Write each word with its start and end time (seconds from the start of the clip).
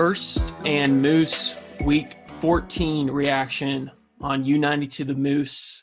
First 0.00 0.54
and 0.64 1.02
Moose 1.02 1.74
Week 1.84 2.26
14 2.26 3.10
reaction 3.10 3.90
on 4.22 4.46
U92 4.46 5.06
The 5.06 5.14
Moose. 5.14 5.82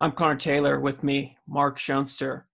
I'm 0.00 0.10
Connor 0.10 0.34
Taylor 0.34 0.80
with 0.80 1.04
me, 1.04 1.36
Mark 1.46 1.78
Schoenster. 1.78 2.48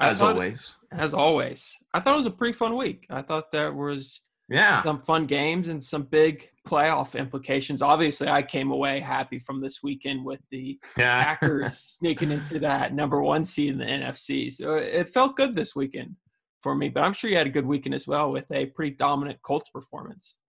As 0.00 0.18
thought, 0.18 0.34
always. 0.34 0.76
As 0.90 1.14
always. 1.14 1.78
I 1.94 2.00
thought 2.00 2.14
it 2.14 2.16
was 2.16 2.26
a 2.26 2.32
pretty 2.32 2.52
fun 2.52 2.76
week. 2.76 3.06
I 3.10 3.22
thought 3.22 3.52
there 3.52 3.72
was 3.72 4.22
yeah 4.48 4.82
some 4.82 5.02
fun 5.02 5.26
games 5.26 5.68
and 5.68 5.82
some 5.82 6.02
big 6.02 6.50
playoff 6.66 7.16
implications. 7.16 7.80
Obviously, 7.80 8.26
I 8.26 8.42
came 8.42 8.72
away 8.72 8.98
happy 8.98 9.38
from 9.38 9.60
this 9.60 9.84
weekend 9.84 10.24
with 10.24 10.40
the 10.50 10.80
yeah. 10.98 11.22
Packers 11.22 11.78
sneaking 12.00 12.32
into 12.32 12.58
that 12.58 12.92
number 12.92 13.22
one 13.22 13.44
seed 13.44 13.70
in 13.70 13.78
the 13.78 13.84
NFC. 13.84 14.50
So 14.50 14.74
it 14.74 15.10
felt 15.10 15.36
good 15.36 15.54
this 15.54 15.76
weekend 15.76 16.16
for 16.64 16.74
me. 16.74 16.88
But 16.88 17.04
I'm 17.04 17.12
sure 17.12 17.30
you 17.30 17.36
had 17.36 17.46
a 17.46 17.50
good 17.50 17.66
weekend 17.66 17.94
as 17.94 18.08
well 18.08 18.32
with 18.32 18.50
a 18.50 18.66
pretty 18.66 18.96
dominant 18.96 19.40
Colts 19.42 19.68
performance. 19.68 20.40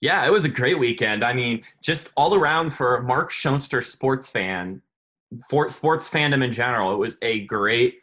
Yeah, 0.00 0.26
it 0.26 0.32
was 0.32 0.44
a 0.44 0.48
great 0.48 0.78
weekend. 0.78 1.24
I 1.24 1.32
mean, 1.32 1.62
just 1.82 2.10
all 2.16 2.34
around 2.34 2.70
for 2.70 3.02
Mark 3.02 3.30
Schoenster 3.30 3.80
sports 3.80 4.28
fan, 4.28 4.82
for 5.48 5.70
sports 5.70 6.10
fandom 6.10 6.44
in 6.44 6.52
general, 6.52 6.92
it 6.92 6.98
was 6.98 7.18
a 7.22 7.46
great 7.46 7.94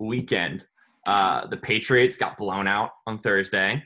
weekend. 0.00 0.66
Uh, 1.06 1.46
the 1.46 1.56
Patriots 1.56 2.16
got 2.16 2.36
blown 2.36 2.66
out 2.66 2.90
on 3.06 3.18
Thursday. 3.18 3.82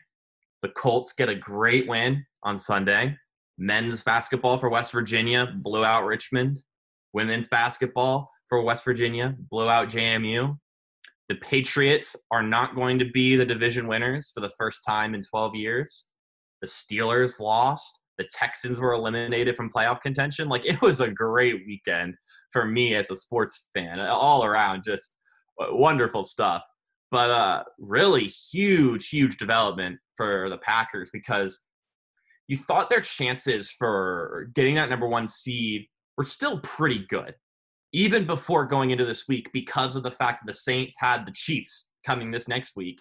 The 0.62 0.70
Colts 0.70 1.12
get 1.12 1.28
a 1.28 1.34
great 1.34 1.86
win 1.88 2.24
on 2.42 2.56
Sunday. 2.56 3.16
Men's 3.58 4.02
basketball 4.02 4.56
for 4.56 4.70
West 4.70 4.92
Virginia 4.92 5.52
blew 5.56 5.84
out 5.84 6.06
Richmond. 6.06 6.62
Women's 7.12 7.48
basketball 7.48 8.30
for 8.48 8.62
West 8.62 8.84
Virginia 8.84 9.36
blew 9.50 9.68
out 9.68 9.88
JMU. 9.88 10.56
The 11.28 11.36
Patriots 11.36 12.16
are 12.30 12.42
not 12.42 12.74
going 12.74 12.98
to 12.98 13.10
be 13.10 13.36
the 13.36 13.44
division 13.44 13.86
winners 13.86 14.30
for 14.34 14.40
the 14.40 14.52
first 14.58 14.82
time 14.86 15.14
in 15.14 15.22
12 15.22 15.54
years. 15.54 16.08
The 16.62 16.68
Steelers 16.68 17.38
lost. 17.38 18.00
The 18.16 18.28
Texans 18.32 18.80
were 18.80 18.94
eliminated 18.94 19.54
from 19.54 19.70
playoff 19.70 20.00
contention. 20.00 20.48
Like 20.48 20.64
it 20.64 20.80
was 20.80 21.00
a 21.00 21.10
great 21.10 21.62
weekend 21.66 22.14
for 22.52 22.64
me 22.64 22.94
as 22.94 23.10
a 23.10 23.16
sports 23.16 23.66
fan. 23.74 24.00
All 24.00 24.44
around, 24.44 24.82
just 24.84 25.14
wonderful 25.58 26.24
stuff. 26.24 26.62
But 27.10 27.30
uh, 27.30 27.64
really 27.78 28.26
huge, 28.26 29.08
huge 29.08 29.36
development 29.36 29.98
for 30.16 30.48
the 30.48 30.58
Packers 30.58 31.10
because 31.10 31.60
you 32.48 32.56
thought 32.56 32.90
their 32.90 33.00
chances 33.00 33.70
for 33.70 34.48
getting 34.54 34.74
that 34.74 34.90
number 34.90 35.08
one 35.08 35.26
seed 35.26 35.86
were 36.16 36.24
still 36.24 36.60
pretty 36.60 37.06
good, 37.08 37.34
even 37.92 38.26
before 38.26 38.66
going 38.66 38.90
into 38.90 39.04
this 39.04 39.28
week, 39.28 39.48
because 39.52 39.96
of 39.96 40.02
the 40.02 40.10
fact 40.10 40.40
that 40.40 40.52
the 40.52 40.58
Saints 40.58 40.96
had 40.98 41.24
the 41.24 41.32
Chiefs 41.32 41.90
coming 42.04 42.30
this 42.30 42.48
next 42.48 42.76
week. 42.76 43.00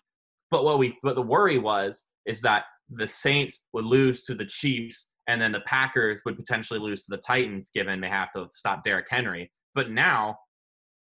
But 0.50 0.64
what 0.64 0.80
we, 0.80 0.98
what 1.02 1.16
the 1.16 1.22
worry 1.22 1.58
was, 1.58 2.06
is 2.26 2.42
that 2.42 2.66
the 2.90 3.08
Saints 3.08 3.68
would 3.74 3.86
lose 3.86 4.24
to 4.24 4.36
the 4.36 4.46
Chiefs, 4.46 5.12
and 5.28 5.42
then 5.42 5.52
the 5.52 5.62
Packers 5.62 6.22
would 6.26 6.38
potentially 6.38 6.80
lose 6.80 7.04
to 7.04 7.12
the 7.12 7.22
Titans, 7.22 7.70
given 7.70 8.00
they 8.00 8.10
have 8.10 8.32
to 8.32 8.48
stop 8.52 8.84
Derrick 8.84 9.08
Henry. 9.10 9.52
But 9.76 9.92
now, 9.92 10.38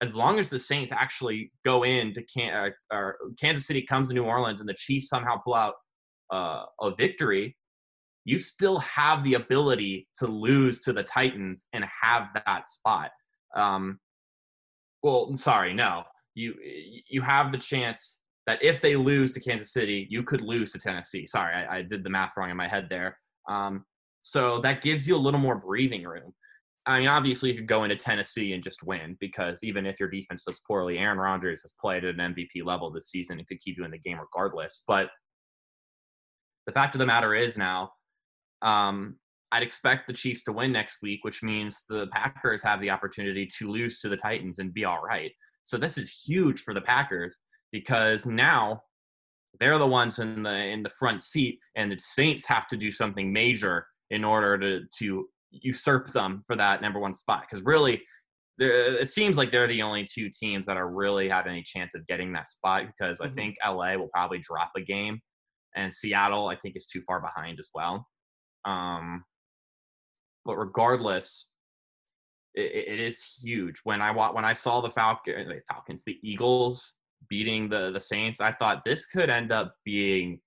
as 0.01 0.17
long 0.17 0.39
as 0.39 0.49
the 0.49 0.59
Saints 0.59 0.93
actually 0.93 1.53
go 1.65 1.85
in 1.85 2.13
to 2.15 2.23
Can- 2.23 2.55
uh, 2.55 2.71
or 2.95 3.17
Kansas 3.39 3.67
City 3.67 3.83
comes 3.83 4.09
to 4.09 4.15
New 4.15 4.25
Orleans 4.25 4.61
and 4.61 4.69
the 4.69 4.75
Chiefs 4.75 5.09
somehow 5.09 5.37
pull 5.39 5.55
out 5.55 5.75
uh, 6.33 6.65
a 6.81 6.95
victory, 6.95 7.57
you 8.25 8.39
still 8.39 8.79
have 8.79 9.23
the 9.23 9.35
ability 9.35 10.09
to 10.17 10.27
lose 10.27 10.81
to 10.81 10.93
the 10.93 11.03
Titans 11.03 11.67
and 11.73 11.85
have 12.03 12.33
that 12.35 12.67
spot. 12.67 13.11
Um, 13.57 13.99
well, 15.03 15.37
sorry, 15.37 15.73
no, 15.75 16.05
you 16.35 16.55
you 17.09 17.23
have 17.23 17.53
the 17.53 17.59
chance 17.59 18.21
that 18.47 18.63
if 18.63 18.81
they 18.81 18.97
lose 18.97 19.33
to 19.33 19.41
Kansas 19.41 19.73
City, 19.73 20.07
you 20.09 20.23
could 20.23 20.41
lose 20.41 20.73
to 20.73 20.79
Tennessee. 20.79 21.27
Sorry, 21.27 21.53
I, 21.55 21.79
I 21.79 21.83
did 21.83 22.05
the 22.05 22.11
math 22.11 22.33
wrong 22.37 22.51
in 22.51 22.57
my 22.57 22.69
head 22.69 22.87
there. 22.89 23.19
Um, 23.49 23.85
so 24.21 24.61
that 24.61 24.83
gives 24.83 25.07
you 25.07 25.17
a 25.17 25.19
little 25.19 25.41
more 25.41 25.57
breathing 25.57 26.05
room. 26.05 26.33
I 26.87 27.01
mean, 27.01 27.09
obviously, 27.09 27.51
you 27.51 27.57
could 27.57 27.67
go 27.67 27.83
into 27.83 27.97
Tennessee 27.97 28.53
and 28.53 28.63
just 28.63 28.85
win 28.85 29.17
because 29.19 29.65
even 29.65 29.87
if 29.87 29.99
your 29.99 30.09
defense 30.09 30.45
does 30.45 30.61
poorly, 30.67 30.99
Aaron 30.99 31.19
Rodgers 31.19 31.63
has 31.63 31.75
played 31.81 32.05
at 32.05 32.15
an 32.15 32.35
MVP 32.35 32.65
level 32.65 32.93
this 32.93 33.11
season 33.11 33.39
and 33.39 33.49
could 33.49 33.59
keep 33.59 33.77
you 33.77 33.85
in 33.85 33.91
the 33.91 33.99
game 33.99 34.19
regardless. 34.21 34.83
But 34.87 35.11
the 36.67 36.73
fact 36.73 36.95
of 36.95 37.01
the 37.01 37.07
matter 37.07 37.35
is 37.35 37.59
now, 37.59 37.91
um, 38.63 39.17
I'd 39.53 39.63
expect 39.63 40.07
the 40.07 40.13
Chiefs 40.13 40.43
to 40.45 40.53
win 40.53 40.73
next 40.73 40.99
week, 41.03 41.21
which 41.23 41.43
means 41.43 41.85
the 41.89 42.09
Packers 42.09 42.63
have 42.63 42.81
the 42.81 42.91
opportunity 42.91 43.49
to 43.59 43.71
lose 43.71 44.01
to 44.01 44.09
the 44.09 44.17
Titans 44.17 44.59
and 44.59 44.75
be 44.75 44.85
all 44.85 45.03
right. 45.03 45.31
So 45.65 45.79
this 45.79 45.99
is 45.99 46.23
huge 46.27 46.63
for 46.63 46.75
the 46.75 46.81
Packers 46.81 47.39
because 47.73 48.27
now 48.27 48.83
they're 49.61 49.79
the 49.79 49.87
ones 49.87 50.19
in 50.19 50.43
the 50.43 50.67
in 50.67 50.83
the 50.83 50.91
front 50.91 51.23
seat, 51.23 51.59
and 51.77 51.91
the 51.91 51.99
Saints 51.99 52.47
have 52.47 52.67
to 52.69 52.77
do 52.77 52.91
something 52.91 53.33
major 53.33 53.87
in 54.11 54.25
order 54.25 54.59
to 54.59 54.87
to 54.99 55.29
usurp 55.51 56.09
them 56.13 56.43
for 56.47 56.57
that 56.57 56.83
number 56.83 56.99
one 56.99 57.15
spot. 57.15 57.45
Because 57.49 57.65
really, 57.65 58.03
it 58.59 59.09
seems 59.09 59.37
like 59.37 59.51
they're 59.51 59.67
the 59.67 59.83
only 59.83 60.05
two 60.05 60.29
teams 60.29 60.67
that 60.67 60.77
are 60.77 60.91
really 60.91 61.29
have 61.29 61.47
any 61.47 61.63
chance 61.63 61.95
of 61.95 62.07
getting 62.07 62.33
that 62.33 62.49
spot. 62.49 62.85
Because 62.87 63.21
mm-hmm. 63.21 63.33
I 63.33 63.35
think 63.35 63.57
LA 63.65 63.97
will 63.97 64.11
probably 64.13 64.39
drop 64.39 64.73
a 64.77 64.81
game 64.81 65.21
and 65.77 65.93
Seattle 65.93 66.49
I 66.49 66.57
think 66.57 66.75
is 66.75 66.87
too 66.87 67.03
far 67.07 67.21
behind 67.21 67.59
as 67.61 67.71
well. 67.75 68.07
Um, 68.65 69.25
but 70.47 70.57
regardless, 70.57 71.51
it, 72.55 72.89
it 72.89 73.01
is 73.01 73.39
huge. 73.43 73.81
When 73.85 74.01
I 74.01 74.11
when 74.11 74.45
I 74.45 74.53
saw 74.53 74.81
the 74.81 74.91
Falcon, 74.91 75.49
the 75.49 75.61
Falcons, 75.69 76.03
the 76.05 76.19
Eagles 76.23 76.95
beating 77.29 77.69
the 77.69 77.91
the 77.91 78.01
Saints, 78.01 78.41
I 78.41 78.53
thought 78.53 78.85
this 78.85 79.07
could 79.07 79.31
end 79.31 79.53
up 79.53 79.75
being 79.85 80.41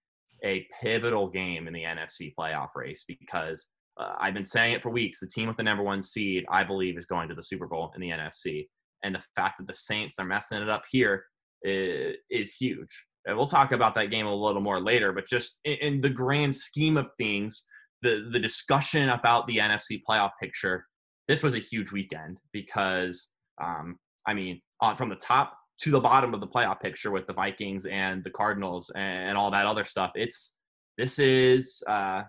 a 0.43 0.65
pivotal 0.81 1.29
game 1.29 1.67
in 1.67 1.73
the 1.73 1.83
NFC 1.83 2.33
playoff 2.37 2.69
race 2.75 3.03
because 3.07 3.67
uh, 3.97 4.15
I've 4.19 4.33
been 4.33 4.43
saying 4.43 4.73
it 4.73 4.81
for 4.81 4.89
weeks. 4.89 5.19
The 5.19 5.27
team 5.27 5.47
with 5.47 5.57
the 5.57 5.63
number 5.63 5.83
one 5.83 6.01
seed, 6.01 6.45
I 6.49 6.63
believe, 6.63 6.97
is 6.97 7.05
going 7.05 7.27
to 7.29 7.35
the 7.35 7.43
Super 7.43 7.67
Bowl 7.67 7.91
in 7.93 8.01
the 8.01 8.09
NFC, 8.09 8.67
and 9.03 9.13
the 9.13 9.23
fact 9.35 9.57
that 9.57 9.67
the 9.67 9.73
Saints 9.73 10.17
are 10.19 10.25
messing 10.25 10.61
it 10.61 10.69
up 10.69 10.83
here 10.89 11.25
is, 11.63 12.15
is 12.29 12.55
huge. 12.55 13.05
And 13.25 13.37
we'll 13.37 13.47
talk 13.47 13.73
about 13.73 13.93
that 13.95 14.11
game 14.11 14.25
a 14.25 14.33
little 14.33 14.61
more 14.61 14.79
later, 14.79 15.11
but 15.11 15.27
just 15.27 15.59
in, 15.65 15.73
in 15.73 16.01
the 16.01 16.09
grand 16.09 16.55
scheme 16.55 16.97
of 16.97 17.07
things, 17.17 17.65
the 18.01 18.29
the 18.31 18.39
discussion 18.39 19.09
about 19.09 19.47
the 19.47 19.57
NFC 19.57 20.01
playoff 20.07 20.31
picture, 20.39 20.85
this 21.27 21.43
was 21.43 21.53
a 21.53 21.59
huge 21.59 21.91
weekend 21.91 22.37
because, 22.51 23.29
um, 23.61 23.97
I 24.27 24.33
mean, 24.33 24.61
from 24.95 25.09
the 25.09 25.15
top 25.15 25.53
to 25.81 25.91
the 25.91 25.99
bottom 25.99 26.33
of 26.33 26.39
the 26.39 26.47
playoff 26.47 26.79
picture 26.79 27.11
with 27.11 27.25
the 27.25 27.33
Vikings 27.33 27.85
and 27.85 28.23
the 28.23 28.29
Cardinals 28.29 28.91
and, 28.95 29.29
and 29.29 29.37
all 29.37 29.51
that 29.51 29.65
other 29.65 29.85
stuff, 29.85 30.11
it's 30.15 30.55
this 30.97 31.19
is 31.19 31.81
uh, 31.87 32.23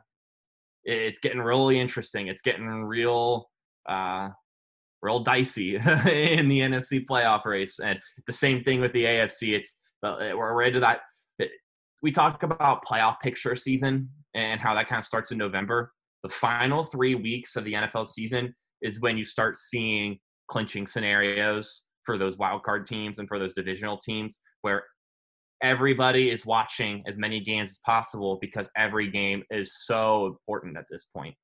it's 0.85 1.19
getting 1.21 1.41
really 1.41 1.79
interesting. 1.79 2.29
It's 2.29 2.43
getting 2.43 2.85
real. 2.85 3.49
Uh, 3.89 4.29
real 5.03 5.21
dicey 5.21 5.77
in 5.77 6.47
the 6.49 6.61
NFC 6.61 7.07
playoff 7.07 7.47
race, 7.47 7.79
and 7.79 7.99
the 8.27 8.33
same 8.33 8.63
thing 8.63 8.81
with 8.81 8.93
the 8.93 9.05
AFC. 9.05 9.55
It's 9.55 9.77
we're 10.03 10.63
into 10.63 10.81
that. 10.81 11.01
We 12.03 12.11
talk 12.11 12.43
about 12.43 12.85
playoff 12.85 13.21
picture 13.21 13.55
season 13.55 14.09
and 14.35 14.61
how 14.61 14.75
that 14.75 14.89
kind 14.89 14.99
of 14.99 15.05
starts 15.05 15.31
in 15.31 15.39
November. 15.39 15.93
The 16.23 16.29
final 16.29 16.85
three 16.85 17.15
weeks 17.15 17.57
of 17.57 17.65
the 17.65 17.73
NFL 17.73 18.07
season 18.07 18.55
is 18.83 19.01
when 19.01 19.17
you 19.17 19.25
start 19.25 19.57
seeing 19.57 20.19
clinching 20.49 20.87
scenarios 20.87 21.87
for 22.05 22.19
those 22.19 22.37
wild 22.37 22.63
card 22.63 22.87
teams 22.87 23.19
and 23.19 23.29
for 23.29 23.39
those 23.39 23.55
divisional 23.55 23.99
teams 23.99 24.41
where 24.63 24.85
everybody 25.63 26.31
is 26.31 26.47
watching 26.47 27.03
as 27.07 27.19
many 27.19 27.41
games 27.41 27.71
as 27.71 27.81
possible 27.85 28.39
because 28.41 28.69
every 28.77 29.09
game 29.09 29.43
is 29.51 29.85
so 29.85 30.27
important 30.27 30.77
at 30.77 30.85
this 30.91 31.07
point 31.07 31.35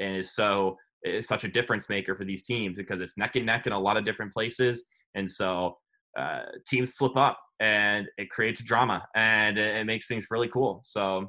and 0.00 0.16
is 0.16 0.34
so 0.34 0.76
is 1.02 1.26
such 1.26 1.44
a 1.44 1.48
difference 1.48 1.88
maker 1.88 2.16
for 2.16 2.24
these 2.24 2.44
teams 2.44 2.76
because 2.76 3.00
it's 3.00 3.18
neck 3.18 3.36
and 3.36 3.46
neck 3.46 3.66
in 3.66 3.72
a 3.72 3.78
lot 3.78 3.96
of 3.96 4.04
different 4.04 4.32
places 4.32 4.84
and 5.14 5.28
so 5.28 5.76
uh, 6.16 6.42
teams 6.66 6.94
slip 6.94 7.16
up 7.16 7.38
and 7.60 8.06
it 8.18 8.30
creates 8.30 8.62
drama 8.62 9.06
and 9.14 9.58
it, 9.58 9.76
it, 9.76 9.86
makes 9.86 10.08
things 10.08 10.26
really 10.30 10.48
cool. 10.48 10.80
So 10.84 11.28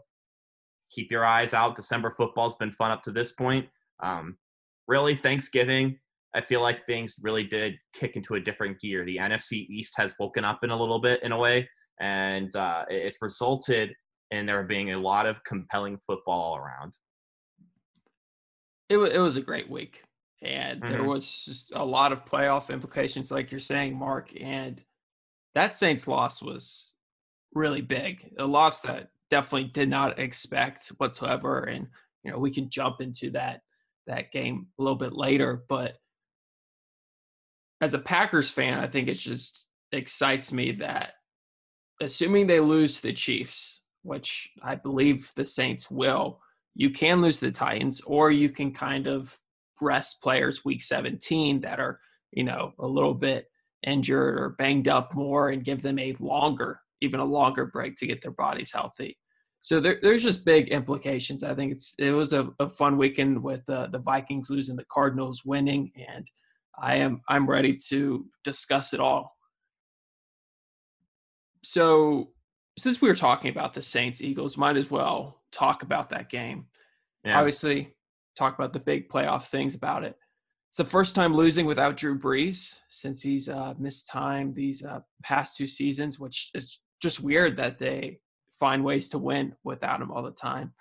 keep 0.93 1.11
your 1.11 1.25
eyes 1.25 1.53
out. 1.53 1.75
December 1.75 2.13
football's 2.17 2.55
been 2.55 2.71
fun 2.71 2.91
up 2.91 3.03
to 3.03 3.11
this 3.11 3.31
point. 3.31 3.67
Um, 4.01 4.37
really, 4.87 5.15
Thanksgiving, 5.15 5.97
I 6.35 6.41
feel 6.41 6.61
like 6.61 6.85
things 6.85 7.15
really 7.21 7.43
did 7.43 7.75
kick 7.93 8.15
into 8.15 8.35
a 8.35 8.39
different 8.39 8.79
gear. 8.79 9.05
The 9.05 9.17
NFC 9.17 9.67
East 9.69 9.93
has 9.97 10.15
woken 10.19 10.45
up 10.45 10.63
in 10.63 10.69
a 10.69 10.79
little 10.79 10.99
bit 10.99 11.21
in 11.23 11.31
a 11.31 11.37
way, 11.37 11.67
and 11.99 12.55
uh, 12.55 12.85
it's 12.89 13.17
resulted 13.21 13.93
in 14.31 14.45
there 14.45 14.63
being 14.63 14.91
a 14.91 14.99
lot 14.99 15.25
of 15.25 15.43
compelling 15.43 15.97
football 16.05 16.57
around. 16.57 16.93
It, 18.89 18.95
w- 18.95 19.11
it 19.11 19.19
was 19.19 19.37
a 19.37 19.41
great 19.41 19.69
week 19.69 20.03
and 20.41 20.81
mm-hmm. 20.81 20.91
there 20.91 21.03
was 21.03 21.45
just 21.45 21.71
a 21.73 21.83
lot 21.83 22.11
of 22.11 22.25
playoff 22.25 22.71
implications, 22.71 23.31
like 23.31 23.51
you're 23.51 23.59
saying, 23.59 23.97
Mark. 23.97 24.31
And 24.39 24.81
that 25.55 25.75
Saints 25.75 26.07
loss 26.07 26.41
was 26.41 26.93
really 27.53 27.81
big, 27.81 28.33
a 28.37 28.45
loss 28.45 28.81
that 28.81 29.09
definitely 29.29 29.69
did 29.69 29.89
not 29.89 30.19
expect 30.19 30.87
whatsoever. 30.97 31.61
And 31.63 31.87
you 32.23 32.31
know, 32.31 32.39
we 32.39 32.51
can 32.51 32.69
jump 32.69 33.01
into 33.01 33.31
that 33.31 33.61
that 34.07 34.31
game 34.31 34.67
a 34.79 34.83
little 34.83 34.97
bit 34.97 35.13
later, 35.13 35.63
but 35.67 35.97
as 37.81 37.93
a 37.93 37.99
Packers 37.99 38.49
fan, 38.49 38.79
I 38.79 38.87
think 38.87 39.07
it 39.07 39.15
just 39.15 39.65
excites 39.91 40.51
me 40.51 40.71
that 40.73 41.13
assuming 42.01 42.47
they 42.47 42.59
lose 42.59 42.95
to 42.95 43.03
the 43.03 43.13
Chiefs, 43.13 43.81
which 44.03 44.49
I 44.63 44.75
believe 44.75 45.31
the 45.35 45.45
Saints 45.45 45.91
will, 45.91 46.39
you 46.75 46.89
can 46.89 47.21
lose 47.21 47.39
the 47.39 47.51
Titans, 47.51 48.01
or 48.01 48.31
you 48.31 48.49
can 48.49 48.71
kind 48.71 49.07
of 49.07 49.37
rest 49.81 50.21
players 50.21 50.65
week 50.65 50.81
17 50.81 51.61
that 51.61 51.79
are, 51.79 51.99
you 52.31 52.43
know, 52.43 52.73
a 52.79 52.87
little 52.87 53.13
bit 53.13 53.47
injured 53.85 54.39
or 54.39 54.49
banged 54.57 54.87
up 54.87 55.13
more 55.13 55.49
and 55.49 55.63
give 55.63 55.81
them 55.81 55.99
a 55.99 56.13
longer, 56.19 56.79
even 57.01 57.19
a 57.19 57.25
longer 57.25 57.65
break 57.65 57.95
to 57.97 58.07
get 58.07 58.21
their 58.21 58.31
bodies 58.31 58.71
healthy. 58.73 59.17
So 59.61 59.79
there, 59.79 59.99
there's 60.01 60.23
just 60.23 60.45
big 60.45 60.69
implications. 60.69 61.43
I 61.43 61.53
think 61.53 61.71
it's 61.71 61.93
it 61.99 62.11
was 62.11 62.33
a, 62.33 62.49
a 62.59 62.69
fun 62.69 62.97
weekend 62.97 63.41
with 63.41 63.69
uh, 63.69 63.87
the 63.87 63.99
Vikings 63.99 64.49
losing, 64.49 64.75
the 64.75 64.85
Cardinals 64.91 65.43
winning, 65.45 65.91
and 66.07 66.25
I 66.79 66.97
am 66.97 67.21
I'm 67.27 67.49
ready 67.49 67.77
to 67.89 68.25
discuss 68.43 68.93
it 68.93 68.99
all. 68.99 69.35
So 71.63 72.29
since 72.77 73.01
we 73.01 73.09
were 73.09 73.15
talking 73.15 73.49
about 73.49 73.73
the 73.73 73.81
Saints 73.81 74.21
Eagles, 74.21 74.57
might 74.57 74.77
as 74.77 74.89
well 74.89 75.41
talk 75.51 75.83
about 75.83 76.09
that 76.09 76.29
game. 76.29 76.67
Yeah. 77.25 77.37
Obviously, 77.37 77.93
talk 78.37 78.57
about 78.57 78.71
the 78.71 78.79
big 78.79 79.09
playoff 79.09 79.47
things 79.47 79.75
about 79.75 80.03
it. 80.03 80.15
It's 80.69 80.77
the 80.77 80.85
first 80.85 81.15
time 81.15 81.33
losing 81.33 81.65
without 81.65 81.97
Drew 81.97 82.17
Brees 82.17 82.79
since 82.87 83.21
he's 83.21 83.49
uh, 83.49 83.73
missed 83.79 84.07
time 84.07 84.53
these 84.53 84.83
uh, 84.83 84.99
past 85.23 85.57
two 85.57 85.65
seasons, 85.67 86.19
which 86.19 86.51
is 86.53 86.79
just 87.01 87.21
weird 87.21 87.57
that 87.57 87.79
they 87.79 88.19
find 88.51 88.83
ways 88.83 89.07
to 89.09 89.17
win 89.17 89.55
without 89.63 90.01
him 90.01 90.11
all 90.11 90.23
the 90.23 90.31
time. 90.31 90.73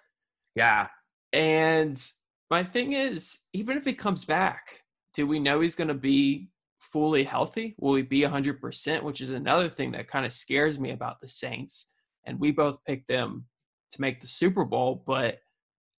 Yeah. 0.55 0.89
And 1.33 2.03
my 2.51 2.65
thing 2.65 2.93
is, 2.93 3.41
even 3.53 3.77
if 3.77 3.85
he 3.85 3.93
comes 3.93 4.25
back, 4.25 4.83
do 5.15 5.27
we 5.27 5.39
know 5.39 5.61
he's 5.61 5.77
going 5.77 5.89
to 5.89 5.95
be 5.95 6.49
fully 6.79 7.25
healthy? 7.25 7.75
Will 7.79 7.97
he 7.97 8.03
be 8.03 8.21
100%? 8.21 9.03
Which 9.03 9.21
is 9.21 9.31
another 9.31 9.69
thing 9.69 9.93
that 9.93 10.09
kind 10.09 10.25
of 10.25 10.33
scares 10.33 10.79
me 10.79 10.93
about 10.93 11.21
the 11.21 11.29
Saints. 11.29 11.87
And 12.25 12.41
we 12.41 12.53
both 12.53 12.85
picked 12.85 13.09
them 13.09 13.47
to 13.93 14.01
make 14.01 14.21
the 14.21 14.27
Super 14.27 14.65
Bowl. 14.65 15.03
But 15.07 15.41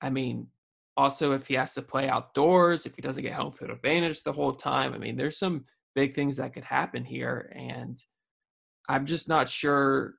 I 0.02 0.10
mean, 0.10 0.48
also, 0.96 1.34
if 1.34 1.48
he 1.48 1.54
has 1.54 1.76
to 1.76 1.82
play 1.82 2.10
outdoors, 2.10 2.86
if 2.86 2.96
he 2.96 3.02
doesn't 3.02 3.24
get 3.24 3.34
home 3.34 3.52
field 3.52 3.72
advantage 3.72 4.24
the 4.24 4.34
whole 4.34 4.54
time, 4.54 4.94
I 4.94 4.98
mean, 4.98 5.16
there's 5.16 5.38
some 5.38 5.66
big 5.94 6.16
things 6.16 6.38
that 6.38 6.54
could 6.54 6.64
happen 6.64 7.06
here. 7.06 7.54
And 7.56 8.04
I'm 8.88 9.06
just 9.06 9.28
not 9.28 9.50
sure 9.50 10.16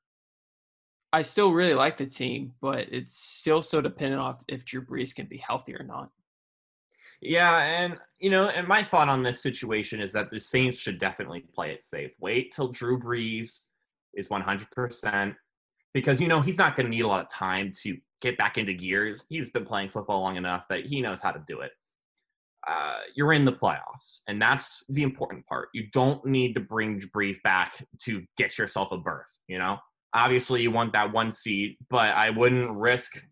I 1.13 1.23
still 1.23 1.53
really 1.53 1.75
like 1.75 1.97
the 1.97 2.07
team, 2.07 2.53
but 2.61 2.87
it's 2.93 3.17
still 3.17 3.63
so 3.63 3.81
dependent 3.81 4.21
off 4.21 4.43
if 4.47 4.65
Drew 4.65 4.85
Brees 4.85 5.15
can 5.15 5.27
be 5.27 5.39
healthy 5.39 5.75
or 5.75 5.83
not. 5.83 6.11
Yeah, 7.21 7.57
and 7.59 7.99
you 8.19 8.31
know, 8.31 8.49
and 8.49 8.69
my 8.69 8.83
thought 8.83 9.09
on 9.09 9.23
this 9.23 9.43
situation 9.43 10.01
is 10.01 10.13
that 10.13 10.31
the 10.31 10.39
Saints 10.39 10.79
should 10.79 10.99
definitely 10.99 11.45
play 11.53 11.73
it 11.73 11.83
safe. 11.83 12.13
Wait 12.21 12.53
till 12.53 12.69
Drew 12.69 12.99
Brees 12.99 13.61
is 14.15 14.29
100% 14.29 15.35
because 15.95 16.21
you 16.21 16.29
know 16.29 16.41
he's 16.41 16.59
not 16.59 16.77
going 16.77 16.87
to 16.87 16.91
need 16.91 17.05
a 17.05 17.09
lot 17.09 17.23
of 17.23 17.29
time 17.29 17.73
to 17.83 17.97
get 18.21 18.37
back 18.37 18.59
into 18.59 18.75
gears. 18.75 19.25
He's 19.29 19.51
been 19.51 19.65
playing 19.65 19.89
football 19.89 20.21
long 20.21 20.37
enough 20.37 20.67
that 20.69 20.87
he 20.87 21.01
knows 21.01 21.21
how 21.21 21.33
to 21.33 21.43
do 21.47 21.61
it. 21.61 21.73
Uh, 22.67 22.99
you're 23.15 23.33
in 23.33 23.45
the 23.45 23.53
playoffs, 23.53 24.21
and 24.29 24.43
that's 24.43 24.85
the 24.89 25.03
important 25.03 25.47
part. 25.47 25.69
You 25.75 25.87
don't 25.93 26.25
need 26.27 26.55
to 26.55 26.61
bring 26.61 27.01
Brees 27.01 27.37
back 27.43 27.85
to 28.03 28.23
get 28.37 28.59
yourself 28.59 28.89
a 28.91 28.99
berth. 28.99 29.39
You 29.47 29.59
know, 29.59 29.79
obviously 30.15 30.63
you 30.63 30.71
want 30.71 30.93
that 30.93 31.13
one 31.13 31.31
seed, 31.31 31.77
but 31.89 32.15
I 32.15 32.31
wouldn't 32.31 32.71
risk 32.71 33.23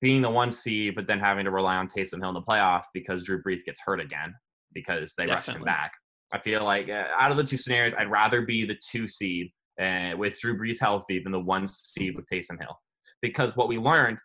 being 0.00 0.22
the 0.22 0.30
one 0.30 0.50
seed, 0.50 0.94
but 0.94 1.06
then 1.06 1.20
having 1.20 1.44
to 1.44 1.50
rely 1.50 1.76
on 1.76 1.88
Taysom 1.88 2.20
Hill 2.20 2.30
in 2.30 2.34
the 2.34 2.42
playoffs 2.42 2.86
because 2.92 3.22
Drew 3.22 3.42
Brees 3.42 3.64
gets 3.64 3.80
hurt 3.80 4.00
again 4.00 4.34
because 4.74 5.14
they 5.16 5.26
Definitely. 5.26 5.34
rushed 5.36 5.58
him 5.58 5.64
back. 5.64 5.92
I 6.34 6.38
feel 6.40 6.64
like 6.64 6.88
uh, 6.88 7.06
out 7.16 7.30
of 7.30 7.36
the 7.36 7.44
two 7.44 7.56
scenarios, 7.56 7.94
I'd 7.96 8.10
rather 8.10 8.42
be 8.42 8.64
the 8.64 8.78
two 8.84 9.06
seed 9.06 9.52
uh, 9.80 10.12
with 10.16 10.40
Drew 10.40 10.58
Brees 10.58 10.80
healthy 10.80 11.20
than 11.20 11.32
the 11.32 11.40
one 11.40 11.66
seed 11.66 12.16
with 12.16 12.26
Taysom 12.26 12.60
Hill. 12.60 12.76
Because 13.20 13.56
what 13.56 13.68
we 13.68 13.78
learned, 13.78 14.18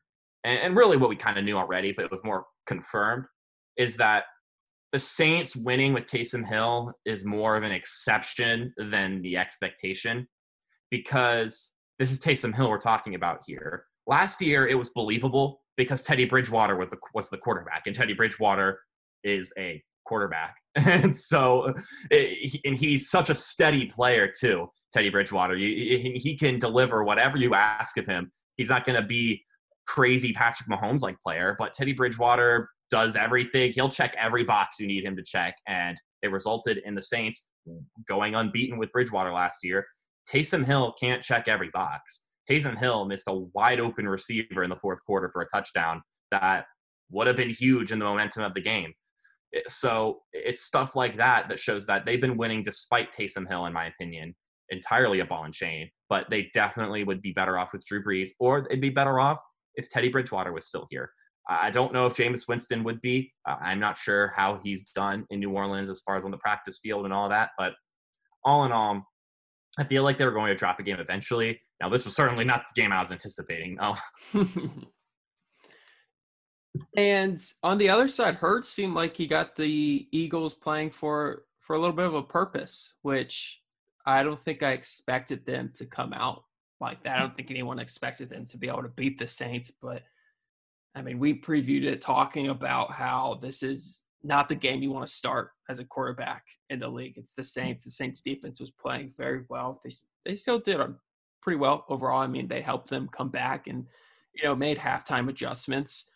and, 0.43 0.59
and 0.59 0.75
really 0.75 0.97
what 0.97 1.09
we 1.09 1.15
kind 1.15 1.37
of 1.37 1.43
knew 1.43 1.57
already, 1.57 1.91
but 1.91 2.05
it 2.05 2.11
was 2.11 2.21
more 2.23 2.45
confirmed, 2.65 3.25
is 3.77 3.95
that 3.97 4.23
the 4.93 4.99
Saints 4.99 5.55
winning 5.55 5.93
with 5.93 6.05
Taysom 6.05 6.47
Hill 6.47 6.93
is 7.05 7.25
more 7.25 7.57
of 7.57 7.63
an 7.63 7.71
exception 7.71 8.73
than 8.77 9.21
the 9.21 9.37
expectation 9.37 10.27
because 10.89 11.71
this 11.99 12.11
is 12.11 12.19
Taysom 12.19 12.55
Hill 12.55 12.69
we're 12.69 12.77
talking 12.77 13.15
about 13.15 13.41
here. 13.45 13.85
Last 14.05 14.41
year, 14.41 14.67
it 14.67 14.75
was 14.77 14.89
believable 14.89 15.61
because 15.75 16.01
Teddy 16.01 16.25
Bridgewater 16.25 16.77
was 16.77 16.89
the, 16.89 16.97
was 17.13 17.29
the 17.29 17.37
quarterback, 17.37 17.83
and 17.85 17.95
Teddy 17.95 18.13
Bridgewater 18.13 18.79
is 19.23 19.51
a 19.57 19.83
quarterback. 20.05 20.55
and 20.75 21.15
so, 21.15 21.65
eh, 22.11 22.35
it, 22.39 22.61
and 22.63 22.77
he's 22.77 23.09
such 23.09 23.29
a 23.29 23.35
steady 23.35 23.87
player, 23.87 24.31
too, 24.39 24.67
Teddy 24.93 25.09
Bridgewater. 25.09 25.55
He 25.57 26.37
can 26.39 26.59
deliver 26.59 27.03
whatever 27.03 27.37
you 27.37 27.53
ask 27.53 27.97
of 27.97 28.07
him. 28.07 28.31
He's 28.55 28.69
not 28.69 28.85
going 28.85 28.99
to 28.99 29.05
be 29.05 29.43
crazy 29.85 30.33
Patrick 30.33 30.69
Mahomes 30.69 31.01
like 31.01 31.19
player, 31.19 31.55
but 31.59 31.73
Teddy 31.73 31.93
Bridgewater 31.93 32.69
does 32.89 33.15
everything. 33.15 33.71
He'll 33.71 33.89
check 33.89 34.15
every 34.17 34.43
box 34.43 34.79
you 34.79 34.87
need 34.87 35.03
him 35.03 35.15
to 35.15 35.23
check. 35.23 35.55
And 35.67 35.97
it 36.21 36.31
resulted 36.31 36.79
in 36.85 36.95
the 36.95 37.01
Saints 37.01 37.49
going 38.07 38.35
unbeaten 38.35 38.77
with 38.77 38.91
Bridgewater 38.91 39.31
last 39.31 39.63
year 39.63 39.85
Taysom 40.27 40.65
Hill 40.65 40.93
can't 40.99 41.21
check 41.21 41.47
every 41.47 41.69
box. 41.69 42.21
Taysom 42.49 42.77
Hill 42.77 43.05
missed 43.05 43.27
a 43.27 43.45
wide 43.53 43.79
open 43.79 44.07
receiver 44.07 44.63
in 44.63 44.69
the 44.69 44.75
fourth 44.77 45.03
quarter 45.05 45.29
for 45.31 45.41
a 45.41 45.47
touchdown 45.47 46.01
that 46.31 46.65
would 47.09 47.27
have 47.27 47.35
been 47.35 47.49
huge 47.49 47.91
in 47.91 47.99
the 47.99 48.05
momentum 48.05 48.43
of 48.43 48.53
the 48.53 48.61
game. 48.61 48.93
So 49.67 50.19
it's 50.33 50.61
stuff 50.61 50.95
like 50.95 51.15
that 51.17 51.47
that 51.47 51.59
shows 51.59 51.85
that 51.85 52.05
they've 52.05 52.19
been 52.19 52.37
winning 52.37 52.63
despite 52.63 53.13
Taysom 53.13 53.47
Hill, 53.47 53.65
in 53.65 53.73
my 53.73 53.85
opinion, 53.85 54.35
entirely 54.69 55.21
a 55.21 55.25
ball 55.25 55.45
and 55.45 55.53
chain. 55.53 55.89
But 56.09 56.29
they 56.29 56.49
definitely 56.53 57.05
would 57.05 57.21
be 57.21 57.31
better 57.31 57.57
off 57.57 57.71
with 57.71 57.85
Drew 57.85 58.03
Brees, 58.03 58.29
or 58.39 58.67
they'd 58.69 58.81
be 58.81 58.89
better 58.89 59.19
off 59.19 59.39
if 59.75 59.87
Teddy 59.87 60.09
Bridgewater 60.09 60.51
was 60.51 60.67
still 60.67 60.87
here. 60.89 61.09
I 61.49 61.69
don't 61.71 61.93
know 61.93 62.05
if 62.05 62.15
Jameis 62.15 62.47
Winston 62.47 62.83
would 62.83 62.99
be. 63.01 63.31
Uh, 63.47 63.55
I'm 63.61 63.79
not 63.79 63.97
sure 63.97 64.33
how 64.35 64.59
he's 64.61 64.83
done 64.91 65.25
in 65.29 65.39
New 65.39 65.51
Orleans 65.51 65.89
as 65.89 66.01
far 66.01 66.17
as 66.17 66.25
on 66.25 66.31
the 66.31 66.37
practice 66.37 66.79
field 66.81 67.05
and 67.05 67.13
all 67.13 67.29
that. 67.29 67.51
But 67.57 67.73
all 68.43 68.65
in 68.65 68.71
all, 68.71 69.01
I 69.77 69.85
feel 69.85 70.03
like 70.03 70.17
they 70.17 70.25
were 70.25 70.31
going 70.31 70.49
to 70.49 70.55
drop 70.55 70.79
a 70.79 70.83
game 70.83 70.99
eventually. 70.99 71.61
Now, 71.79 71.89
this 71.89 72.03
was 72.05 72.15
certainly 72.15 72.43
not 72.43 72.65
the 72.67 72.81
game 72.81 72.91
I 72.91 72.99
was 72.99 73.11
anticipating. 73.11 73.77
Oh. 73.79 73.95
and 76.97 77.41
on 77.63 77.77
the 77.77 77.89
other 77.89 78.07
side, 78.07 78.35
Hurts 78.35 78.69
seemed 78.69 78.95
like 78.95 79.15
he 79.15 79.27
got 79.27 79.55
the 79.55 80.07
Eagles 80.11 80.53
playing 80.53 80.91
for 80.91 81.43
for 81.61 81.75
a 81.75 81.79
little 81.79 81.95
bit 81.95 82.05
of 82.05 82.13
a 82.13 82.23
purpose, 82.23 82.93
which 83.01 83.61
I 84.05 84.23
don't 84.23 84.39
think 84.39 84.63
I 84.63 84.71
expected 84.71 85.45
them 85.45 85.71
to 85.75 85.85
come 85.85 86.13
out 86.13 86.45
like 86.79 87.03
that. 87.03 87.17
I 87.17 87.19
don't 87.19 87.35
think 87.35 87.51
anyone 87.51 87.77
expected 87.77 88.29
them 88.29 88.45
to 88.45 88.57
be 88.57 88.69
able 88.69 88.83
to 88.83 88.89
beat 88.89 89.19
the 89.19 89.27
Saints, 89.27 89.71
but 89.81 90.03
I 90.95 91.01
mean, 91.01 91.19
we 91.19 91.39
previewed 91.39 91.83
it 91.83 92.01
talking 92.01 92.49
about 92.49 92.91
how 92.91 93.39
this 93.41 93.61
is 93.61 94.05
not 94.23 94.49
the 94.49 94.55
game 94.55 94.81
you 94.81 94.91
want 94.91 95.05
to 95.05 95.13
start 95.13 95.51
as 95.69 95.79
a 95.79 95.85
quarterback 95.85 96.43
in 96.69 96.79
the 96.79 96.87
league. 96.87 97.17
It's 97.17 97.33
the 97.33 97.43
Saints. 97.43 97.83
The 97.83 97.91
Saints 97.91 98.21
defense 98.21 98.59
was 98.59 98.71
playing 98.71 99.13
very 99.15 99.43
well. 99.49 99.79
They 99.83 99.91
they 100.25 100.35
still 100.35 100.59
did 100.59 100.79
pretty 101.41 101.57
well 101.57 101.85
overall. 101.87 102.21
I 102.21 102.27
mean, 102.27 102.47
they 102.47 102.61
helped 102.61 102.89
them 102.89 103.09
come 103.09 103.29
back 103.29 103.67
and 103.67 103.85
you 104.33 104.43
know 104.43 104.55
made 104.55 104.77
halftime 104.77 105.29
adjustments. 105.29 106.09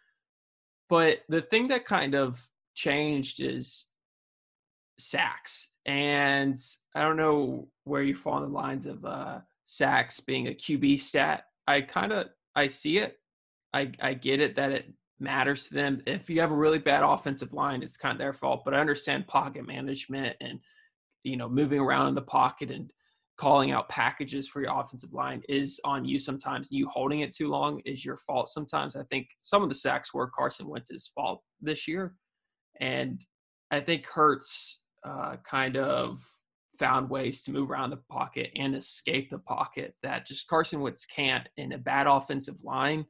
But 0.89 1.19
the 1.29 1.41
thing 1.41 1.69
that 1.69 1.85
kind 1.85 2.15
of 2.15 2.45
changed 2.75 3.41
is 3.41 3.87
sacks, 4.99 5.69
and 5.85 6.59
I 6.95 7.01
don't 7.01 7.17
know 7.17 7.69
where 7.85 8.03
you 8.03 8.15
fall 8.15 8.33
on 8.33 8.43
the 8.43 8.49
lines 8.49 8.85
of 8.85 9.05
uh, 9.05 9.39
sacks 9.63 10.19
being 10.19 10.47
a 10.47 10.51
QB 10.51 10.99
stat. 10.99 11.45
I 11.67 11.81
kind 11.81 12.11
of 12.11 12.29
I 12.55 12.67
see 12.67 12.97
it. 12.97 13.20
I 13.73 13.91
I 14.01 14.13
get 14.13 14.39
it 14.39 14.55
that 14.55 14.71
it 14.71 14.93
matters 15.19 15.65
to 15.67 15.73
them. 15.73 16.01
If 16.05 16.29
you 16.29 16.41
have 16.41 16.51
a 16.51 16.55
really 16.55 16.79
bad 16.79 17.03
offensive 17.03 17.53
line, 17.53 17.83
it's 17.83 17.97
kind 17.97 18.11
of 18.11 18.19
their 18.19 18.33
fault. 18.33 18.63
But 18.65 18.73
I 18.73 18.79
understand 18.79 19.27
pocket 19.27 19.65
management 19.65 20.35
and 20.41 20.59
you 21.23 21.37
know 21.37 21.49
moving 21.49 21.79
around 21.79 22.07
in 22.07 22.15
the 22.15 22.21
pocket 22.21 22.71
and 22.71 22.91
calling 23.37 23.71
out 23.71 23.89
packages 23.89 24.47
for 24.47 24.61
your 24.61 24.77
offensive 24.79 25.13
line 25.13 25.41
is 25.49 25.79
on 25.83 26.05
you 26.05 26.19
sometimes. 26.19 26.71
You 26.71 26.87
holding 26.87 27.21
it 27.21 27.35
too 27.35 27.47
long 27.47 27.81
is 27.85 28.05
your 28.05 28.17
fault 28.17 28.49
sometimes. 28.49 28.95
I 28.95 29.03
think 29.09 29.29
some 29.41 29.63
of 29.63 29.69
the 29.69 29.75
sacks 29.75 30.13
were 30.13 30.29
Carson 30.29 30.67
Wentz's 30.67 31.11
fault 31.15 31.41
this 31.61 31.87
year, 31.87 32.15
and 32.79 33.23
I 33.71 33.79
think 33.79 34.05
Hurts 34.05 34.83
uh, 35.03 35.37
kind 35.37 35.77
of 35.77 36.19
found 36.77 37.09
ways 37.09 37.41
to 37.43 37.53
move 37.53 37.69
around 37.69 37.89
the 37.89 38.01
pocket 38.09 38.49
and 38.55 38.75
escape 38.75 39.29
the 39.29 39.39
pocket 39.39 39.93
that 40.03 40.25
just 40.25 40.47
Carson 40.47 40.81
Wentz 40.81 41.05
can't 41.05 41.47
in 41.57 41.73
a 41.73 41.77
bad 41.77 42.07
offensive 42.07 42.63
line 42.63 43.05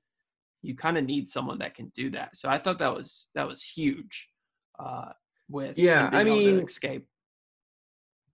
you 0.61 0.75
kind 0.75 0.97
of 0.97 1.05
need 1.05 1.27
someone 1.27 1.59
that 1.59 1.75
can 1.75 1.91
do 1.95 2.09
that. 2.11 2.35
So 2.35 2.49
I 2.49 2.57
thought 2.57 2.79
that 2.79 2.93
was 2.93 3.29
that 3.35 3.47
was 3.47 3.63
huge. 3.63 4.27
Uh, 4.79 5.09
with 5.49 5.77
yeah, 5.77 6.09
I 6.11 6.23
mean, 6.23 6.59
escape. 6.59 7.05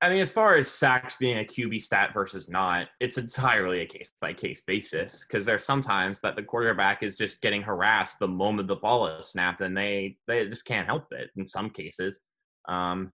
I 0.01 0.09
mean, 0.09 0.19
as 0.19 0.31
far 0.31 0.55
as 0.55 0.69
sacks 0.69 1.15
being 1.15 1.39
a 1.39 1.43
QB 1.43 1.81
stat 1.81 2.13
versus 2.13 2.47
not, 2.47 2.87
it's 2.99 3.17
entirely 3.17 3.81
a 3.81 3.85
case 3.85 4.11
by 4.21 4.31
case 4.31 4.61
basis 4.61 5.25
because 5.25 5.43
there's 5.43 5.63
sometimes 5.63 6.21
that 6.21 6.35
the 6.35 6.43
quarterback 6.43 7.01
is 7.01 7.17
just 7.17 7.41
getting 7.41 7.63
harassed 7.63 8.19
the 8.19 8.27
moment 8.27 8.67
the 8.67 8.75
ball 8.75 9.07
is 9.07 9.25
snapped, 9.25 9.61
and 9.61 9.75
they 9.75 10.17
they 10.27 10.47
just 10.47 10.65
can't 10.65 10.87
help 10.87 11.05
it. 11.11 11.31
In 11.35 11.45
some 11.47 11.69
cases, 11.69 12.19
um, 12.67 13.11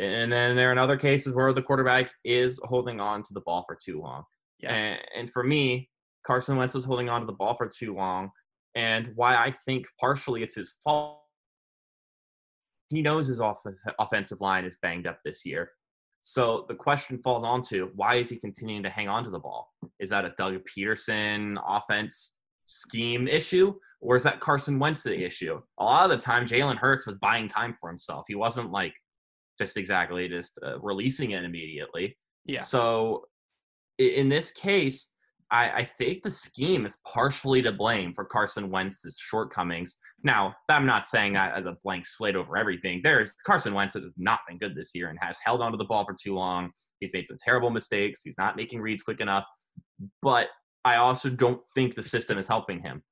and 0.00 0.32
then 0.32 0.56
there 0.56 0.72
are 0.72 0.78
other 0.78 0.96
cases 0.96 1.34
where 1.34 1.52
the 1.52 1.62
quarterback 1.62 2.10
is 2.24 2.58
holding 2.64 3.00
on 3.00 3.22
to 3.22 3.34
the 3.34 3.42
ball 3.42 3.64
for 3.66 3.76
too 3.76 4.00
long. 4.00 4.24
Yeah. 4.58 4.74
And, 4.74 5.00
and 5.16 5.30
for 5.30 5.44
me, 5.44 5.90
Carson 6.26 6.56
Wentz 6.56 6.74
was 6.74 6.84
holding 6.84 7.08
on 7.08 7.20
to 7.20 7.26
the 7.26 7.32
ball 7.32 7.54
for 7.56 7.68
too 7.68 7.94
long, 7.94 8.30
and 8.74 9.12
why 9.14 9.36
I 9.36 9.50
think 9.50 9.86
partially 10.00 10.42
it's 10.42 10.56
his 10.56 10.76
fault. 10.82 11.20
He 12.90 13.02
knows 13.02 13.26
his 13.26 13.40
off- 13.40 13.64
offensive 13.98 14.40
line 14.40 14.64
is 14.64 14.76
banged 14.82 15.06
up 15.06 15.18
this 15.24 15.44
year. 15.44 15.70
So 16.20 16.64
the 16.68 16.74
question 16.74 17.20
falls 17.22 17.44
onto 17.44 17.90
why 17.94 18.14
is 18.14 18.30
he 18.30 18.38
continuing 18.38 18.82
to 18.82 18.90
hang 18.90 19.08
on 19.08 19.24
to 19.24 19.30
the 19.30 19.38
ball? 19.38 19.72
Is 20.00 20.10
that 20.10 20.24
a 20.24 20.32
Doug 20.38 20.58
Pederson 20.64 21.56
offense 21.66 22.38
scheme 22.66 23.28
issue, 23.28 23.74
or 24.00 24.16
is 24.16 24.22
that 24.22 24.40
Carson 24.40 24.78
Wentz 24.78 25.02
the 25.02 25.22
issue? 25.22 25.60
A 25.78 25.84
lot 25.84 26.04
of 26.04 26.10
the 26.10 26.22
time, 26.22 26.46
Jalen 26.46 26.78
Hurts 26.78 27.06
was 27.06 27.16
buying 27.16 27.46
time 27.46 27.76
for 27.78 27.90
himself. 27.90 28.24
He 28.26 28.34
wasn't 28.34 28.70
like 28.70 28.94
just 29.58 29.76
exactly 29.76 30.28
just 30.28 30.58
uh, 30.64 30.80
releasing 30.80 31.32
it 31.32 31.44
immediately. 31.44 32.16
Yeah. 32.46 32.60
So 32.60 33.26
in 33.98 34.28
this 34.28 34.50
case, 34.50 35.10
I, 35.50 35.70
I, 35.70 35.84
think 35.84 36.22
the 36.22 36.30
scheme 36.30 36.86
is 36.86 36.98
partially 37.06 37.60
to 37.62 37.70
blame 37.70 38.14
for 38.14 38.24
Carson 38.24 38.70
Wentz's 38.70 39.18
shortcomings. 39.20 39.96
Now, 40.22 40.54
I'm 40.68 40.86
not 40.86 41.06
saying 41.06 41.34
that 41.34 41.54
as 41.54 41.66
a 41.66 41.76
blank 41.84 42.06
slate 42.06 42.34
over 42.34 42.56
everything. 42.56 43.00
There's 43.02 43.32
Carson 43.44 43.74
Wentz 43.74 43.94
has 43.94 44.14
not 44.16 44.40
been 44.48 44.58
good 44.58 44.74
this 44.74 44.94
year 44.94 45.10
and 45.10 45.18
has 45.20 45.38
held 45.44 45.60
onto 45.60 45.76
the 45.76 45.84
ball 45.84 46.04
for 46.04 46.16
too 46.20 46.34
long. 46.34 46.70
He's 47.00 47.12
made 47.12 47.28
some 47.28 47.36
terrible 47.38 47.70
mistakes. 47.70 48.22
He's 48.22 48.38
not 48.38 48.56
making 48.56 48.80
reads 48.80 49.02
quick 49.02 49.20
enough. 49.20 49.44
But 50.22 50.48
I 50.84 50.96
also 50.96 51.30
don't 51.30 51.60
think 51.74 51.94
the 51.94 52.02
system 52.02 52.38
is 52.38 52.48
helping 52.48 52.80
him. 52.80 53.02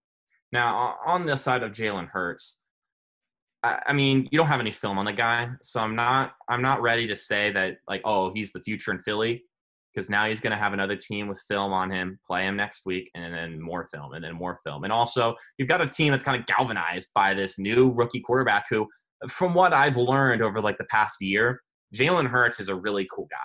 Now, 0.52 0.96
on 1.06 1.26
the 1.26 1.36
side 1.36 1.62
of 1.62 1.72
Jalen 1.72 2.08
Hurts, 2.08 2.58
I, 3.64 3.92
mean, 3.92 4.28
you 4.32 4.38
don't 4.38 4.48
have 4.48 4.58
any 4.58 4.72
film 4.72 4.98
on 4.98 5.04
the 5.04 5.12
guy, 5.12 5.48
so 5.62 5.78
I'm 5.78 5.94
not 5.94 6.32
I'm 6.48 6.62
not 6.62 6.82
ready 6.82 7.06
to 7.06 7.14
say 7.14 7.52
that 7.52 7.76
like, 7.86 8.02
oh, 8.04 8.32
he's 8.34 8.50
the 8.50 8.60
future 8.60 8.90
in 8.90 8.98
Philly, 8.98 9.44
because 9.92 10.08
now 10.08 10.26
he's 10.26 10.40
going 10.40 10.52
to 10.52 10.56
have 10.56 10.72
another 10.72 10.96
team 10.96 11.28
with 11.28 11.40
film 11.48 11.72
on 11.72 11.90
him, 11.90 12.18
play 12.26 12.46
him 12.46 12.56
next 12.56 12.86
week, 12.86 13.10
and 13.14 13.34
then 13.34 13.60
more 13.60 13.86
film, 13.92 14.14
and 14.14 14.24
then 14.24 14.34
more 14.34 14.58
film, 14.64 14.84
and 14.84 14.92
also 14.92 15.34
you've 15.58 15.68
got 15.68 15.80
a 15.80 15.88
team 15.88 16.12
that's 16.12 16.24
kind 16.24 16.40
of 16.40 16.46
galvanized 16.46 17.10
by 17.14 17.34
this 17.34 17.58
new 17.58 17.90
rookie 17.92 18.20
quarterback 18.20 18.64
who, 18.70 18.86
from 19.28 19.54
what 19.54 19.72
I've 19.72 19.96
learned 19.96 20.42
over 20.42 20.60
like 20.60 20.78
the 20.78 20.84
past 20.84 21.20
year, 21.20 21.60
Jalen 21.94 22.26
Hurts 22.28 22.58
is 22.60 22.68
a 22.68 22.74
really 22.74 23.06
cool 23.14 23.28
guy. 23.30 23.36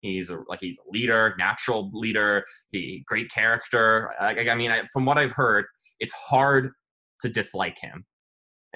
He's 0.00 0.30
a, 0.30 0.38
like 0.48 0.60
he's 0.60 0.78
a 0.78 0.90
leader, 0.90 1.34
natural 1.38 1.90
leader, 1.92 2.44
he 2.70 3.02
great 3.06 3.30
character. 3.30 4.12
Like, 4.20 4.48
I 4.48 4.54
mean, 4.54 4.70
I, 4.70 4.82
from 4.92 5.04
what 5.04 5.18
I've 5.18 5.32
heard, 5.32 5.64
it's 5.98 6.12
hard 6.12 6.70
to 7.20 7.28
dislike 7.28 7.76
him. 7.78 8.04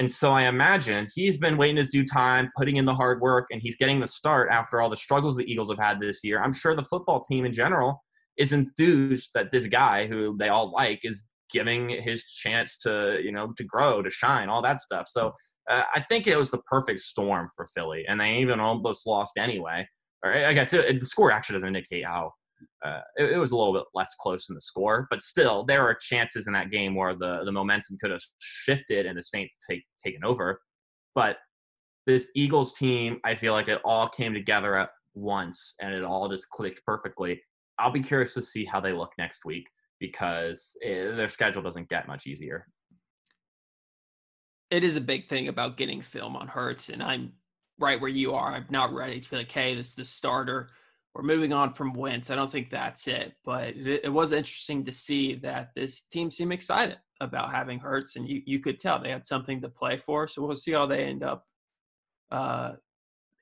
And 0.00 0.11
so 0.11 0.33
I 0.33 0.45
imagine 0.45 1.07
he's 1.14 1.37
been 1.37 1.59
waiting 1.59 1.76
his 1.76 1.90
due 1.90 2.07
time, 2.07 2.50
putting 2.57 2.76
in 2.76 2.87
the 2.87 2.95
hard 2.95 3.21
work, 3.21 3.49
and 3.50 3.61
he's 3.61 3.76
getting 3.76 4.00
the 4.00 4.07
start 4.07 4.49
after 4.50 4.80
all 4.80 4.88
the 4.88 4.97
struggles 4.97 5.37
the 5.37 5.45
Eagles 5.45 5.69
have 5.69 5.78
had 5.78 6.00
this 6.00 6.25
year. 6.25 6.42
I'm 6.42 6.54
sure 6.54 6.75
the 6.75 6.83
football 6.83 7.21
team 7.21 7.45
in 7.45 7.52
general 7.52 8.02
is 8.38 8.54
enthused 8.54 9.28
that 9.35 9.50
this 9.50 9.66
guy 9.66 10.07
who 10.07 10.38
they 10.38 10.49
all 10.49 10.73
like 10.73 11.00
is 11.02 11.23
giving 11.52 11.90
his 11.90 12.25
chance 12.25 12.78
to, 12.78 13.21
you 13.23 13.30
know, 13.30 13.52
to 13.59 13.64
grow, 13.64 14.00
to 14.00 14.09
shine, 14.09 14.49
all 14.49 14.62
that 14.62 14.80
stuff. 14.80 15.07
So 15.07 15.33
uh, 15.69 15.83
I 15.95 16.00
think 16.00 16.26
it 16.26 16.38
was 16.38 16.50
the 16.50 16.62
perfect 16.62 17.00
storm 17.00 17.50
for 17.54 17.66
Philly, 17.66 18.07
and 18.09 18.19
they 18.19 18.38
even 18.38 18.59
almost 18.59 19.07
lost 19.07 19.37
anyway. 19.37 19.87
Or 20.25 20.33
I 20.33 20.54
guess 20.54 20.73
it, 20.73 20.99
the 20.99 21.04
score 21.04 21.30
actually 21.30 21.57
doesn't 21.57 21.76
indicate 21.76 22.07
how 22.07 22.33
uh, 22.82 23.00
it, 23.16 23.32
it, 23.32 23.38
was 23.38 23.52
a 23.52 23.56
little 23.56 23.72
bit 23.72 23.84
less 23.94 24.14
close 24.18 24.49
in 24.49 24.54
the 24.54 24.60
score, 24.60 25.06
but 25.10 25.22
still, 25.22 25.64
there 25.64 25.82
are 25.82 25.94
chances 25.94 26.46
in 26.46 26.52
that 26.54 26.70
game 26.70 26.94
where 26.94 27.14
the, 27.14 27.44
the 27.44 27.52
momentum 27.52 27.99
could 28.00 28.10
have 28.10 28.22
shifted 28.38 29.06
and 29.06 29.18
the 29.18 29.22
Saints 29.22 29.58
take 29.68 29.84
taken 30.02 30.25
over. 30.25 30.60
But 31.14 31.37
this 32.06 32.30
Eagles 32.34 32.72
team, 32.72 33.20
I 33.25 33.34
feel 33.34 33.52
like 33.52 33.68
it 33.68 33.80
all 33.84 34.08
came 34.08 34.32
together 34.32 34.76
at 34.76 34.90
once 35.14 35.75
and 35.80 35.92
it 35.92 36.04
all 36.04 36.28
just 36.28 36.49
clicked 36.50 36.84
perfectly. 36.87 37.42
I'll 37.78 37.92
be 37.92 38.00
curious 38.00 38.34
to 38.34 38.42
see 38.42 38.64
how 38.64 38.80
they 38.80 38.92
look 38.92 39.12
next 39.18 39.44
week 39.44 39.68
because 39.99 40.76
it, 40.80 40.96
eh, 40.96 41.14
their 41.14 41.28
schedule 41.28 41.62
doesn't 41.62 41.88
get 41.88 42.08
much 42.08 42.26
easier. 42.26 42.66
It 44.70 44.84
is 44.84 44.96
a 44.96 45.00
big 45.00 45.28
thing 45.28 45.49
about 45.49 45.76
getting 45.76 46.00
film 46.00 46.37
on 46.37 46.46
Hurts, 46.46 46.90
and 46.90 47.02
I'm 47.02 47.32
right 47.78 48.00
where 48.00 48.10
you 48.10 48.34
are. 48.34 48.52
I'm 48.52 48.66
not 48.70 48.94
ready 48.94 49.18
to 49.20 49.30
be 49.30 49.37
like, 49.37 49.50
hey, 49.50 49.75
this 49.75 49.88
is 49.88 49.94
the 49.96 50.04
starter 50.04 50.70
we're 51.14 51.23
moving 51.23 51.52
on 51.52 51.73
from 51.73 51.93
Wentz. 51.93 52.31
I 52.31 52.37
don't 52.37 52.50
think 52.50 52.71
that's 52.71 53.09
it, 53.09 53.33
but 53.45 53.69
it, 53.69 54.02
it, 54.05 54.09
was 54.12 54.33
interesting 54.33 54.85
to 54.85 54.93
see 54.93 55.35
that 55.37 55.71
this 55.75 56.02
team 56.02 56.31
seemed 56.31 56.52
excited 56.52 56.99
about 57.21 57.52
having 57.52 57.81
Hurts, 57.81 58.17
and 58.17 58.29
you, 58.29 58.43
you 58.47 58.61
could 58.61 58.79
tell 58.79 58.99
they 58.99 59.11
had 59.11 59.26
something 59.26 59.61
to 59.61 59.69
play 59.69 59.97
for. 59.97 60.29
So 60.29 60.43
we'll 60.43 60.55
see 60.55 60.73
how 60.73 60.87
they 60.87 61.05
end 61.05 61.25
up 61.25 61.45
uh, 62.31 62.73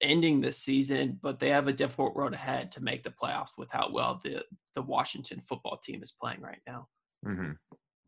ending 0.00 0.40
this 0.40 0.58
season, 0.58 1.18
but 1.22 1.38
they 1.38 1.50
have 1.50 1.68
a 1.68 1.72
difficult 1.72 2.16
road 2.16 2.32
ahead 2.32 2.72
to 2.72 2.82
make 2.82 3.02
the 3.02 3.10
playoffs 3.22 3.50
with 3.58 3.70
how 3.70 3.90
well 3.92 4.20
the, 4.24 4.42
the 4.74 4.82
Washington 4.82 5.40
football 5.40 5.76
team 5.76 6.02
is 6.02 6.14
playing 6.18 6.40
right 6.40 6.60
now. 6.66 6.88
Mm-hmm. 7.26 7.52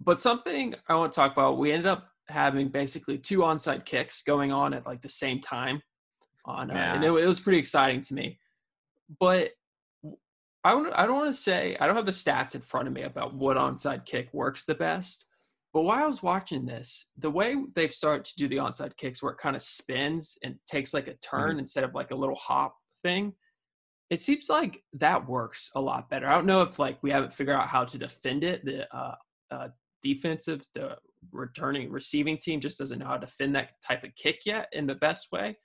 But 0.00 0.22
something 0.22 0.74
I 0.88 0.94
want 0.94 1.12
to 1.12 1.16
talk 1.16 1.32
about, 1.32 1.58
we 1.58 1.72
ended 1.72 1.86
up 1.86 2.08
having 2.28 2.68
basically 2.68 3.18
two 3.18 3.40
onside 3.40 3.84
kicks 3.84 4.22
going 4.22 4.52
on 4.52 4.72
at 4.72 4.86
like 4.86 5.02
the 5.02 5.08
same 5.08 5.40
time 5.40 5.82
on, 6.46 6.70
uh, 6.70 6.74
yeah. 6.74 6.94
and 6.94 7.04
it, 7.04 7.08
it 7.08 7.26
was 7.26 7.40
pretty 7.40 7.58
exciting 7.58 8.00
to 8.00 8.14
me 8.14 8.38
but 9.18 9.50
I 10.62 10.70
don't 10.72 10.92
I 10.94 11.06
don't 11.06 11.16
want 11.16 11.34
to 11.34 11.40
say 11.40 11.76
I 11.80 11.86
don't 11.86 11.96
have 11.96 12.06
the 12.06 12.12
stats 12.12 12.54
in 12.54 12.60
front 12.60 12.86
of 12.86 12.94
me 12.94 13.02
about 13.02 13.34
what 13.34 13.56
onside 13.56 14.04
kick 14.04 14.28
works 14.32 14.64
the 14.64 14.74
best. 14.74 15.26
But 15.72 15.82
while 15.82 16.02
I 16.02 16.06
was 16.06 16.22
watching 16.22 16.66
this, 16.66 17.10
the 17.16 17.30
way 17.30 17.56
they've 17.76 17.94
started 17.94 18.24
to 18.24 18.34
do 18.36 18.48
the 18.48 18.56
onside 18.56 18.96
kicks 18.96 19.22
where 19.22 19.32
it 19.32 19.38
kind 19.38 19.54
of 19.54 19.62
spins 19.62 20.36
and 20.42 20.56
takes 20.66 20.92
like 20.92 21.06
a 21.06 21.14
turn 21.14 21.50
mm-hmm. 21.50 21.60
instead 21.60 21.84
of 21.84 21.94
like 21.94 22.10
a 22.10 22.16
little 22.16 22.34
hop 22.34 22.74
thing, 23.02 23.32
it 24.10 24.20
seems 24.20 24.48
like 24.48 24.82
that 24.94 25.28
works 25.28 25.70
a 25.76 25.80
lot 25.80 26.10
better. 26.10 26.26
I 26.26 26.34
don't 26.34 26.46
know 26.46 26.62
if 26.62 26.78
like 26.78 27.00
we 27.02 27.10
haven't 27.10 27.32
figured 27.32 27.56
out 27.56 27.68
how 27.68 27.84
to 27.84 27.98
defend 27.98 28.42
it. 28.42 28.64
The 28.64 28.92
uh, 28.94 29.14
uh, 29.52 29.68
defensive, 30.02 30.66
the 30.74 30.96
returning 31.30 31.90
receiving 31.90 32.36
team 32.36 32.60
just 32.60 32.78
doesn't 32.78 32.98
know 32.98 33.06
how 33.06 33.14
to 33.14 33.26
defend 33.26 33.54
that 33.54 33.70
type 33.86 34.02
of 34.02 34.14
kick 34.16 34.40
yet 34.44 34.68
in 34.72 34.86
the 34.86 34.96
best 34.96 35.28
way 35.30 35.56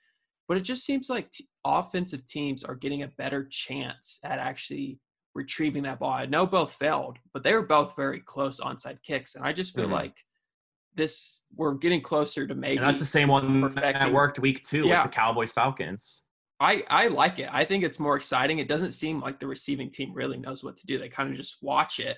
but 0.48 0.56
it 0.56 0.62
just 0.62 0.84
seems 0.84 1.08
like 1.08 1.30
t- 1.30 1.48
offensive 1.64 2.26
teams 2.26 2.64
are 2.64 2.74
getting 2.74 3.02
a 3.02 3.08
better 3.18 3.46
chance 3.50 4.18
at 4.24 4.38
actually 4.38 5.00
retrieving 5.34 5.82
that 5.84 5.98
ball. 5.98 6.12
I 6.12 6.26
know 6.26 6.46
both 6.46 6.72
failed, 6.72 7.18
but 7.32 7.42
they 7.42 7.52
were 7.52 7.66
both 7.66 7.94
very 7.96 8.20
close 8.20 8.60
onside 8.60 9.02
kicks, 9.02 9.34
and 9.34 9.44
I 9.44 9.52
just 9.52 9.74
feel 9.74 9.84
mm-hmm. 9.84 9.94
like 9.94 10.14
this 10.94 11.44
we're 11.54 11.74
getting 11.74 12.00
closer 12.00 12.46
to 12.46 12.54
maybe. 12.54 12.78
And 12.78 12.86
that's 12.86 12.98
the 12.98 13.06
same 13.06 13.28
one 13.28 13.60
perfecting. 13.62 14.00
that 14.00 14.12
worked 14.12 14.38
week 14.38 14.64
two 14.64 14.86
yeah. 14.86 15.02
with 15.02 15.12
the 15.12 15.16
Cowboys 15.16 15.52
Falcons. 15.52 16.22
I 16.58 16.84
I 16.88 17.08
like 17.08 17.38
it. 17.38 17.48
I 17.52 17.64
think 17.64 17.84
it's 17.84 18.00
more 18.00 18.16
exciting. 18.16 18.58
It 18.58 18.68
doesn't 18.68 18.92
seem 18.92 19.20
like 19.20 19.38
the 19.38 19.46
receiving 19.46 19.90
team 19.90 20.12
really 20.14 20.38
knows 20.38 20.64
what 20.64 20.76
to 20.78 20.86
do. 20.86 20.98
They 20.98 21.08
kind 21.08 21.30
of 21.30 21.36
just 21.36 21.58
watch 21.62 22.00
it 22.00 22.16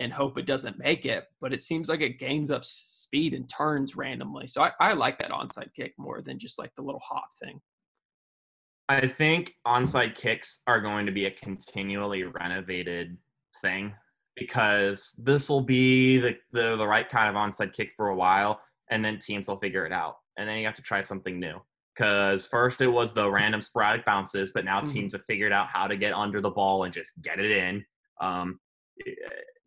and 0.00 0.12
hope 0.12 0.38
it 0.38 0.46
doesn't 0.46 0.78
make 0.78 1.06
it. 1.06 1.24
But 1.40 1.52
it 1.52 1.62
seems 1.62 1.88
like 1.88 2.00
it 2.00 2.18
gains 2.18 2.50
up 2.50 2.64
speed 2.64 3.34
and 3.34 3.48
turns 3.48 3.96
randomly. 3.96 4.46
So 4.48 4.62
I, 4.62 4.72
I 4.80 4.92
like 4.92 5.18
that 5.18 5.30
onside 5.30 5.74
kick 5.74 5.94
more 5.98 6.22
than 6.22 6.38
just 6.38 6.58
like 6.58 6.72
the 6.76 6.82
little 6.82 7.00
hop 7.00 7.28
thing. 7.42 7.60
I 8.88 9.06
think 9.06 9.54
onside 9.66 10.14
kicks 10.14 10.60
are 10.66 10.80
going 10.80 11.06
to 11.06 11.12
be 11.12 11.26
a 11.26 11.30
continually 11.30 12.24
renovated 12.24 13.16
thing 13.60 13.94
because 14.36 15.14
this 15.18 15.48
will 15.48 15.60
be 15.60 16.18
the, 16.18 16.36
the, 16.52 16.76
the 16.76 16.86
right 16.86 17.08
kind 17.08 17.28
of 17.28 17.34
onside 17.34 17.72
kick 17.72 17.92
for 17.96 18.08
a 18.08 18.14
while 18.14 18.60
and 18.90 19.04
then 19.04 19.18
teams 19.18 19.48
will 19.48 19.58
figure 19.58 19.86
it 19.86 19.92
out. 19.92 20.16
And 20.36 20.48
then 20.48 20.58
you 20.58 20.66
have 20.66 20.74
to 20.76 20.82
try 20.82 21.00
something 21.00 21.38
new. 21.38 21.60
Because 21.94 22.46
first 22.46 22.80
it 22.80 22.86
was 22.86 23.12
the 23.12 23.30
random 23.30 23.60
sporadic 23.60 24.06
bounces, 24.06 24.50
but 24.54 24.64
now 24.64 24.80
mm-hmm. 24.80 24.92
teams 24.92 25.12
have 25.12 25.24
figured 25.26 25.52
out 25.52 25.68
how 25.68 25.86
to 25.86 25.96
get 25.96 26.14
under 26.14 26.40
the 26.40 26.50
ball 26.50 26.84
and 26.84 26.92
just 26.92 27.12
get 27.20 27.38
it 27.38 27.50
in. 27.50 27.84
Um, 28.20 28.58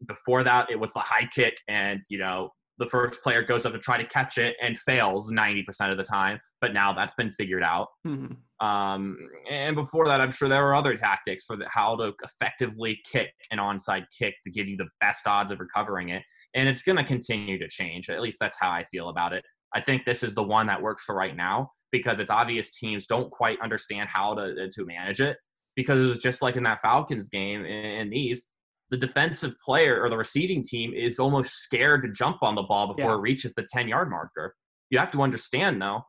before 0.08 0.44
that 0.44 0.70
it 0.70 0.80
was 0.80 0.94
the 0.94 1.00
high 1.00 1.28
kick 1.34 1.58
and 1.68 2.02
you 2.10 2.18
know 2.18 2.50
the 2.78 2.88
first 2.88 3.22
player 3.22 3.42
goes 3.42 3.66
up 3.66 3.72
to 3.72 3.80
try 3.80 3.98
to 3.98 4.06
catch 4.06 4.38
it 4.38 4.56
and 4.62 4.78
fails 4.80 5.32
90% 5.32 5.92
of 5.92 5.98
the 5.98 6.04
time 6.04 6.40
but 6.62 6.74
now 6.74 6.94
that's 6.94 7.14
been 7.14 7.32
figured 7.32 7.64
out 7.64 7.88
mm-hmm. 8.06 8.66
um, 8.66 9.18
and 9.50 9.76
before 9.76 10.08
that 10.08 10.22
i'm 10.22 10.32
sure 10.32 10.50
there 10.50 10.64
were 10.64 10.76
other 10.76 10.96
tactics 10.96 11.46
for 11.46 11.56
the, 11.56 11.68
how 11.70 11.96
to 11.96 12.12
effectively 12.24 13.00
kick 13.10 13.32
an 13.52 13.60
onside 13.60 14.04
kick 14.18 14.36
to 14.44 14.52
give 14.52 14.68
you 14.68 14.78
the 14.78 14.88
best 15.00 15.28
odds 15.28 15.52
of 15.52 15.60
recovering 15.60 16.10
it 16.10 16.24
and 16.54 16.68
it's 16.68 16.82
going 16.82 16.98
to 16.98 17.04
continue 17.04 17.58
to 17.58 17.68
change 17.68 18.10
at 18.10 18.22
least 18.22 18.38
that's 18.40 18.58
how 18.60 18.70
i 18.70 18.84
feel 18.86 19.10
about 19.10 19.34
it 19.34 19.44
i 19.74 19.82
think 19.82 20.04
this 20.06 20.24
is 20.24 20.34
the 20.36 20.44
one 20.44 20.68
that 20.68 20.82
works 20.82 21.04
for 21.06 21.16
right 21.16 21.36
now 21.36 21.70
because 21.92 22.20
it's 22.20 22.32
obvious 22.32 22.72
teams 22.72 23.06
don't 23.06 23.32
quite 23.32 23.58
understand 23.62 24.10
how 24.10 24.34
to, 24.34 24.68
to 24.70 24.86
manage 24.86 25.22
it 25.22 25.38
because 25.76 26.00
it 26.00 26.08
was 26.08 26.18
just 26.18 26.42
like 26.42 26.56
in 26.56 26.64
that 26.64 26.82
falcons 26.82 27.30
game 27.30 27.64
in 27.66 28.10
these 28.10 28.48
the 28.92 28.98
defensive 28.98 29.54
player 29.64 30.02
or 30.02 30.10
the 30.10 30.18
receiving 30.18 30.62
team 30.62 30.94
is 30.94 31.20
almost 31.20 31.56
scared 31.56 32.04
to 32.04 32.12
jump 32.12 32.38
on 32.42 32.56
the 32.56 32.64
ball 32.64 32.94
before 32.94 33.12
yeah. 33.12 33.18
it 33.18 33.22
reaches 33.22 33.54
the 33.54 33.68
10 33.72 33.88
yard 33.88 34.10
marker. 34.10 34.56
You 34.90 35.00
have 35.00 35.12
to 35.12 35.22
understand 35.22 35.82
though, 35.82 36.04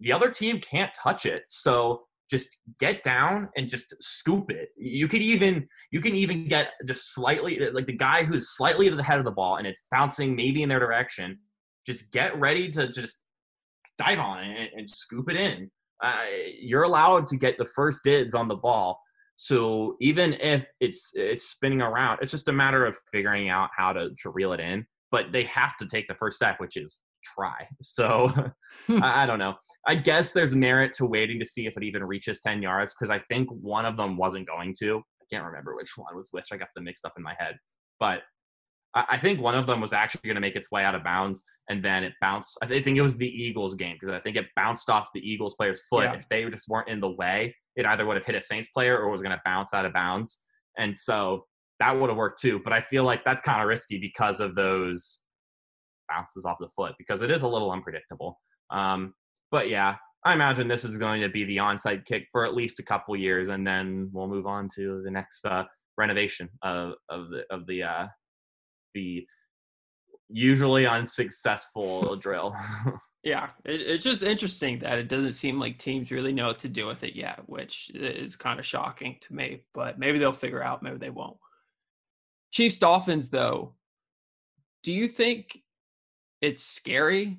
the 0.00 0.12
other 0.12 0.30
team 0.30 0.60
can't 0.60 0.92
touch 0.94 1.24
it. 1.24 1.44
So 1.48 2.02
just 2.30 2.48
get 2.80 3.02
down 3.02 3.48
and 3.56 3.68
just 3.68 3.94
scoop 4.00 4.50
it. 4.50 4.70
You 4.76 5.06
could 5.06 5.22
even 5.22 5.68
you 5.92 6.00
can 6.00 6.14
even 6.14 6.48
get 6.48 6.72
just 6.86 7.14
slightly 7.14 7.58
like 7.72 7.86
the 7.86 7.96
guy 7.96 8.24
who's 8.24 8.56
slightly 8.56 8.90
to 8.90 8.96
the 8.96 9.02
head 9.02 9.18
of 9.18 9.24
the 9.24 9.30
ball 9.30 9.56
and 9.56 9.66
it's 9.66 9.86
bouncing 9.90 10.34
maybe 10.34 10.62
in 10.62 10.68
their 10.68 10.80
direction. 10.80 11.38
Just 11.86 12.12
get 12.12 12.38
ready 12.40 12.70
to 12.70 12.88
just 12.88 13.24
dive 13.98 14.18
on 14.18 14.42
it 14.42 14.58
and, 14.58 14.70
and 14.78 14.90
scoop 14.90 15.30
it 15.30 15.36
in. 15.36 15.70
Uh, 16.02 16.24
you're 16.58 16.82
allowed 16.82 17.26
to 17.28 17.36
get 17.36 17.56
the 17.56 17.66
first 17.66 18.00
dibs 18.04 18.34
on 18.34 18.48
the 18.48 18.56
ball 18.56 18.98
So 19.36 19.96
even 20.00 20.34
if 20.34 20.66
it's 20.80 21.10
it's 21.14 21.48
spinning 21.48 21.82
around, 21.82 22.18
it's 22.22 22.30
just 22.30 22.48
a 22.48 22.52
matter 22.52 22.86
of 22.86 22.98
figuring 23.10 23.48
out 23.48 23.70
how 23.76 23.92
to 23.92 24.10
to 24.22 24.30
reel 24.30 24.52
it 24.52 24.60
in. 24.60 24.86
But 25.10 25.32
they 25.32 25.44
have 25.44 25.76
to 25.78 25.86
take 25.86 26.08
the 26.08 26.14
first 26.14 26.36
step, 26.36 26.58
which 26.58 26.76
is 26.76 26.98
try. 27.24 27.66
So 27.80 28.28
hmm. 28.86 29.02
I, 29.02 29.22
I, 29.22 29.26
don't 29.26 29.38
know. 29.38 29.54
I 29.86 29.94
guess 29.94 30.30
there's 30.30 30.54
merit 30.54 30.92
to 30.94 31.06
waiting 31.06 31.38
to 31.38 31.44
see 31.44 31.66
if 31.66 31.76
it 31.76 31.82
even 31.82 32.02
reaches 32.02 32.40
10 32.40 32.62
yards 32.62 32.94
because 32.94 33.10
I 33.10 33.22
think 33.30 33.48
one 33.50 33.84
of 33.84 33.96
them 33.96 34.16
wasn't 34.16 34.48
going 34.48 34.74
to. 34.80 34.98
I 34.98 35.24
can't 35.30 35.44
remember 35.44 35.74
which 35.74 35.92
one 35.96 36.14
was 36.14 36.28
which. 36.32 36.48
I 36.52 36.56
got 36.56 36.68
them 36.74 36.84
mixed 36.84 37.04
up 37.04 37.14
in 37.16 37.22
my 37.22 37.34
head. 37.38 37.56
But 38.00 38.22
I, 38.94 39.04
I 39.10 39.16
think 39.18 39.40
one 39.40 39.54
of 39.54 39.66
them 39.66 39.80
was 39.80 39.92
actually 39.92 40.22
going 40.28 40.36
to 40.36 40.40
make 40.40 40.56
its 40.56 40.70
way 40.70 40.84
out 40.84 40.94
of 40.94 41.04
bounds 41.04 41.44
and 41.68 41.82
then 41.82 42.04
it 42.04 42.12
bounced. 42.20 42.58
I 42.62 42.66
think 42.66 42.96
it 42.96 43.02
was 43.02 43.16
the 43.16 43.28
Eagles 43.28 43.74
game 43.74 43.96
because 44.00 44.14
I 44.14 44.20
think 44.20 44.36
it 44.36 44.46
bounced 44.56 44.90
off 44.90 45.08
the 45.14 45.20
Eagles 45.20 45.54
player's 45.54 45.82
foot. 45.88 46.04
Yeah. 46.04 46.14
If 46.14 46.28
they 46.28 46.44
just 46.50 46.68
weren't 46.68 46.88
in 46.88 47.00
the 47.00 47.10
way, 47.10 47.54
it 47.76 47.86
either 47.86 48.06
would 48.06 48.16
have 48.16 48.24
hit 48.24 48.34
a 48.34 48.40
Saints 48.40 48.68
player 48.68 48.98
or 48.98 49.10
was 49.10 49.22
going 49.22 49.36
to 49.36 49.42
bounce 49.44 49.74
out 49.74 49.84
of 49.84 49.92
bounds. 49.92 50.40
And 50.78 50.96
so 50.96 51.44
that 51.80 51.98
would 51.98 52.08
have 52.08 52.16
worked 52.16 52.40
too. 52.40 52.60
But 52.62 52.72
I 52.72 52.80
feel 52.80 53.04
like 53.04 53.24
that's 53.24 53.42
kind 53.42 53.60
of 53.60 53.68
risky 53.68 53.98
because 53.98 54.40
of 54.40 54.54
those 54.54 55.20
bounces 56.08 56.44
off 56.44 56.58
the 56.60 56.68
foot 56.68 56.94
because 56.98 57.22
it 57.22 57.30
is 57.30 57.42
a 57.42 57.48
little 57.48 57.70
unpredictable. 57.70 58.40
Um, 58.70 59.14
but 59.50 59.68
yeah, 59.68 59.96
I 60.24 60.32
imagine 60.32 60.66
this 60.66 60.84
is 60.84 60.98
going 60.98 61.20
to 61.20 61.28
be 61.28 61.44
the 61.44 61.58
onside 61.58 62.06
kick 62.06 62.26
for 62.32 62.44
at 62.44 62.54
least 62.54 62.80
a 62.80 62.82
couple 62.82 63.14
years, 63.16 63.48
and 63.48 63.66
then 63.66 64.08
we'll 64.12 64.26
move 64.26 64.46
on 64.46 64.68
to 64.76 65.02
the 65.04 65.10
next 65.10 65.44
uh, 65.44 65.64
renovation 65.98 66.48
of 66.62 66.94
of 67.10 67.28
the 67.30 67.44
of 67.50 67.66
the 67.66 67.82
uh, 67.82 68.06
the 68.94 69.26
usually 70.30 70.86
unsuccessful 70.86 72.16
drill. 72.20 72.56
yeah, 73.24 73.48
it, 73.64 73.80
it's 73.80 74.04
just 74.04 74.22
interesting 74.22 74.78
that 74.80 74.98
it 74.98 75.08
doesn't 75.08 75.32
seem 75.32 75.58
like 75.58 75.78
teams 75.78 76.10
really 76.10 76.32
know 76.32 76.48
what 76.48 76.58
to 76.60 76.68
do 76.68 76.86
with 76.86 77.02
it 77.02 77.16
yet, 77.16 77.40
which 77.46 77.90
is 77.94 78.36
kind 78.36 78.60
of 78.60 78.66
shocking 78.66 79.16
to 79.22 79.34
me. 79.34 79.62
But 79.72 79.98
maybe 79.98 80.18
they'll 80.18 80.32
figure 80.32 80.62
out, 80.62 80.82
maybe 80.82 80.98
they 80.98 81.10
won't. 81.10 81.38
Chiefs 82.52 82.78
Dolphins, 82.78 83.30
though, 83.30 83.72
do 84.82 84.92
you 84.92 85.08
think 85.08 85.62
it's 86.42 86.62
scary 86.62 87.38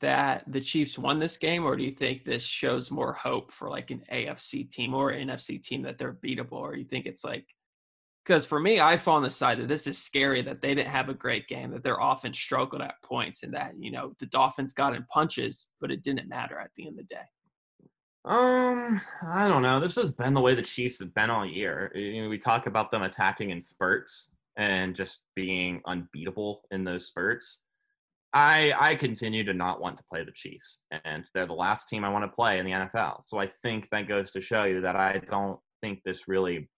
that 0.00 0.44
the 0.46 0.60
Chiefs 0.60 0.96
won 0.96 1.18
this 1.18 1.36
game, 1.36 1.64
or 1.64 1.76
do 1.76 1.82
you 1.82 1.90
think 1.90 2.24
this 2.24 2.44
shows 2.44 2.88
more 2.90 3.12
hope 3.12 3.50
for 3.50 3.68
like 3.68 3.90
an 3.90 4.04
AFC 4.12 4.70
team 4.70 4.94
or 4.94 5.12
NFC 5.12 5.60
team 5.60 5.82
that 5.82 5.98
they're 5.98 6.14
beatable, 6.14 6.52
or 6.52 6.76
you 6.76 6.84
think 6.84 7.06
it's 7.06 7.24
like 7.24 7.46
because 8.28 8.44
for 8.44 8.60
me, 8.60 8.78
I 8.78 8.98
fall 8.98 9.16
on 9.16 9.22
the 9.22 9.30
side 9.30 9.58
that 9.58 9.68
this 9.68 9.86
is 9.86 9.96
scary 9.96 10.42
that 10.42 10.60
they 10.60 10.74
didn't 10.74 10.90
have 10.90 11.08
a 11.08 11.14
great 11.14 11.48
game, 11.48 11.70
that 11.70 11.82
their 11.82 11.96
offense 11.98 12.38
struggled 12.38 12.82
at 12.82 13.02
points, 13.02 13.42
and 13.42 13.54
that 13.54 13.72
you 13.80 13.90
know 13.90 14.12
the 14.18 14.26
Dolphins 14.26 14.74
got 14.74 14.94
in 14.94 15.04
punches, 15.10 15.68
but 15.80 15.90
it 15.90 16.02
didn't 16.02 16.28
matter 16.28 16.58
at 16.58 16.70
the 16.76 16.86
end 16.86 17.00
of 17.00 17.08
the 17.08 17.14
day. 17.14 17.22
Um, 18.26 19.00
I 19.26 19.48
don't 19.48 19.62
know. 19.62 19.80
This 19.80 19.96
has 19.96 20.12
been 20.12 20.34
the 20.34 20.42
way 20.42 20.54
the 20.54 20.60
Chiefs 20.60 21.00
have 21.00 21.14
been 21.14 21.30
all 21.30 21.46
year. 21.46 21.90
You 21.94 22.24
know, 22.24 22.28
we 22.28 22.36
talk 22.36 22.66
about 22.66 22.90
them 22.90 23.02
attacking 23.02 23.48
in 23.48 23.62
spurts 23.62 24.30
and 24.56 24.94
just 24.94 25.22
being 25.34 25.80
unbeatable 25.86 26.60
in 26.70 26.84
those 26.84 27.06
spurts. 27.06 27.60
I 28.34 28.74
I 28.78 28.94
continue 28.94 29.42
to 29.44 29.54
not 29.54 29.80
want 29.80 29.96
to 29.96 30.04
play 30.04 30.22
the 30.22 30.32
Chiefs, 30.32 30.82
and 31.06 31.24
they're 31.32 31.46
the 31.46 31.54
last 31.54 31.88
team 31.88 32.04
I 32.04 32.10
want 32.10 32.24
to 32.24 32.36
play 32.36 32.58
in 32.58 32.66
the 32.66 32.72
NFL. 32.72 33.24
So 33.24 33.38
I 33.38 33.46
think 33.46 33.88
that 33.88 34.06
goes 34.06 34.30
to 34.32 34.40
show 34.42 34.64
you 34.64 34.82
that 34.82 34.96
I 34.96 35.22
don't 35.24 35.58
think 35.80 36.02
this 36.04 36.28
really 36.28 36.68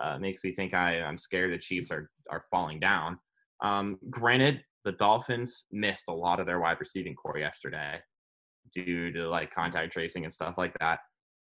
uh, 0.00 0.18
makes 0.18 0.44
me 0.44 0.54
think 0.54 0.74
I 0.74 1.00
I'm 1.00 1.18
scared 1.18 1.52
the 1.52 1.58
Chiefs 1.58 1.90
are 1.90 2.10
are 2.30 2.44
falling 2.50 2.80
down. 2.80 3.18
Um, 3.62 3.98
granted, 4.10 4.62
the 4.84 4.92
Dolphins 4.92 5.66
missed 5.70 6.08
a 6.08 6.12
lot 6.12 6.40
of 6.40 6.46
their 6.46 6.60
wide 6.60 6.78
receiving 6.80 7.14
core 7.14 7.38
yesterday 7.38 8.00
due 8.72 9.12
to 9.12 9.28
like 9.28 9.54
contact 9.54 9.92
tracing 9.92 10.24
and 10.24 10.32
stuff 10.32 10.54
like 10.58 10.74
that, 10.80 11.00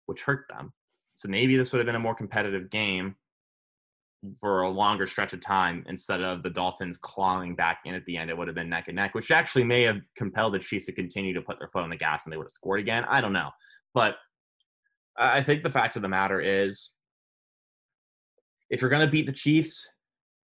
which 0.06 0.22
hurt 0.22 0.46
them. 0.48 0.72
So 1.14 1.28
maybe 1.28 1.56
this 1.56 1.72
would 1.72 1.78
have 1.78 1.86
been 1.86 1.94
a 1.94 2.00
more 2.00 2.14
competitive 2.14 2.70
game 2.70 3.16
for 4.40 4.62
a 4.62 4.68
longer 4.68 5.06
stretch 5.06 5.32
of 5.32 5.40
time 5.40 5.84
instead 5.88 6.22
of 6.22 6.42
the 6.42 6.50
Dolphins 6.50 6.98
clawing 6.98 7.54
back 7.54 7.80
in 7.84 7.94
at 7.94 8.04
the 8.06 8.16
end. 8.16 8.30
It 8.30 8.38
would 8.38 8.48
have 8.48 8.54
been 8.54 8.70
neck 8.70 8.88
and 8.88 8.96
neck, 8.96 9.14
which 9.14 9.30
actually 9.30 9.64
may 9.64 9.82
have 9.82 10.00
compelled 10.16 10.54
the 10.54 10.58
Chiefs 10.58 10.86
to 10.86 10.92
continue 10.92 11.34
to 11.34 11.42
put 11.42 11.58
their 11.58 11.68
foot 11.68 11.82
on 11.82 11.90
the 11.90 11.96
gas 11.96 12.24
and 12.24 12.32
they 12.32 12.36
would 12.36 12.44
have 12.44 12.52
scored 12.52 12.80
again. 12.80 13.04
I 13.04 13.20
don't 13.20 13.32
know. 13.32 13.50
But 13.92 14.16
I 15.16 15.42
think 15.42 15.62
the 15.62 15.70
fact 15.70 15.96
of 15.96 16.02
the 16.02 16.08
matter 16.08 16.40
is 16.40 16.90
if 18.70 18.80
you're 18.80 18.90
going 18.90 19.04
to 19.04 19.10
beat 19.10 19.26
the 19.26 19.32
Chiefs, 19.32 19.88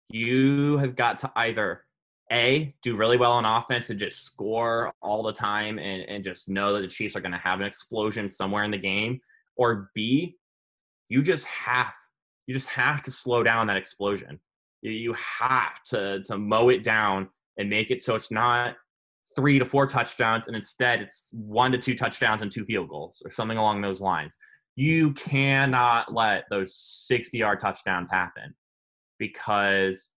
you 0.09 0.77
have 0.77 0.95
got 0.95 1.19
to 1.19 1.31
either 1.35 1.85
a 2.31 2.73
do 2.81 2.95
really 2.95 3.17
well 3.17 3.33
on 3.33 3.45
offense 3.45 3.89
and 3.89 3.99
just 3.99 4.23
score 4.23 4.93
all 5.01 5.21
the 5.21 5.33
time 5.33 5.79
and, 5.79 6.03
and 6.03 6.23
just 6.23 6.47
know 6.47 6.73
that 6.73 6.81
the 6.81 6.87
Chiefs 6.87 7.15
are 7.15 7.21
going 7.21 7.31
to 7.31 7.37
have 7.37 7.59
an 7.59 7.65
explosion 7.65 8.29
somewhere 8.29 8.63
in 8.63 8.71
the 8.71 8.77
game, 8.77 9.19
or 9.57 9.91
B, 9.93 10.37
you 11.07 11.21
just 11.21 11.45
have 11.45 11.93
you 12.47 12.53
just 12.53 12.69
have 12.69 13.01
to 13.03 13.11
slow 13.11 13.43
down 13.43 13.67
that 13.67 13.77
explosion. 13.77 14.39
You 14.81 15.13
have 15.13 15.83
to 15.85 16.23
to 16.23 16.37
mow 16.37 16.69
it 16.69 16.83
down 16.83 17.29
and 17.57 17.69
make 17.69 17.91
it 17.91 18.01
so 18.01 18.15
it's 18.15 18.31
not 18.31 18.75
three 19.35 19.59
to 19.59 19.65
four 19.65 19.85
touchdowns 19.85 20.47
and 20.47 20.55
instead 20.55 21.01
it's 21.01 21.31
one 21.33 21.71
to 21.71 21.77
two 21.77 21.95
touchdowns 21.95 22.41
and 22.41 22.51
two 22.51 22.65
field 22.65 22.89
goals 22.89 23.21
or 23.23 23.29
something 23.29 23.57
along 23.57 23.81
those 23.81 24.01
lines. 24.01 24.37
You 24.75 25.13
cannot 25.13 26.13
let 26.13 26.45
those 26.49 26.75
60 26.75 27.37
yard 27.37 27.59
touchdowns 27.59 28.09
happen 28.09 28.53
because 29.19 30.11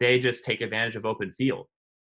they 0.00 0.18
just 0.18 0.44
take 0.44 0.60
advantage 0.60 0.96
of 0.96 1.06
open 1.06 1.32
field. 1.32 1.66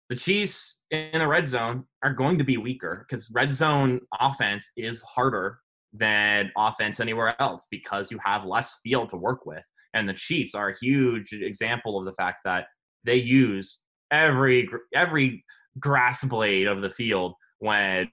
The 0.10 0.15
Chiefs 0.15 0.79
in 0.91 1.19
the 1.19 1.27
red 1.27 1.47
zone 1.47 1.86
are 2.03 2.13
going 2.13 2.38
to 2.39 2.43
be 2.43 2.58
weaker 2.58 3.05
because 3.08 3.29
red 3.32 3.53
zone 3.53 3.99
offense 4.19 4.69
is 4.75 5.01
harder 5.01 5.60
than 5.93 6.51
offense 6.58 6.99
anywhere 6.99 7.39
else 7.41 7.67
because 7.69 8.12
you 8.12 8.19
have 8.23 8.45
less 8.45 8.79
field 8.84 9.10
to 9.10 9.17
work 9.17 9.45
with. 9.45 9.63
And 9.93 10.10
the 10.10 10.13
Chiefs 10.13 10.55
are 10.55 10.69
a 10.69 10.77
huge 10.79 11.32
example 11.32 11.99
of 11.99 12.05
the 12.05 12.13
fact 12.13 12.39
that 12.45 12.65
they 13.03 13.15
use 13.15 13.82
every 14.12 14.67
every 14.93 15.43
grass 15.79 16.23
blade 16.23 16.67
of 16.67 16.82
the 16.82 16.89
field 16.89 17.34
when 17.60 18.10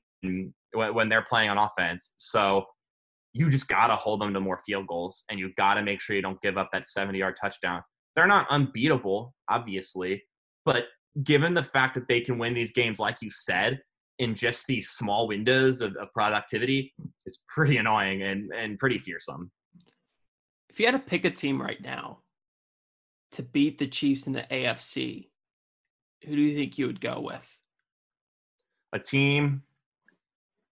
when 0.72 1.08
they're 1.08 1.22
playing 1.22 1.48
on 1.48 1.58
offense. 1.58 2.12
So 2.18 2.66
you 3.36 3.50
just 3.50 3.68
got 3.68 3.88
to 3.88 3.96
hold 3.96 4.20
them 4.20 4.32
to 4.32 4.40
more 4.40 4.58
field 4.58 4.86
goals 4.86 5.24
and 5.30 5.38
you 5.38 5.52
got 5.56 5.74
to 5.74 5.82
make 5.82 6.00
sure 6.00 6.16
you 6.16 6.22
don't 6.22 6.40
give 6.40 6.56
up 6.56 6.70
that 6.72 6.88
70 6.88 7.18
yard 7.18 7.36
touchdown. 7.38 7.82
They're 8.14 8.26
not 8.26 8.46
unbeatable, 8.48 9.34
obviously, 9.50 10.24
but 10.64 10.86
given 11.22 11.52
the 11.52 11.62
fact 11.62 11.94
that 11.94 12.08
they 12.08 12.20
can 12.20 12.38
win 12.38 12.54
these 12.54 12.72
games, 12.72 12.98
like 12.98 13.20
you 13.20 13.28
said, 13.30 13.78
in 14.18 14.34
just 14.34 14.66
these 14.66 14.90
small 14.90 15.28
windows 15.28 15.82
of, 15.82 15.94
of 15.96 16.10
productivity 16.12 16.94
is 17.26 17.42
pretty 17.46 17.76
annoying 17.76 18.22
and, 18.22 18.50
and 18.56 18.78
pretty 18.78 18.98
fearsome. 18.98 19.50
If 20.70 20.80
you 20.80 20.86
had 20.86 20.92
to 20.92 20.98
pick 20.98 21.26
a 21.26 21.30
team 21.30 21.60
right 21.60 21.80
now 21.82 22.20
to 23.32 23.42
beat 23.42 23.76
the 23.76 23.86
Chiefs 23.86 24.26
in 24.26 24.32
the 24.32 24.46
AFC, 24.50 25.28
who 26.24 26.34
do 26.34 26.40
you 26.40 26.56
think 26.56 26.78
you 26.78 26.86
would 26.86 27.02
go 27.02 27.20
with? 27.20 27.60
A 28.94 28.98
team 28.98 29.62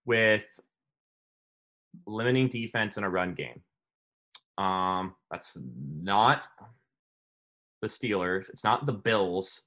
with 0.06 0.60
limiting 2.06 2.48
defense 2.48 2.96
in 2.96 3.04
a 3.04 3.10
run 3.10 3.34
game. 3.34 3.62
Um, 4.58 5.14
that's 5.30 5.58
not 6.02 6.46
the 7.82 7.88
Steelers. 7.88 8.48
It's 8.48 8.64
not 8.64 8.86
the 8.86 8.92
Bills 8.92 9.62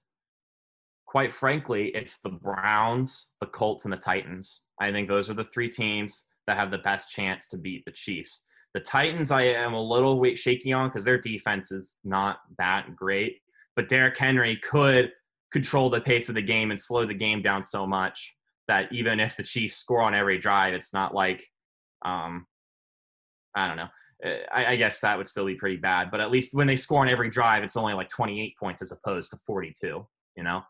quite 1.08 1.34
frankly, 1.34 1.88
it's 1.96 2.18
the 2.18 2.30
Browns, 2.30 3.30
the 3.40 3.48
Colts, 3.48 3.86
and 3.86 3.94
the 3.94 3.98
Titans. 3.98 4.62
I 4.80 4.92
think 4.92 5.08
those 5.08 5.30
are 5.30 5.34
the 5.34 5.44
three 5.44 5.70
teams 5.70 6.26
that 6.46 6.58
have 6.58 6.70
the 6.70 6.78
best 6.80 7.10
chance 7.10 7.48
to 7.48 7.58
beat 7.58 7.84
the 7.86 7.92
Chiefs. 7.92 8.44
The 8.74 8.82
Titans, 8.82 9.32
I 9.32 9.44
am 9.44 9.74
a 9.74 9.82
little 9.82 10.24
shaky 10.36 10.74
on 10.74 10.90
because 10.90 11.06
their 11.06 11.18
defense 11.18 11.72
is 11.72 11.96
not 12.04 12.40
that 12.60 12.96
great. 12.96 13.38
But 13.76 13.88
Derrick 13.88 14.18
Henry 14.18 14.58
could 14.58 15.12
control 15.52 15.90
the 15.90 16.02
pace 16.02 16.30
of 16.30 16.36
the 16.36 16.42
game 16.42 16.72
and 16.72 16.80
slow 16.80 17.06
the 17.06 17.14
game 17.14 17.42
down 17.42 17.64
so 17.64 17.88
much 17.88 18.36
that 18.68 18.92
even 18.92 19.20
if 19.20 19.38
the 19.38 19.44
Chiefs 19.44 19.78
score 19.78 20.02
on 20.02 20.14
every 20.14 20.38
drive, 20.38 20.74
it's 20.74 20.94
not 20.94 21.16
like, 21.16 21.48
um, 22.04 22.46
I 23.56 23.68
don't 23.68 23.78
know. 23.78 23.88
Uh, 24.24 24.38
I, 24.52 24.74
I, 24.74 24.76
guess 24.76 25.00
that 25.02 25.18
would 25.18 25.28
still 25.28 25.46
be 25.46 25.56
pretty 25.56 25.78
bad. 25.78 26.10
But 26.12 26.22
at 26.22 26.32
least 26.32 26.54
when 26.54 26.68
they 26.68 26.76
score 26.76 27.02
on 27.02 27.10
every 27.10 27.30
drive, 27.30 27.64
it's 27.64 27.78
only 27.78 27.94
like 27.94 28.10
28 28.10 28.56
points 28.60 28.82
as 28.82 28.92
opposed 28.92 29.30
to 29.32 29.38
42. 29.46 30.06
You 30.36 30.44
know. 30.44 30.62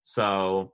So, 0.00 0.72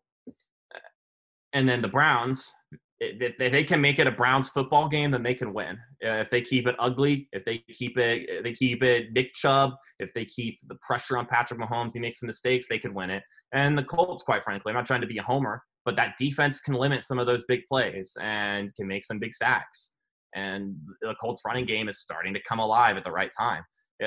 and 1.53 1.69
then 1.69 1.83
the 1.83 1.89
Browns, 1.89 2.53
if 3.01 3.39
they 3.39 3.65
can 3.65 3.81
make 3.81 3.99
it 3.99 4.07
a 4.07 4.11
Browns 4.11 4.49
football 4.51 4.89
game, 4.89 5.11
then 5.11 5.23
they 5.23 5.35
can 5.35 5.55
win. 5.55 5.79
If 6.01 6.29
they 6.31 6.43
keep 6.43 6.67
it 6.67 6.77
ugly, 6.79 7.29
if 7.33 7.45
they 7.45 7.59
keep 7.73 7.97
it, 7.97 8.45
they 8.45 8.53
keep 8.53 8.83
it 8.83 9.13
Nick 9.13 9.33
Chubb, 9.33 9.73
if 9.99 10.13
they 10.13 10.25
keep 10.25 10.59
the 10.69 10.77
pressure 10.87 11.17
on 11.17 11.27
Patrick 11.27 11.61
Mahomes, 11.61 11.93
he 11.95 12.01
makes 12.01 12.21
some 12.21 12.27
mistakes, 12.27 12.67
they 12.69 12.79
could 12.79 12.95
win 12.95 13.11
it. 13.11 13.23
And 13.53 13.79
the 13.79 13.85
Colts, 13.85 14.23
quite 14.23 14.43
frankly, 14.43 14.71
I'm 14.71 14.77
not 14.77 14.87
trying 14.87 15.01
to 15.01 15.07
be 15.07 15.19
a 15.19 15.23
homer, 15.23 15.63
but 15.85 15.97
that 15.97 16.15
defense 16.19 16.61
can 16.61 16.75
limit 16.75 17.03
some 17.03 17.19
of 17.19 17.27
those 17.27 17.45
big 17.45 17.61
plays 17.69 18.17
and 18.21 18.75
can 18.75 18.87
make 18.87 19.05
some 19.05 19.19
big 19.19 19.35
sacks. 19.35 19.93
And 20.35 20.77
the 21.03 21.15
Colts 21.15 21.43
running 21.47 21.67
game 21.67 21.89
is 21.89 22.01
starting 22.01 22.35
to 22.35 22.43
come 22.43 22.59
alive 22.59 22.97
at 22.97 23.05
the 23.05 23.11
right 23.11 23.31
time. 23.37 23.65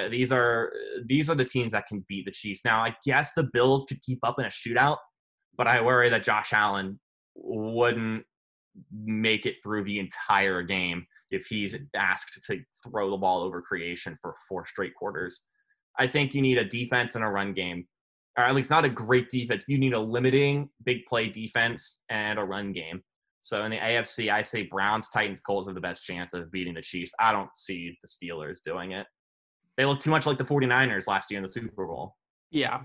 These 0.10 0.32
are 0.32 0.72
these 1.06 1.30
are 1.30 1.36
the 1.36 1.46
teams 1.46 1.72
that 1.74 1.86
can 1.86 2.04
beat 2.10 2.26
the 2.26 2.32
Chiefs. 2.32 2.66
Now, 2.66 2.84
I 2.84 2.96
guess 3.06 3.34
the 3.34 3.50
Bills 3.54 3.86
could 3.88 4.02
keep 4.02 4.20
up 4.24 4.40
in 4.40 4.46
a 4.46 4.50
shootout, 4.50 4.98
but 5.56 5.68
I 5.68 5.82
worry 5.82 6.10
that 6.10 6.24
Josh 6.24 6.52
Allen 6.52 7.00
wouldn't 7.36 8.24
make 8.92 9.46
it 9.46 9.58
through 9.62 9.84
the 9.84 10.00
entire 10.00 10.64
game 10.64 11.06
if 11.30 11.46
he's 11.46 11.76
asked 11.96 12.42
to 12.44 12.60
throw 12.84 13.12
the 13.12 13.18
ball 13.18 13.44
over 13.44 13.62
creation 13.62 14.16
for 14.20 14.34
four 14.50 14.66
straight 14.66 14.96
quarters. 14.96 15.44
I 16.00 16.08
think 16.08 16.34
you 16.34 16.42
need 16.42 16.58
a 16.58 16.66
defense 16.66 17.14
and 17.14 17.24
a 17.24 17.28
run 17.28 17.54
game, 17.54 17.86
or 18.36 18.46
at 18.46 18.56
least 18.56 18.72
not 18.72 18.86
a 18.86 18.90
great 18.90 19.30
defense. 19.30 19.64
You 19.68 19.78
need 19.78 19.94
a 19.94 20.00
limiting 20.00 20.70
big 20.86 21.06
play 21.06 21.30
defense 21.30 22.04
and 22.10 22.40
a 22.40 22.44
run 22.44 22.72
game. 22.72 23.04
So 23.44 23.66
in 23.66 23.72
the 23.72 23.78
AFC, 23.78 24.32
I 24.32 24.42
say 24.42 24.64
Browns, 24.64 25.10
Titans, 25.10 25.42
Colts 25.42 25.68
have 25.68 25.76
the 25.76 25.82
best 25.82 26.06
chance 26.06 26.34
of 26.34 26.50
beating 26.50 26.74
the 26.76 26.82
Chiefs. 26.82 27.12
I 27.20 27.34
don't 27.34 27.54
see 27.54 27.98
the 28.02 28.08
Steelers 28.08 28.60
doing 28.66 28.94
it. 28.94 29.06
They 29.76 29.84
look 29.84 30.00
too 30.00 30.10
much 30.12 30.26
like 30.26 30.38
the 30.38 30.46
49ers 30.46 31.08
last 31.08 31.30
year 31.30 31.40
in 31.40 31.44
the 31.44 31.50
Super 31.50 31.86
Bowl. 31.86 32.16
Yeah. 32.52 32.84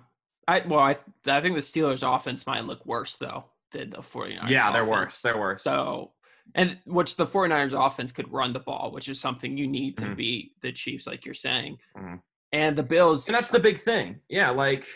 I 0.49 0.64
well, 0.66 0.81
I 0.81 0.97
I 1.27 1.40
think 1.40 1.55
the 1.55 1.61
Steelers 1.61 2.03
offense 2.03 2.44
might 2.47 2.64
look 2.64 2.85
worse 2.85 3.16
though 3.16 3.44
than 3.71 3.90
the 3.90 3.99
49ers. 3.99 4.49
Yeah, 4.49 4.73
they're 4.73 4.83
offense. 4.83 4.90
worse. 4.97 5.21
They're 5.23 5.38
worse. 5.38 5.62
So 5.62 6.12
and 6.57 6.77
which 6.87 7.14
the 7.14 7.27
49ers 7.27 7.75
offense 7.87 8.11
could 8.11 8.33
run 8.33 8.53
the 8.53 8.59
ball, 8.59 8.90
which 8.90 9.09
is 9.09 9.21
something 9.21 9.57
you 9.57 9.68
need 9.68 9.97
to 9.99 10.07
Mhm. 10.07 10.16
beat 10.16 10.61
the 10.61 10.73
Chiefs, 10.73 11.07
like 11.07 11.25
you're 11.25 11.35
saying. 11.35 11.79
Mhm. 11.97 12.21
And 12.53 12.75
the 12.75 12.83
Bills 12.83 13.29
And 13.29 13.35
that's 13.37 13.51
the 13.51 13.61
big 13.61 13.79
thing. 13.79 14.21
Yeah, 14.29 14.51
like 14.51 14.88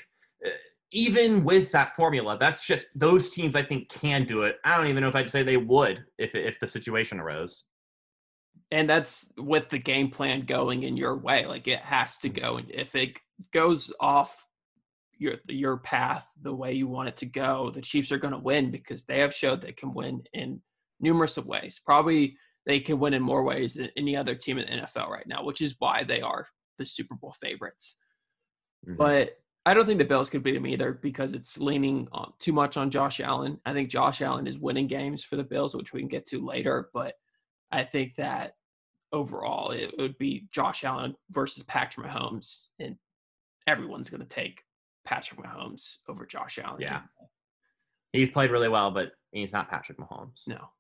uh, 0.44 0.50
even 0.92 1.42
with 1.44 1.72
that 1.72 1.96
formula, 1.96 2.36
that's 2.38 2.64
just 2.66 2.88
those 2.94 3.30
teams 3.30 3.56
I 3.56 3.62
think 3.62 3.88
can 3.88 4.24
do 4.24 4.42
it. 4.42 4.58
I 4.64 4.76
don't 4.76 4.86
even 4.88 5.02
know 5.02 5.08
if 5.08 5.16
I'd 5.16 5.30
say 5.30 5.42
they 5.42 5.56
would 5.56 6.04
if 6.18 6.34
if 6.34 6.60
the 6.60 6.66
situation 6.66 7.18
arose. 7.20 7.64
and 8.70 8.88
that's 8.88 9.32
with 9.36 9.68
the 9.68 9.78
game 9.78 10.10
plan 10.10 10.40
going 10.42 10.82
in 10.84 10.96
your 10.96 11.16
way. 11.18 11.46
Like 11.46 11.68
it 11.68 11.80
has 11.80 12.16
to 12.18 12.28
go, 12.28 12.58
and 12.58 12.70
if 12.70 12.94
it 12.94 13.18
goes 13.52 13.92
off 14.00 14.46
your 15.18 15.36
your 15.48 15.78
path 15.78 16.28
the 16.42 16.54
way 16.54 16.72
you 16.72 16.86
want 16.88 17.08
it 17.08 17.16
to 17.18 17.26
go, 17.26 17.70
the 17.70 17.80
Chiefs 17.82 18.10
are 18.12 18.18
going 18.18 18.32
to 18.34 18.38
win 18.38 18.70
because 18.70 19.04
they 19.04 19.18
have 19.20 19.34
showed 19.34 19.60
they 19.60 19.72
can 19.72 19.92
win 19.94 20.22
in 20.32 20.60
numerous 21.00 21.36
of 21.36 21.46
ways. 21.46 21.80
Probably 21.84 22.36
they 22.66 22.80
can 22.80 22.98
win 22.98 23.14
in 23.14 23.22
more 23.22 23.42
ways 23.44 23.74
than 23.74 23.90
any 23.96 24.16
other 24.16 24.34
team 24.34 24.58
in 24.58 24.66
the 24.66 24.86
NFL 24.86 25.08
right 25.08 25.26
now, 25.26 25.42
which 25.44 25.60
is 25.60 25.74
why 25.78 26.04
they 26.04 26.20
are 26.20 26.46
the 26.78 26.84
Super 26.84 27.14
Bowl 27.16 27.34
favorites. 27.40 27.96
Mhm. 28.88 28.96
But 28.96 29.41
I 29.64 29.74
don't 29.74 29.86
think 29.86 29.98
the 29.98 30.04
Bills 30.04 30.28
could 30.28 30.42
beat 30.42 30.54
them 30.54 30.66
either 30.66 30.92
because 30.92 31.34
it's 31.34 31.58
leaning 31.58 32.08
on, 32.10 32.32
too 32.40 32.52
much 32.52 32.76
on 32.76 32.90
Josh 32.90 33.20
Allen. 33.20 33.60
I 33.64 33.72
think 33.72 33.90
Josh 33.90 34.20
Allen 34.20 34.46
is 34.48 34.58
winning 34.58 34.88
games 34.88 35.22
for 35.22 35.36
the 35.36 35.44
Bills, 35.44 35.76
which 35.76 35.92
we 35.92 36.00
can 36.00 36.08
get 36.08 36.26
to 36.26 36.44
later. 36.44 36.90
But 36.92 37.14
I 37.70 37.84
think 37.84 38.16
that 38.16 38.56
overall 39.12 39.70
it 39.70 39.94
would 39.98 40.18
be 40.18 40.48
Josh 40.50 40.82
Allen 40.82 41.14
versus 41.30 41.62
Patrick 41.64 42.06
Mahomes, 42.06 42.68
and 42.80 42.96
everyone's 43.68 44.10
going 44.10 44.20
to 44.20 44.26
take 44.26 44.64
Patrick 45.04 45.40
Mahomes 45.40 45.98
over 46.08 46.26
Josh 46.26 46.58
Allen. 46.58 46.80
Yeah. 46.80 47.02
He's 48.12 48.30
played 48.30 48.50
really 48.50 48.68
well, 48.68 48.90
but 48.90 49.12
he's 49.30 49.52
not 49.52 49.70
Patrick 49.70 49.98
Mahomes. 49.98 50.46
No. 50.46 50.70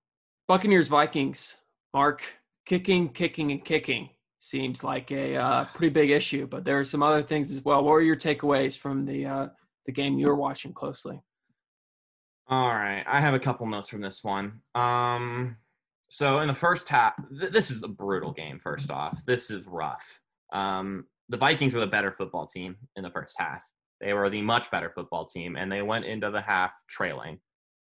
Buccaneers 0.48 0.88
Vikings. 0.88 1.56
Mark 1.94 2.22
kicking, 2.64 3.08
kicking, 3.10 3.52
and 3.52 3.64
kicking 3.64 4.08
seems 4.42 4.82
like 4.82 5.12
a 5.12 5.36
uh, 5.36 5.64
pretty 5.66 5.90
big 5.90 6.10
issue, 6.10 6.46
but 6.46 6.64
there 6.64 6.78
are 6.78 6.84
some 6.84 7.02
other 7.02 7.22
things 7.22 7.52
as 7.52 7.64
well. 7.64 7.84
What 7.84 7.92
were 7.92 8.02
your 8.02 8.16
takeaways 8.16 8.76
from 8.76 9.04
the 9.04 9.24
uh, 9.24 9.48
the 9.86 9.92
game 9.92 10.18
you 10.18 10.26
were 10.26 10.34
watching 10.34 10.72
closely? 10.72 11.22
All 12.48 12.70
right, 12.70 13.04
I 13.06 13.20
have 13.20 13.34
a 13.34 13.38
couple 13.38 13.66
notes 13.66 13.88
from 13.88 14.00
this 14.00 14.24
one. 14.24 14.60
Um, 14.74 15.56
so 16.08 16.40
in 16.40 16.48
the 16.48 16.54
first 16.54 16.88
half, 16.88 17.14
th- 17.38 17.52
this 17.52 17.70
is 17.70 17.84
a 17.84 17.88
brutal 17.88 18.32
game. 18.32 18.58
First 18.58 18.90
off, 18.90 19.24
this 19.26 19.50
is 19.50 19.66
rough. 19.66 20.20
Um, 20.52 21.06
the 21.28 21.36
Vikings 21.36 21.72
were 21.72 21.80
the 21.80 21.86
better 21.86 22.10
football 22.10 22.46
team 22.46 22.76
in 22.96 23.04
the 23.04 23.10
first 23.10 23.36
half. 23.38 23.62
They 24.00 24.12
were 24.12 24.28
the 24.28 24.42
much 24.42 24.70
better 24.72 24.90
football 24.90 25.24
team, 25.24 25.54
and 25.56 25.70
they 25.70 25.82
went 25.82 26.04
into 26.04 26.30
the 26.30 26.40
half 26.40 26.72
trailing. 26.88 27.38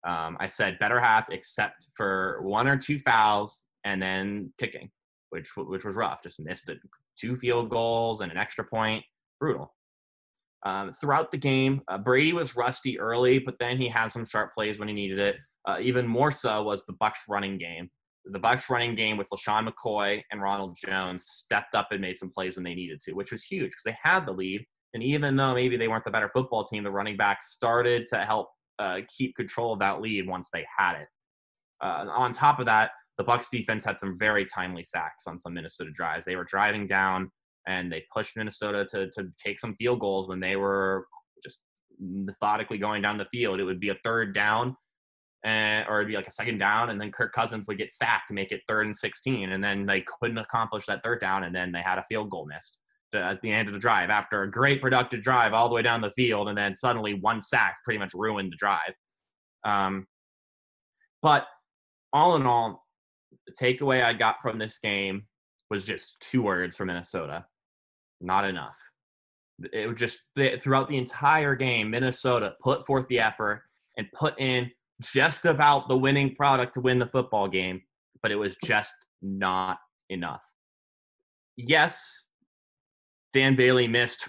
Um, 0.08 0.38
I 0.40 0.46
said 0.46 0.78
better 0.78 1.00
half, 1.00 1.32
except 1.32 1.88
for 1.96 2.40
one 2.44 2.68
or 2.68 2.78
two 2.78 3.00
fouls 3.00 3.66
and 3.84 4.00
then 4.00 4.54
kicking, 4.60 4.92
which 5.36 5.50
which 5.58 5.86
was 5.86 5.96
rough. 5.96 6.24
Just 6.24 6.40
missed 6.40 6.70
it, 6.70 6.80
two 7.20 7.36
field 7.36 7.70
goals 7.70 8.22
and 8.22 8.32
an 8.32 8.38
extra 8.38 8.64
point. 8.64 9.04
Brutal. 9.40 9.74
Um, 10.66 10.92
throughout 10.94 11.30
the 11.30 11.38
game, 11.38 11.82
uh, 11.88 11.98
Brady 12.00 12.34
was 12.34 12.56
rusty 12.56 13.00
early, 13.00 13.38
but 13.38 13.60
then 13.60 13.78
he 13.78 13.88
had 13.88 14.08
some 14.08 14.26
sharp 14.26 14.54
plays 14.54 14.80
when 14.80 14.88
he 14.88 14.96
needed 14.96 15.20
it. 15.20 15.36
Uh, 15.68 15.78
even 15.80 16.08
more 16.08 16.32
so 16.32 16.64
was 16.64 16.84
the 16.86 16.94
Bucks 16.94 17.24
running 17.30 17.60
game. 17.60 17.90
The 18.26 18.40
Bucks 18.40 18.68
running 18.68 18.96
game 18.96 19.18
with 19.18 19.30
LeSean 19.30 19.70
McCoy 19.70 20.24
and 20.32 20.42
Ronald 20.42 20.76
Jones 20.84 21.26
stepped 21.28 21.76
up 21.76 21.90
and 21.92 22.02
made 22.02 22.18
some 22.18 22.32
plays 22.32 22.56
when 22.56 22.64
they 22.64 22.74
needed 22.74 23.00
to, 23.02 23.14
which 23.14 23.32
was 23.32 23.44
huge 23.44 23.70
because 23.70 23.84
they 23.86 23.98
had 24.02 24.26
the 24.26 24.32
lead. 24.32 24.66
And 24.96 25.04
even 25.04 25.36
though 25.36 25.54
maybe 25.54 25.78
they 25.78 25.88
weren't 25.88 26.04
the 26.04 26.10
better 26.10 26.32
football 26.34 26.64
team, 26.64 26.84
the 26.84 26.90
running 26.90 27.18
backs 27.18 27.52
started 27.52 28.08
to 28.08 28.18
help 28.20 28.48
uh, 28.80 29.02
keep 29.16 29.36
control 29.36 29.74
of 29.74 29.80
that 29.80 30.02
lead 30.02 30.28
once 30.28 30.50
they 30.52 30.66
had 30.76 31.02
it. 31.02 31.08
Uh, 31.82 32.06
on 32.10 32.32
top 32.32 32.60
of 32.60 32.66
that, 32.66 32.92
the 33.18 33.24
Bucks 33.24 33.50
defense 33.50 33.84
had 33.84 34.00
some 34.00 34.18
very 34.18 34.46
timely 34.46 34.84
sacks 34.84 35.28
on 35.28 35.40
some 35.40 35.54
Minnesota 35.54 35.92
drives. 35.92 36.26
They 36.26 36.36
were 36.36 36.44
driving 36.44 36.86
down 36.86 37.32
and 37.68 37.92
they 37.92 38.06
pushed 38.14 38.38
Minnesota 38.38 38.86
to 38.86 39.10
to 39.12 39.30
take 39.44 39.60
some 39.60 39.76
field 39.76 40.00
goals 40.00 40.28
when 40.28 40.40
they 40.40 40.56
were 40.56 41.08
just 41.44 41.60
methodically 42.00 42.78
going 42.78 43.02
down 43.02 43.18
the 43.18 43.26
field. 43.26 43.60
It 43.60 43.64
would 43.64 43.80
be 43.80 43.90
a 43.90 43.98
third 44.04 44.34
down, 44.34 44.76
and, 45.44 45.88
or 45.88 46.00
it'd 46.00 46.08
be 46.08 46.16
like 46.16 46.28
a 46.28 46.32
second 46.32 46.58
down, 46.58 46.90
and 46.90 47.00
then 47.00 47.12
Kirk 47.12 47.34
Cousins 47.34 47.66
would 47.68 47.78
get 47.78 47.92
sacked 47.92 48.28
to 48.30 48.34
make 48.34 48.52
it 48.52 48.62
third 48.68 48.86
and 48.86 48.96
16, 48.96 49.52
and 49.52 49.64
then 49.64 49.86
they 49.86 50.02
couldn't 50.02 50.38
accomplish 50.38 50.86
that 50.86 51.04
third 51.04 51.22
down, 51.22 51.44
and 51.44 51.56
then 51.56 51.72
they 51.72 51.82
had 51.82 51.98
a 51.98 52.06
field 52.08 52.30
goal 52.30 52.46
missed 52.46 52.80
at 53.14 53.42
the 53.42 53.52
end 53.52 53.70
of 53.70 53.74
the 53.74 53.80
drive 53.80 54.10
after 54.10 54.44
a 54.44 54.52
great 54.52 54.82
productive 54.82 55.22
drive 55.22 55.54
all 55.54 55.70
the 55.70 55.76
way 55.76 55.82
down 55.82 56.02
the 56.02 56.12
field, 56.12 56.50
and 56.50 56.58
then 56.58 56.74
suddenly 56.74 57.14
one 57.14 57.42
sack 57.42 57.78
pretty 57.84 57.98
much 57.98 58.14
ruined 58.14 58.52
the 58.52 58.58
drive. 58.58 58.94
Um, 59.64 60.06
but 61.22 61.48
all 62.14 62.36
in 62.36 62.46
all, 62.46 62.85
the 63.48 63.54
takeaway 63.54 64.04
I 64.04 64.14
got 64.14 64.42
from 64.42 64.58
this 64.58 64.78
game 64.78 65.26
was 65.70 65.86
just 65.86 66.20
two 66.20 66.42
words 66.42 66.76
for 66.76 66.86
Minnesota 66.86 67.46
not 68.22 68.46
enough. 68.46 68.78
It 69.72 69.88
was 69.88 69.98
just 69.98 70.20
throughout 70.36 70.90
the 70.90 70.98
entire 70.98 71.56
game, 71.56 71.90
Minnesota 71.90 72.56
put 72.62 72.86
forth 72.86 73.08
the 73.08 73.20
effort 73.20 73.64
and 73.98 74.08
put 74.14 74.40
in 74.40 74.70
just 75.02 75.46
about 75.46 75.88
the 75.88 75.98
winning 75.98 76.36
product 76.36 76.74
to 76.74 76.82
win 76.82 77.00
the 77.00 77.08
football 77.08 77.48
game, 77.48 77.82
but 78.22 78.32
it 78.32 78.36
was 78.36 78.58
just 78.64 78.94
not 79.22 79.78
enough. 80.10 80.42
Yes, 81.58 82.26
Dan 83.32 83.56
Bailey 83.56 83.88
missed 83.88 84.28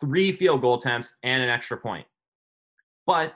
three 0.00 0.30
field 0.30 0.60
goal 0.60 0.78
attempts 0.78 1.12
and 1.24 1.42
an 1.42 1.48
extra 1.48 1.76
point. 1.76 2.06
But 3.06 3.34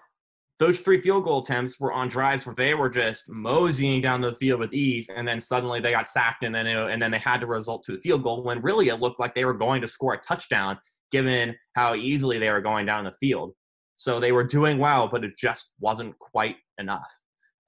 those 0.58 0.80
three 0.80 1.00
field 1.00 1.24
goal 1.24 1.40
attempts 1.40 1.80
were 1.80 1.92
on 1.92 2.08
drives 2.08 2.46
where 2.46 2.54
they 2.54 2.74
were 2.74 2.88
just 2.88 3.28
moseying 3.28 4.00
down 4.00 4.20
the 4.20 4.34
field 4.34 4.60
with 4.60 4.72
ease, 4.72 5.08
and 5.14 5.26
then 5.26 5.40
suddenly 5.40 5.80
they 5.80 5.90
got 5.90 6.08
sacked, 6.08 6.44
and 6.44 6.54
then 6.54 6.66
it, 6.66 6.76
and 6.76 7.02
then 7.02 7.10
they 7.10 7.18
had 7.18 7.40
to 7.40 7.46
result 7.46 7.82
to 7.84 7.94
a 7.94 8.00
field 8.00 8.22
goal 8.22 8.44
when 8.44 8.62
really 8.62 8.88
it 8.88 9.00
looked 9.00 9.18
like 9.18 9.34
they 9.34 9.44
were 9.44 9.54
going 9.54 9.80
to 9.80 9.86
score 9.86 10.14
a 10.14 10.18
touchdown, 10.18 10.78
given 11.10 11.54
how 11.74 11.94
easily 11.94 12.38
they 12.38 12.50
were 12.50 12.60
going 12.60 12.86
down 12.86 13.04
the 13.04 13.12
field. 13.12 13.52
So 13.96 14.20
they 14.20 14.32
were 14.32 14.44
doing 14.44 14.78
well, 14.78 15.08
but 15.08 15.24
it 15.24 15.36
just 15.36 15.72
wasn't 15.80 16.18
quite 16.18 16.56
enough. 16.78 17.12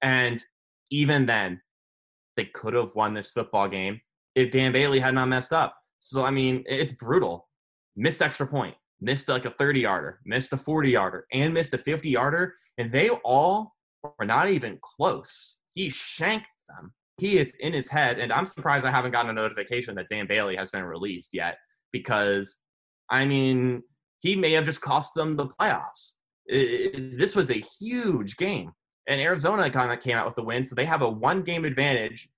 And 0.01 0.41
even 0.89 1.25
then, 1.25 1.61
they 2.35 2.45
could 2.45 2.73
have 2.73 2.91
won 2.95 3.13
this 3.13 3.31
football 3.31 3.67
game 3.67 3.99
if 4.35 4.51
Dan 4.51 4.71
Bailey 4.71 4.99
had 4.99 5.15
not 5.15 5.27
messed 5.27 5.51
up. 5.51 5.75
So 5.99 6.23
I 6.23 6.31
mean, 6.31 6.63
it's 6.67 6.93
brutal. 6.93 7.49
Missed 7.95 8.21
extra 8.21 8.47
point, 8.47 8.75
missed 9.01 9.27
like 9.27 9.45
a 9.45 9.51
30 9.51 9.81
yarder, 9.81 10.19
missed 10.25 10.53
a 10.53 10.57
40 10.57 10.91
yarder, 10.91 11.25
and 11.33 11.53
missed 11.53 11.73
a 11.73 11.77
50 11.77 12.09
yarder, 12.09 12.53
and 12.77 12.91
they 12.91 13.09
all 13.09 13.75
were 14.03 14.25
not 14.25 14.49
even 14.49 14.79
close. 14.81 15.57
He 15.71 15.89
shanked 15.89 16.47
them. 16.67 16.93
He 17.17 17.39
is 17.39 17.53
in 17.59 17.73
his 17.73 17.89
head, 17.89 18.19
and 18.19 18.31
I'm 18.31 18.45
surprised 18.45 18.85
I 18.85 18.91
haven't 18.91 19.11
gotten 19.11 19.31
a 19.31 19.33
notification 19.33 19.95
that 19.95 20.07
Dan 20.09 20.27
Bailey 20.27 20.55
has 20.55 20.69
been 20.69 20.83
released 20.83 21.33
yet 21.33 21.57
because, 21.91 22.59
I 23.09 23.25
mean, 23.25 23.81
he 24.19 24.35
may 24.35 24.51
have 24.51 24.65
just 24.65 24.81
cost 24.81 25.13
them 25.15 25.35
the 25.35 25.47
playoffs. 25.47 26.13
It- 26.45 27.17
this 27.17 27.35
was 27.35 27.49
a 27.49 27.63
huge 27.79 28.37
game, 28.37 28.71
and 29.07 29.19
Arizona 29.19 29.69
kind 29.71 29.91
of 29.91 29.99
came 29.99 30.15
out 30.15 30.25
with 30.27 30.35
the 30.35 30.43
win, 30.43 30.63
so 30.63 30.75
they 30.75 30.85
have 30.85 31.01
a 31.01 31.09
one 31.09 31.41
game 31.41 31.65
advantage, 31.65 32.29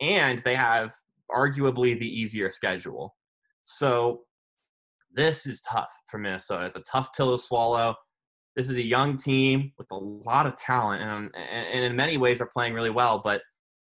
and 0.00 0.38
they 0.40 0.54
have 0.54 0.94
arguably 1.30 1.98
the 1.98 2.08
easier 2.08 2.48
schedule. 2.50 3.16
So 3.64 4.24
this 5.10 5.46
is 5.46 5.60
tough 5.62 5.92
for 6.06 6.18
Minnesota. 6.18 6.66
It's 6.66 6.76
a 6.76 6.82
tough 6.82 7.12
pill 7.16 7.32
to 7.36 7.42
swallow. 7.42 7.96
This 8.58 8.68
is 8.68 8.76
a 8.76 8.82
young 8.82 9.16
team 9.16 9.72
with 9.78 9.86
a 9.92 9.96
lot 9.96 10.44
of 10.44 10.56
talent, 10.56 11.00
and, 11.00 11.30
and 11.36 11.84
in 11.84 11.94
many 11.94 12.16
ways 12.16 12.40
are 12.40 12.50
playing 12.52 12.74
really 12.74 12.90
well. 12.90 13.20
But 13.22 13.40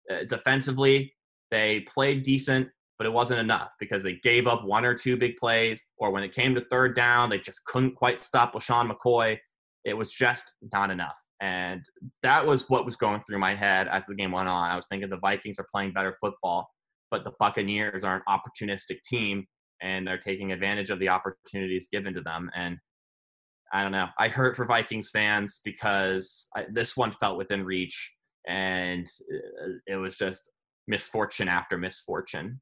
uh, 0.10 0.24
defensively, 0.28 1.14
they 1.52 1.82
played 1.82 2.24
decent, 2.24 2.68
but 2.98 3.06
it 3.06 3.14
wasn't 3.14 3.40
enough 3.40 3.72
because 3.80 4.02
they 4.02 4.14
gave 4.24 4.48
up 4.48 4.66
one 4.66 4.84
or 4.84 4.96
two 4.96 5.16
big 5.16 5.38
plays, 5.38 5.86
or 5.98 6.10
when 6.10 6.24
it 6.24 6.34
came 6.34 6.56
to 6.56 6.66
third 6.72 6.96
down, 6.96 7.30
they 7.30 7.38
just 7.38 7.64
couldn't 7.66 7.94
quite 7.94 8.20
stop 8.20 8.56
LeSean 8.56 8.92
McCoy. 8.92 9.38
It 9.86 9.96
was 9.96 10.12
just 10.12 10.54
not 10.72 10.90
enough. 10.90 11.22
And 11.40 11.86
that 12.24 12.44
was 12.44 12.68
what 12.68 12.84
was 12.84 12.96
going 12.96 13.22
through 13.22 13.38
my 13.38 13.54
head 13.54 13.88
as 13.90 14.08
the 14.08 14.16
game 14.16 14.32
went 14.32 14.50
on. 14.50 14.72
I 14.72 14.76
was 14.76 14.88
thinking 14.88 15.08
the 15.08 15.18
Vikings 15.18 15.60
are 15.60 15.68
playing 15.72 15.94
better 15.94 16.18
football, 16.20 16.68
but 17.12 17.24
the 17.24 17.34
Buccaneers 17.38 18.04
are 18.04 18.16
an 18.16 18.24
opportunistic 18.28 19.04
team 19.04 19.46
and 19.84 20.08
they're 20.08 20.18
taking 20.18 20.52
advantage 20.52 20.90
of 20.90 20.98
the 20.98 21.10
opportunities 21.10 21.90
given 21.92 22.12
to 22.16 22.22
them. 22.22 22.50
And 22.56 22.80
I 23.74 23.82
don't 23.82 23.92
know. 23.92 24.08
I 24.20 24.28
hurt 24.28 24.56
for 24.56 24.66
Vikings 24.66 25.10
fans 25.10 25.60
because 25.64 26.48
I, 26.56 26.66
this 26.70 26.96
one 26.96 27.12
felt 27.12 27.38
within 27.38 27.66
reach. 27.66 28.14
and 28.48 29.08
uh, 29.32 29.70
it 29.88 29.96
was 29.96 30.18
just 30.18 30.50
misfortune 30.88 31.48
after 31.48 31.78
misfortune. 31.78 32.60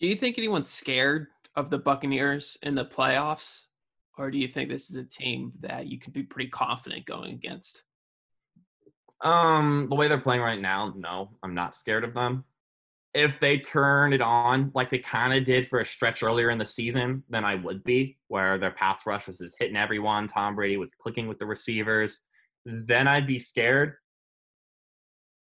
Do 0.00 0.06
you 0.06 0.16
think 0.16 0.38
anyone's 0.38 0.70
scared 0.70 1.28
of 1.56 1.70
the 1.70 1.78
Buccaneers 1.78 2.56
in 2.62 2.74
the 2.74 2.84
playoffs? 2.84 3.64
Or 4.16 4.30
do 4.30 4.38
you 4.38 4.48
think 4.48 4.68
this 4.68 4.90
is 4.90 4.96
a 4.96 5.04
team 5.04 5.52
that 5.60 5.86
you 5.86 5.98
can 5.98 6.12
be 6.12 6.22
pretty 6.22 6.50
confident 6.50 7.06
going 7.06 7.34
against? 7.34 7.82
Um, 9.20 9.86
the 9.88 9.96
way 9.96 10.08
they're 10.08 10.18
playing 10.18 10.42
right 10.42 10.60
now, 10.60 10.92
no, 10.96 11.30
I'm 11.42 11.54
not 11.54 11.74
scared 11.74 12.04
of 12.04 12.14
them. 12.14 12.44
If 13.14 13.40
they 13.40 13.58
turn 13.58 14.12
it 14.12 14.20
on 14.20 14.70
like 14.74 14.90
they 14.90 14.98
kind 14.98 15.32
of 15.32 15.44
did 15.44 15.66
for 15.66 15.80
a 15.80 15.84
stretch 15.84 16.22
earlier 16.22 16.50
in 16.50 16.58
the 16.58 16.66
season, 16.66 17.24
then 17.28 17.44
I 17.44 17.54
would 17.54 17.82
be, 17.82 18.18
where 18.28 18.58
their 18.58 18.70
pass 18.70 19.06
rush 19.06 19.26
was 19.26 19.38
just 19.38 19.56
hitting 19.58 19.76
everyone. 19.76 20.26
Tom 20.26 20.54
Brady 20.54 20.76
was 20.76 20.92
clicking 21.00 21.26
with 21.26 21.38
the 21.38 21.46
receivers. 21.46 22.20
Then 22.64 23.08
I'd 23.08 23.26
be 23.26 23.38
scared. 23.38 23.94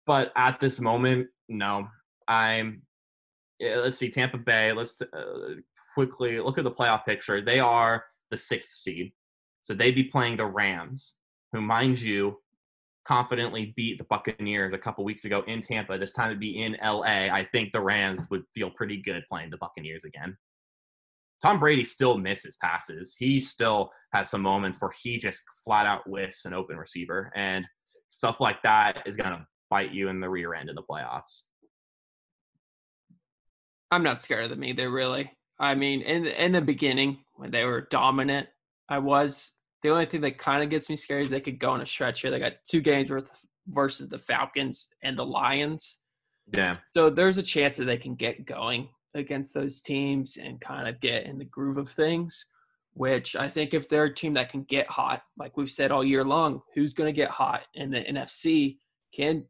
But 0.05 0.31
at 0.35 0.59
this 0.59 0.79
moment, 0.79 1.27
no. 1.49 1.87
I'm. 2.27 2.81
Let's 3.59 3.97
see, 3.97 4.09
Tampa 4.09 4.37
Bay. 4.37 4.71
Let's 4.71 5.01
uh, 5.01 5.55
quickly 5.93 6.39
look 6.39 6.57
at 6.57 6.63
the 6.63 6.71
playoff 6.71 7.03
picture. 7.03 7.41
They 7.41 7.59
are 7.59 8.05
the 8.31 8.37
sixth 8.37 8.71
seed, 8.71 9.11
so 9.63 9.73
they'd 9.73 9.95
be 9.95 10.05
playing 10.05 10.37
the 10.37 10.45
Rams, 10.45 11.15
who, 11.51 11.59
mind 11.59 11.99
you, 11.99 12.39
confidently 13.05 13.73
beat 13.75 13.97
the 13.97 14.03
Buccaneers 14.05 14.73
a 14.73 14.77
couple 14.77 15.03
weeks 15.03 15.25
ago 15.25 15.43
in 15.47 15.61
Tampa. 15.61 15.97
This 15.97 16.13
time 16.13 16.27
it'd 16.27 16.39
be 16.39 16.61
in 16.61 16.77
LA. 16.83 17.27
I 17.31 17.47
think 17.51 17.71
the 17.71 17.81
Rams 17.81 18.21
would 18.29 18.43
feel 18.53 18.69
pretty 18.69 19.01
good 19.01 19.23
playing 19.29 19.49
the 19.49 19.57
Buccaneers 19.57 20.03
again. 20.03 20.37
Tom 21.41 21.59
Brady 21.59 21.83
still 21.83 22.17
misses 22.17 22.57
passes. 22.57 23.15
He 23.17 23.39
still 23.39 23.91
has 24.11 24.29
some 24.29 24.41
moments 24.41 24.79
where 24.81 24.91
he 25.01 25.17
just 25.17 25.41
flat 25.63 25.85
out 25.85 26.03
whiffs 26.05 26.45
an 26.45 26.53
open 26.53 26.77
receiver, 26.77 27.31
and 27.35 27.67
stuff 28.09 28.41
like 28.41 28.61
that 28.63 29.03
is 29.05 29.15
going 29.15 29.31
to 29.31 29.47
bite 29.69 29.91
you 29.91 30.09
in 30.09 30.19
the 30.19 30.29
rear 30.29 30.53
end 30.53 30.69
in 30.69 30.75
the 30.75 30.83
playoffs. 30.83 31.43
I'm 33.91 34.03
not 34.03 34.21
scared 34.21 34.43
of 34.43 34.49
them 34.49 34.63
either, 34.63 34.91
really. 34.91 35.31
I 35.57 35.75
mean, 35.75 36.01
in 36.01 36.25
in 36.25 36.51
the 36.51 36.61
beginning 36.61 37.19
when 37.35 37.51
they 37.51 37.65
were 37.65 37.87
dominant, 37.89 38.47
I 38.87 38.99
was. 38.99 39.51
The 39.81 39.89
only 39.89 40.05
thing 40.05 40.21
that 40.21 40.37
kind 40.37 40.63
of 40.63 40.69
gets 40.69 40.89
me 40.89 40.95
scared 40.95 41.23
is 41.23 41.29
they 41.29 41.39
could 41.39 41.59
go 41.59 41.71
on 41.71 41.81
a 41.81 41.85
stretch 41.85 42.21
here. 42.21 42.31
They 42.31 42.39
got 42.39 42.53
two 42.67 42.81
games 42.81 43.09
worth 43.09 43.45
versus 43.67 44.07
the 44.07 44.17
Falcons 44.17 44.87
and 45.03 45.17
the 45.17 45.25
Lions. 45.25 45.99
Yeah. 46.53 46.77
So 46.91 47.09
there's 47.09 47.37
a 47.37 47.43
chance 47.43 47.77
that 47.77 47.85
they 47.85 47.97
can 47.97 48.15
get 48.15 48.45
going 48.45 48.89
against 49.13 49.53
those 49.53 49.81
teams 49.81 50.37
and 50.37 50.59
kind 50.59 50.87
of 50.87 50.99
get 50.99 51.25
in 51.25 51.37
the 51.37 51.45
groove 51.45 51.77
of 51.77 51.89
things. 51.89 52.47
Which 52.93 53.35
I 53.35 53.47
think 53.47 53.73
if 53.73 53.87
they're 53.87 54.05
a 54.05 54.13
team 54.13 54.33
that 54.33 54.49
can 54.49 54.63
get 54.63 54.87
hot, 54.87 55.21
like 55.37 55.55
we've 55.55 55.69
said 55.69 55.91
all 55.91 56.03
year 56.03 56.25
long, 56.25 56.61
who's 56.73 56.93
going 56.93 57.07
to 57.07 57.15
get 57.15 57.29
hot 57.29 57.65
in 57.75 57.91
the 57.91 58.01
NFC 58.01 58.79
can 59.13 59.45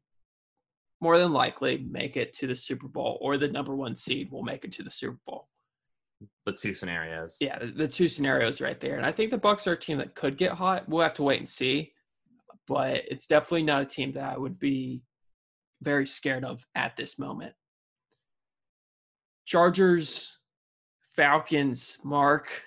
more 1.02 1.18
than 1.18 1.32
likely 1.32 1.88
make 1.90 2.18
it 2.18 2.34
to 2.34 2.48
the 2.48 2.56
Super 2.56 2.88
Bowl, 2.88 3.18
or 3.22 3.38
the 3.38 3.48
number 3.48 3.76
one 3.76 3.96
seed 3.96 4.30
will 4.30 4.44
make 4.44 4.66
it 4.66 4.72
to 4.74 4.84
the 4.84 4.92
Super 4.92 5.18
Bowl. 5.26 5.48
The 6.46 6.54
two 6.54 6.74
scenarios. 6.74 7.38
Yeah, 7.40 7.60
the 7.76 7.88
two 7.88 8.08
scenarios 8.08 8.62
right 8.62 8.80
there. 8.80 8.98
And 8.98 9.06
I 9.06 9.12
think 9.12 9.32
the 9.32 9.38
Bucks 9.38 9.68
are 9.68 9.74
a 9.74 9.80
team 9.80 9.98
that 10.00 10.16
could 10.16 10.38
get 10.38 10.52
hot. 10.54 10.88
We'll 10.90 11.04
have 11.04 11.14
to 11.16 11.24
wait 11.24 11.40
and 11.40 11.48
see. 11.48 11.94
But 12.68 13.04
it's 13.10 13.28
definitely 13.28 13.64
not 13.64 13.82
a 13.82 13.86
team 13.86 14.12
that 14.14 14.36
I 14.36 14.38
would 14.38 14.60
be 14.60 15.02
very 15.82 16.06
scared 16.06 16.44
of 16.44 16.66
at 16.76 16.96
this 16.98 17.18
moment. 17.18 17.54
Chargers, 19.46 20.38
Falcons, 21.16 21.98
Mark. 22.04 22.64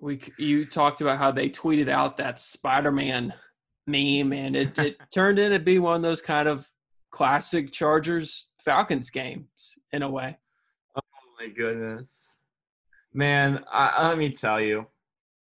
We 0.00 0.20
you 0.38 0.66
talked 0.66 1.00
about 1.00 1.18
how 1.18 1.30
they 1.30 1.48
tweeted 1.48 1.88
out 1.88 2.16
that 2.16 2.40
Spider-Man 2.40 3.32
meme, 3.86 4.32
and 4.32 4.56
it, 4.56 4.78
it 4.78 4.96
turned 5.14 5.38
in 5.38 5.52
to 5.52 5.60
be 5.60 5.78
one 5.78 5.96
of 5.96 6.02
those 6.02 6.20
kind 6.20 6.48
of 6.48 6.66
classic 7.12 7.72
Chargers 7.72 8.48
Falcons 8.64 9.10
games 9.10 9.78
in 9.92 10.02
a 10.02 10.10
way. 10.10 10.36
My 11.42 11.48
goodness, 11.48 12.36
man! 13.12 13.64
I, 13.68 14.06
let 14.06 14.16
me 14.16 14.30
tell 14.30 14.60
you, 14.60 14.86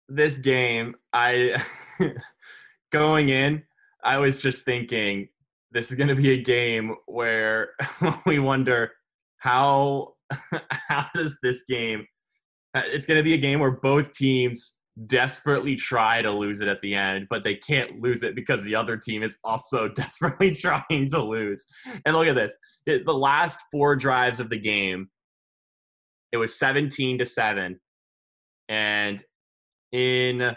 this 0.07 0.37
game, 0.37 0.94
I 1.14 1.64
going 2.92 3.31
in, 3.31 3.62
I 4.05 4.18
was 4.18 4.37
just 4.37 4.66
thinking 4.66 5.31
this 5.72 5.90
is 5.90 5.96
going 5.96 6.09
to 6.09 6.14
be 6.14 6.33
a 6.33 6.42
game 6.42 6.94
where 7.07 7.70
we 8.27 8.38
wonder 8.38 8.92
how 9.38 10.12
how 10.68 11.07
does 11.14 11.38
this 11.42 11.62
game 11.66 12.07
uh, 12.74 12.83
it's 12.85 13.07
going 13.07 13.16
to 13.16 13.24
be 13.24 13.33
a 13.33 13.38
game 13.38 13.59
where 13.59 13.70
both 13.70 14.12
teams 14.12 14.74
desperately 15.07 15.74
try 15.74 16.20
to 16.20 16.31
lose 16.31 16.61
it 16.61 16.68
at 16.68 16.83
the 16.83 16.94
end, 16.94 17.27
but 17.31 17.44
they 17.44 17.55
can't 17.55 18.03
lose 18.03 18.22
it 18.22 18.35
because 18.35 18.62
the 18.62 18.74
other 18.74 18.98
team 18.98 19.22
is 19.22 19.38
also 19.42 19.88
desperately 19.88 20.51
trying 20.51 21.09
to 21.09 21.22
lose. 21.22 21.64
And 22.05 22.14
look 22.14 22.29
at 22.29 22.35
this 22.35 22.59
the 22.85 23.14
last 23.14 23.61
four 23.72 23.96
drives 23.96 24.38
of 24.38 24.51
the 24.51 24.59
game, 24.59 25.09
it 26.33 26.37
was 26.37 26.59
17 26.59 27.19
to 27.19 27.25
7. 27.25 27.79
And 28.69 29.25
in 29.93 30.57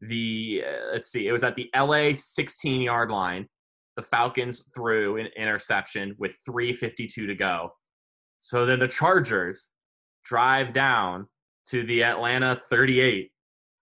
the, 0.00 0.64
uh, 0.66 0.92
let's 0.92 1.10
see, 1.10 1.26
it 1.26 1.32
was 1.32 1.44
at 1.44 1.56
the 1.56 1.70
LA 1.76 2.12
16 2.14 2.80
yard 2.80 3.10
line. 3.10 3.46
The 3.96 4.02
Falcons 4.02 4.64
threw 4.74 5.18
an 5.18 5.28
interception 5.36 6.14
with 6.18 6.36
3.52 6.48 7.08
to 7.08 7.34
go. 7.34 7.70
So 8.38 8.64
then 8.64 8.78
the 8.78 8.88
Chargers 8.88 9.70
drive 10.24 10.72
down 10.72 11.26
to 11.68 11.84
the 11.86 12.02
Atlanta 12.02 12.60
38 12.70 13.30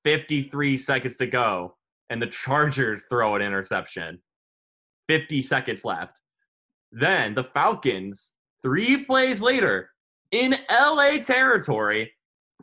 53 0.04 0.76
seconds 0.76 1.16
to 1.16 1.26
go, 1.26 1.76
and 2.08 2.22
the 2.22 2.26
Chargers 2.26 3.04
throw 3.10 3.34
an 3.34 3.42
interception. 3.42 4.18
50 5.08 5.42
seconds 5.42 5.84
left. 5.84 6.20
Then 6.92 7.34
the 7.34 7.44
Falcons, 7.44 8.32
three 8.62 9.04
plays 9.04 9.40
later, 9.40 9.90
in 10.32 10.56
LA 10.70 11.18
territory, 11.18 12.12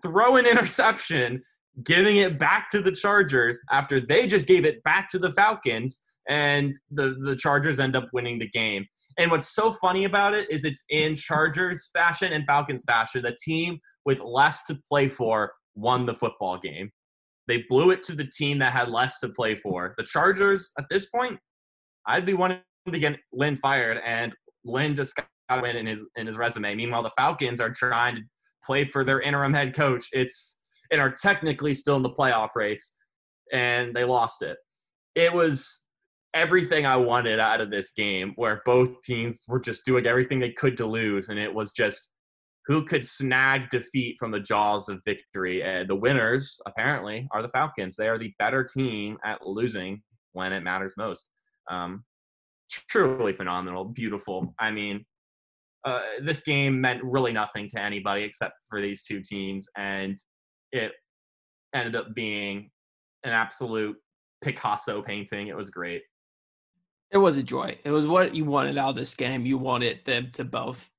throw 0.01 0.35
an 0.37 0.45
interception, 0.45 1.41
giving 1.83 2.17
it 2.17 2.39
back 2.39 2.69
to 2.71 2.81
the 2.81 2.91
Chargers 2.91 3.59
after 3.71 3.99
they 3.99 4.27
just 4.27 4.47
gave 4.47 4.65
it 4.65 4.83
back 4.83 5.09
to 5.09 5.19
the 5.19 5.31
Falcons, 5.31 5.99
and 6.29 6.73
the, 6.91 7.15
the 7.23 7.35
Chargers 7.35 7.79
end 7.79 7.95
up 7.95 8.07
winning 8.13 8.39
the 8.39 8.49
game. 8.49 8.85
And 9.17 9.31
what's 9.31 9.53
so 9.53 9.71
funny 9.71 10.05
about 10.05 10.33
it 10.33 10.49
is 10.51 10.65
it's 10.65 10.83
in 10.89 11.15
Chargers 11.15 11.89
fashion 11.93 12.33
and 12.33 12.45
Falcons 12.45 12.83
fashion. 12.85 13.23
The 13.23 13.37
team 13.43 13.79
with 14.05 14.21
less 14.21 14.63
to 14.63 14.77
play 14.87 15.07
for 15.07 15.53
won 15.75 16.05
the 16.05 16.13
football 16.13 16.57
game. 16.57 16.89
They 17.47 17.63
blew 17.69 17.91
it 17.91 18.01
to 18.03 18.15
the 18.15 18.25
team 18.25 18.57
that 18.59 18.73
had 18.73 18.89
less 18.89 19.19
to 19.19 19.29
play 19.29 19.55
for. 19.55 19.93
The 19.97 20.03
Chargers, 20.03 20.71
at 20.79 20.85
this 20.89 21.07
point, 21.07 21.37
I'd 22.07 22.25
be 22.25 22.33
wanting 22.33 22.59
to 22.91 22.99
get 22.99 23.19
Lynn 23.31 23.55
fired, 23.55 23.99
and 24.03 24.35
Lynn 24.63 24.95
just 24.95 25.15
got 25.15 25.27
win 25.51 25.75
in 25.75 25.85
his 25.85 26.05
in 26.15 26.27
his 26.27 26.37
resume. 26.37 26.75
Meanwhile, 26.75 27.03
the 27.03 27.11
Falcons 27.17 27.61
are 27.61 27.69
trying 27.71 28.15
to 28.15 28.21
play 28.63 28.85
for 28.85 29.03
their 29.03 29.21
interim 29.21 29.53
head 29.53 29.75
coach. 29.75 30.07
It's 30.11 30.57
and 30.91 31.01
are 31.01 31.11
technically 31.11 31.73
still 31.73 31.95
in 31.95 32.03
the 32.03 32.09
playoff 32.09 32.49
race, 32.55 32.93
and 33.51 33.95
they 33.95 34.03
lost 34.03 34.41
it. 34.41 34.57
It 35.15 35.33
was 35.33 35.83
everything 36.33 36.85
I 36.85 36.97
wanted 36.97 37.39
out 37.39 37.61
of 37.61 37.71
this 37.71 37.91
game, 37.93 38.33
where 38.35 38.61
both 38.65 38.89
teams 39.03 39.43
were 39.47 39.59
just 39.59 39.85
doing 39.85 40.05
everything 40.05 40.39
they 40.39 40.51
could 40.51 40.77
to 40.77 40.85
lose, 40.85 41.29
and 41.29 41.39
it 41.39 41.53
was 41.53 41.71
just 41.71 42.11
who 42.67 42.83
could 42.83 43.05
snag 43.05 43.69
defeat 43.69 44.17
from 44.19 44.31
the 44.31 44.39
jaws 44.39 44.89
of 44.89 45.01
victory. 45.05 45.63
Uh, 45.63 45.83
the 45.87 45.95
winners, 45.95 46.59
apparently, 46.65 47.27
are 47.31 47.41
the 47.41 47.49
Falcons. 47.49 47.95
They 47.95 48.07
are 48.07 48.17
the 48.17 48.33
better 48.39 48.63
team 48.63 49.17
at 49.23 49.45
losing 49.45 50.01
when 50.33 50.51
it 50.51 50.63
matters 50.63 50.95
most. 50.97 51.29
Um, 51.69 52.03
truly 52.69 53.33
phenomenal, 53.33 53.85
beautiful. 53.85 54.53
I 54.59 54.71
mean, 54.71 55.05
uh, 55.85 56.01
this 56.21 56.41
game 56.41 56.81
meant 56.81 57.03
really 57.03 57.31
nothing 57.31 57.69
to 57.69 57.81
anybody 57.81 58.23
except 58.23 58.55
for 58.67 58.81
these 58.81 59.03
two 59.03 59.21
teams, 59.21 59.67
and 59.77 60.17
it 60.71 60.91
ended 61.73 61.95
up 61.95 62.13
being 62.15 62.69
an 63.23 63.31
absolute 63.31 63.95
Picasso 64.43 65.01
painting. 65.01 65.47
It 65.47 65.55
was 65.55 65.69
great. 65.69 66.01
It 67.11 67.17
was 67.17 67.37
a 67.37 67.43
joy. 67.43 67.77
It 67.85 67.91
was 67.91 68.07
what 68.07 68.35
you 68.35 68.45
wanted 68.45 68.77
out 68.77 68.89
of 68.89 68.95
this 68.95 69.15
game. 69.15 69.45
You 69.45 69.57
wanted 69.57 69.99
them 70.05 70.31
to 70.33 70.43
both 70.43 70.89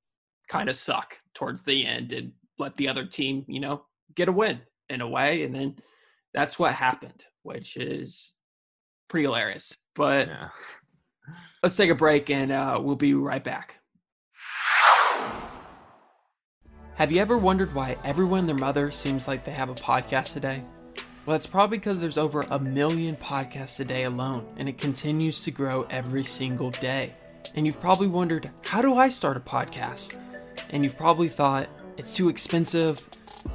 kind 0.49 0.68
of 0.68 0.77
suck 0.77 1.18
towards 1.35 1.62
the 1.62 1.85
end 1.85 2.12
and 2.12 2.33
let 2.59 2.75
the 2.77 2.88
other 2.88 3.05
team, 3.05 3.44
you 3.49 3.61
know, 3.61 3.85
get 4.14 4.29
a 4.29 4.33
win 4.33 4.61
in 4.88 5.01
a 5.01 5.09
way. 5.09 5.42
And 5.42 5.55
then 5.55 5.77
that's 6.33 6.59
what 6.59 6.72
happened, 6.72 7.25
which 7.42 7.77
is 7.77 8.35
pretty 9.09 9.25
hilarious. 9.25 9.77
But 9.94 10.29
yeah. 10.29 10.49
let's 11.62 11.77
take 11.77 11.90
a 11.90 11.94
break 11.94 12.31
and 12.31 12.53
uh, 12.53 12.79
we'll 12.81 12.96
be 12.96 13.14
right 13.14 13.42
back. 13.42 13.81
Have 16.95 17.13
you 17.13 17.21
ever 17.21 17.37
wondered 17.37 17.75
why 17.75 17.97
everyone 18.05 18.41
and 18.41 18.49
their 18.49 18.57
mother 18.57 18.91
seems 18.91 19.29
like 19.29 19.45
they 19.45 19.53
have 19.53 19.69
a 19.69 19.75
podcast 19.75 20.33
today? 20.33 20.65
Well, 21.27 21.35
that's 21.35 21.47
probably 21.47 21.79
because 21.79 22.01
there's 22.01 22.19
over 22.19 22.47
a 22.51 22.59
million 22.59 23.17
podcasts 23.17 23.81
a 23.81 23.85
day 23.85 24.05
alone, 24.05 24.47
and 24.57 24.69
it 24.69 24.79
continues 24.79 25.45
to 25.45 25.51
grow 25.51 25.83
every 25.91 26.25
single 26.25 26.71
day. 26.71 27.15
And 27.55 27.67
you've 27.67 27.81
probably 27.81 28.07
wondered, 28.07 28.51
how 28.65 28.81
do 28.81 28.97
I 28.97 29.09
start 29.09 29.37
a 29.37 29.41
podcast? 29.41 30.17
and 30.71 30.83
you've 30.83 30.97
probably 30.97 31.29
thought, 31.29 31.69
it's 31.97 32.11
too 32.11 32.29
expensive, 32.29 33.09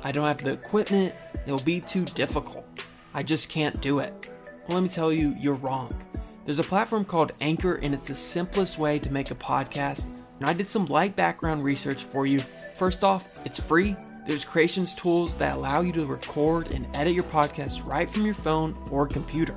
I 0.04 0.12
don't 0.12 0.26
have 0.26 0.44
the 0.44 0.54
equipment, 0.54 1.16
it'll 1.46 1.60
be 1.60 1.80
too 1.80 2.06
difficult, 2.06 2.66
I 3.14 3.24
just 3.24 3.50
can't 3.50 3.80
do 3.82 4.00
it. 4.00 4.30
Well, 4.68 4.78
let 4.78 4.84
me 4.84 4.90
tell 4.90 5.12
you, 5.12 5.36
you're 5.40 5.56
wrong. 5.56 5.92
There's 6.46 6.60
a 6.60 6.64
platform 6.64 7.06
called 7.06 7.34
Anchor, 7.42 7.76
and 7.76 7.94
it's 7.94 8.08
the 8.08 8.16
simplest 8.16 8.78
way 8.78 9.00
to 9.00 9.12
make 9.12 9.32
a 9.32 9.36
podcast. 9.36 10.21
And 10.42 10.50
I 10.50 10.54
did 10.54 10.68
some 10.68 10.88
light 10.88 11.16
background 11.16 11.64
research 11.64 12.04
for 12.04 12.26
you. 12.26 12.40
First 12.40 13.04
off, 13.04 13.40
it's 13.46 13.60
free. 13.60 13.96
There's 14.26 14.44
creations 14.44 14.96
tools 14.96 15.38
that 15.38 15.56
allow 15.56 15.82
you 15.82 15.94
to 15.94 16.06
record 16.08 16.72
and 16.72 16.88
edit 16.96 17.14
your 17.14 17.26
podcast 17.26 17.86
right 17.86 18.10
from 18.10 18.26
your 18.26 18.34
phone 18.34 18.76
or 18.90 19.06
computer. 19.06 19.56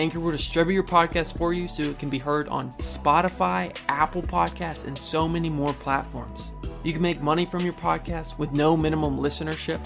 Anchor 0.00 0.18
will 0.18 0.32
distribute 0.32 0.74
your 0.74 0.82
podcast 0.82 1.38
for 1.38 1.52
you 1.52 1.68
so 1.68 1.84
it 1.84 2.00
can 2.00 2.08
be 2.08 2.18
heard 2.18 2.48
on 2.48 2.72
Spotify, 2.72 3.72
Apple 3.86 4.20
Podcasts, 4.20 4.84
and 4.84 4.98
so 4.98 5.28
many 5.28 5.48
more 5.48 5.72
platforms. 5.74 6.52
You 6.82 6.92
can 6.92 7.02
make 7.02 7.20
money 7.20 7.46
from 7.46 7.60
your 7.60 7.74
podcast 7.74 8.36
with 8.36 8.50
no 8.50 8.76
minimum 8.76 9.18
listenership. 9.18 9.80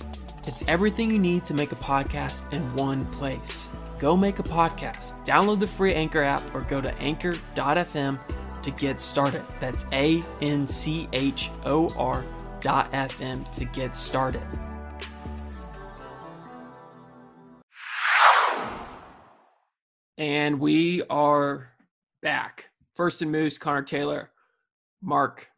It's 0.48 0.66
everything 0.66 1.10
you 1.10 1.18
need 1.18 1.44
to 1.44 1.52
make 1.52 1.72
a 1.72 1.76
podcast 1.76 2.50
in 2.54 2.62
one 2.74 3.04
place. 3.12 3.70
Go 3.98 4.16
make 4.16 4.38
a 4.38 4.42
podcast. 4.42 5.22
Download 5.26 5.60
the 5.60 5.66
free 5.66 5.92
Anchor 5.92 6.22
app 6.22 6.54
or 6.54 6.62
go 6.62 6.80
to 6.80 6.94
anchor.fm 6.98 8.18
to 8.62 8.70
get 8.70 9.00
started. 9.00 9.44
That's 9.60 9.86
A 9.92 10.22
N 10.40 10.66
C 10.66 11.08
H 11.12 11.50
O 11.64 11.92
R 11.96 12.24
dot 12.60 12.92
FM 12.92 13.50
to 13.52 13.64
get 13.64 13.96
started. 13.96 14.46
And 20.18 20.60
we 20.60 21.02
are 21.08 21.70
back. 22.20 22.68
First 22.94 23.22
and 23.22 23.32
Moose, 23.32 23.56
Connor 23.56 23.82
Taylor, 23.82 24.30
Mark 25.00 25.48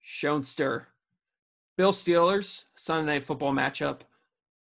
Schoenster, 0.00 0.88
Bill 1.76 1.92
Steelers, 1.92 2.64
Sunday 2.76 3.12
Night 3.12 3.24
Football 3.24 3.52
matchup. 3.52 4.00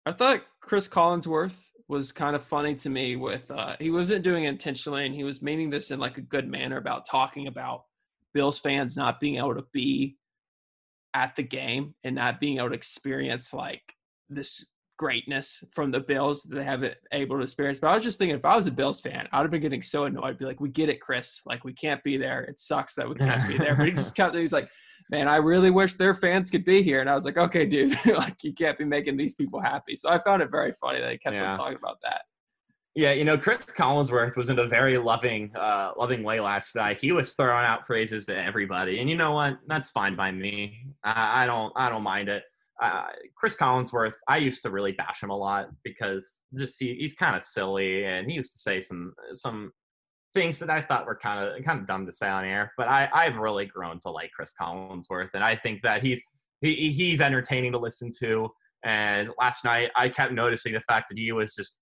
I 0.05 0.11
thought 0.11 0.43
Chris 0.61 0.87
Collinsworth 0.87 1.69
was 1.87 2.11
kind 2.11 2.35
of 2.35 2.41
funny 2.41 2.75
to 2.75 2.89
me 2.89 3.15
with 3.15 3.49
uh, 3.51 3.75
he 3.79 3.91
wasn't 3.91 4.23
doing 4.23 4.45
it 4.45 4.49
intentionally 4.49 5.05
and 5.05 5.13
he 5.13 5.23
was 5.23 5.41
meaning 5.41 5.69
this 5.69 5.91
in 5.91 5.99
like 5.99 6.17
a 6.17 6.21
good 6.21 6.47
manner 6.47 6.77
about 6.77 7.05
talking 7.05 7.47
about 7.47 7.83
Bills 8.33 8.59
fans 8.59 8.97
not 8.97 9.19
being 9.19 9.35
able 9.35 9.55
to 9.55 9.65
be 9.73 10.17
at 11.13 11.35
the 11.35 11.43
game 11.43 11.93
and 12.03 12.15
not 12.15 12.39
being 12.39 12.57
able 12.57 12.69
to 12.69 12.75
experience 12.75 13.53
like 13.53 13.95
this 14.29 14.65
greatness 14.97 15.63
from 15.71 15.91
the 15.91 15.99
Bills 15.99 16.43
that 16.43 16.55
they 16.55 16.63
haven't 16.63 16.95
able 17.11 17.37
to 17.37 17.43
experience. 17.43 17.79
But 17.79 17.89
I 17.89 17.95
was 17.95 18.03
just 18.03 18.17
thinking, 18.17 18.37
if 18.37 18.45
I 18.45 18.55
was 18.55 18.67
a 18.67 18.71
Bills 18.71 19.01
fan, 19.01 19.27
I'd 19.31 19.41
have 19.41 19.51
been 19.51 19.61
getting 19.61 19.81
so 19.81 20.05
annoyed. 20.05 20.23
I'd 20.23 20.37
be 20.37 20.45
like, 20.45 20.59
"We 20.59 20.69
get 20.69 20.89
it, 20.89 21.01
Chris. 21.01 21.41
Like 21.45 21.63
we 21.63 21.73
can't 21.73 22.03
be 22.03 22.17
there. 22.17 22.43
It 22.43 22.59
sucks 22.59 22.95
that 22.95 23.07
we 23.07 23.15
can't 23.15 23.47
be 23.47 23.57
there." 23.57 23.75
But 23.75 23.87
he 23.87 23.91
just 23.91 24.15
kept. 24.15 24.35
He's 24.35 24.53
like, 24.53 24.69
"Man, 25.09 25.27
I 25.27 25.37
really 25.37 25.71
wish 25.71 25.93
their 25.95 26.13
fans 26.13 26.49
could 26.49 26.65
be 26.65 26.81
here." 26.81 27.01
And 27.01 27.09
I 27.09 27.15
was 27.15 27.25
like, 27.25 27.37
"Okay, 27.37 27.65
dude. 27.65 27.97
like 28.05 28.43
you 28.43 28.53
can't 28.53 28.77
be 28.77 28.85
making 28.85 29.17
these 29.17 29.35
people 29.35 29.61
happy." 29.61 29.95
So 29.95 30.09
I 30.09 30.19
found 30.19 30.41
it 30.41 30.51
very 30.51 30.71
funny 30.71 30.99
that 30.99 31.11
he 31.11 31.17
kept 31.17 31.35
yeah. 31.35 31.53
on 31.53 31.57
talking 31.57 31.77
about 31.77 31.97
that. 32.03 32.21
Yeah, 32.95 33.11
you 33.11 33.25
know, 33.25 33.37
Chris 33.37 33.65
Collinsworth 33.65 34.37
was 34.37 34.49
in 34.49 34.59
a 34.59 34.67
very 34.67 34.99
loving, 34.99 35.51
uh, 35.55 35.93
loving 35.97 36.21
way 36.21 36.39
last 36.39 36.75
night. 36.75 36.99
He 36.99 37.11
was 37.11 37.33
throwing 37.33 37.65
out 37.65 37.85
praises 37.85 38.27
to 38.27 38.37
everybody, 38.37 38.99
and 38.99 39.09
you 39.09 39.17
know 39.17 39.31
what? 39.31 39.57
That's 39.67 39.89
fine 39.89 40.15
by 40.15 40.31
me. 40.31 40.85
I, 41.03 41.43
I 41.43 41.45
don't, 41.47 41.73
I 41.75 41.89
don't 41.89 42.03
mind 42.03 42.29
it 42.29 42.43
uh, 42.81 43.05
Chris 43.35 43.55
Collinsworth, 43.55 44.15
I 44.27 44.37
used 44.37 44.61
to 44.63 44.69
really 44.69 44.91
bash 44.93 45.21
him 45.21 45.29
a 45.29 45.37
lot 45.37 45.69
because 45.83 46.41
just 46.57 46.79
he, 46.79 46.95
he's 46.95 47.13
kind 47.13 47.35
of 47.35 47.43
silly 47.43 48.05
and 48.05 48.27
he 48.27 48.35
used 48.35 48.51
to 48.53 48.59
say 48.59 48.79
some 48.79 49.13
some 49.31 49.71
things 50.33 50.59
that 50.59 50.69
I 50.69 50.81
thought 50.81 51.05
were 51.05 51.15
kind 51.15 51.47
of 51.47 51.63
kind 51.63 51.79
of 51.79 51.85
dumb 51.85 52.05
to 52.05 52.11
say 52.11 52.27
on 52.27 52.45
air. 52.45 52.71
But 52.77 52.87
I 52.87 53.09
I've 53.13 53.37
really 53.37 53.65
grown 53.65 53.99
to 54.01 54.09
like 54.09 54.31
Chris 54.31 54.53
Collinsworth, 54.59 55.29
and 55.33 55.43
I 55.43 55.55
think 55.55 55.81
that 55.83 56.01
he's 56.01 56.21
he, 56.61 56.91
he's 56.91 57.21
entertaining 57.21 57.71
to 57.73 57.79
listen 57.79 58.11
to. 58.19 58.49
And 58.83 59.29
last 59.39 59.63
night 59.63 59.91
I 59.95 60.09
kept 60.09 60.33
noticing 60.33 60.73
the 60.73 60.81
fact 60.81 61.09
that 61.09 61.17
he 61.17 61.31
was 61.31 61.55
just 61.55 61.77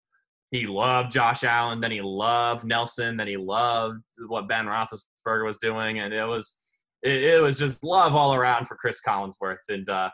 he 0.51 0.67
loved 0.67 1.11
Josh 1.11 1.43
Allen, 1.43 1.79
then 1.79 1.91
he 1.91 2.01
loved 2.01 2.65
Nelson, 2.65 3.15
then 3.15 3.27
he 3.27 3.37
loved 3.37 4.01
what 4.27 4.49
Ben 4.49 4.65
Roethlisberger 4.65 5.45
was 5.45 5.57
doing, 5.59 5.99
and 5.99 6.13
it 6.13 6.27
was 6.27 6.55
it, 7.03 7.23
it 7.23 7.41
was 7.41 7.57
just 7.57 7.83
love 7.83 8.15
all 8.15 8.35
around 8.35 8.67
for 8.67 8.75
Chris 8.75 8.99
Collinsworth. 9.05 9.57
And 9.69 9.87
uh, 9.89 10.09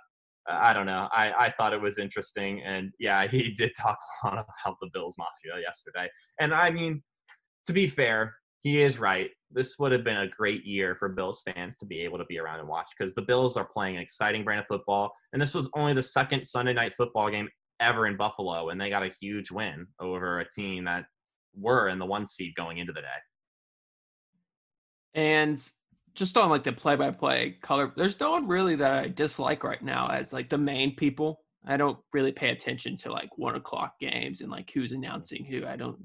I 0.50 0.74
don't 0.74 0.86
know. 0.86 1.10
I, 1.12 1.34
I 1.34 1.54
thought 1.58 1.74
it 1.74 1.82
was 1.82 1.98
interesting. 1.98 2.62
And 2.64 2.92
yeah, 3.00 3.28
he 3.28 3.52
did 3.58 3.72
talk 3.80 3.98
a 4.24 4.28
lot 4.28 4.34
about 4.64 4.78
the 4.82 4.90
Bills 4.94 5.16
Mafia 5.18 5.62
yesterday. 5.62 6.10
And 6.40 6.54
I 6.54 6.70
mean, 6.70 7.02
to 7.68 7.74
be 7.74 7.88
fair, 7.88 8.36
he 8.60 8.82
is 8.82 8.98
right. 8.98 9.30
This 9.52 9.78
would 9.78 9.92
have 9.92 10.04
been 10.04 10.18
a 10.18 10.28
great 10.28 10.66
year 10.66 10.96
for 10.96 11.10
Bills 11.10 11.44
fans 11.46 11.78
to 11.78 11.86
be 11.86 12.00
able 12.00 12.18
to 12.18 12.26
be 12.26 12.40
around 12.40 12.60
and 12.60 12.68
watch 12.68 12.92
because 12.98 13.14
the 13.14 13.22
Bills 13.22 13.56
are 13.56 13.66
playing 13.66 13.98
an 13.98 14.02
exciting 14.02 14.44
brand 14.44 14.62
of 14.62 14.68
football. 14.68 15.12
And 15.32 15.42
this 15.42 15.54
was 15.54 15.70
only 15.76 15.94
the 15.94 16.02
second 16.02 16.44
Sunday 16.44 16.74
night 16.74 16.96
football 16.96 17.30
game 17.30 17.48
ever 17.80 18.08
in 18.08 18.18
Buffalo. 18.18 18.70
And 18.70 18.82
they 18.82 18.90
got 18.90 19.04
a 19.04 19.10
huge 19.10 19.52
win 19.52 19.86
over 20.00 20.40
a 20.40 20.50
team 20.50 20.86
that 20.86 21.06
were 21.56 21.90
in 21.90 22.00
the 22.00 22.06
one 22.06 22.26
seed 22.26 22.56
going 22.56 22.78
into 22.80 22.94
the 22.94 23.02
day. 23.02 23.08
And 25.14 25.72
just 26.14 26.38
on 26.38 26.50
like 26.50 26.64
the 26.64 26.74
play-by-play 26.74 27.58
color, 27.62 27.92
there's 27.96 28.20
no 28.20 28.32
one 28.32 28.48
really 28.48 28.76
that 28.76 28.92
I 28.92 29.08
dislike 29.08 29.64
right 29.64 29.82
now 29.82 30.08
as 30.10 30.34
like 30.34 30.50
the 30.50 30.58
main 30.58 30.96
people. 30.96 31.42
I 31.66 31.78
don't 31.78 32.00
really 32.14 32.32
pay 32.32 32.50
attention 32.50 32.96
to 32.98 33.12
like 33.12 33.38
one 33.38 33.56
o'clock 33.56 34.00
games 34.00 34.42
and 34.42 34.50
like 34.50 34.72
who's 34.72 34.94
announcing 34.94 35.46
who. 35.46 35.66
I 35.66 35.76
don't 35.76 35.98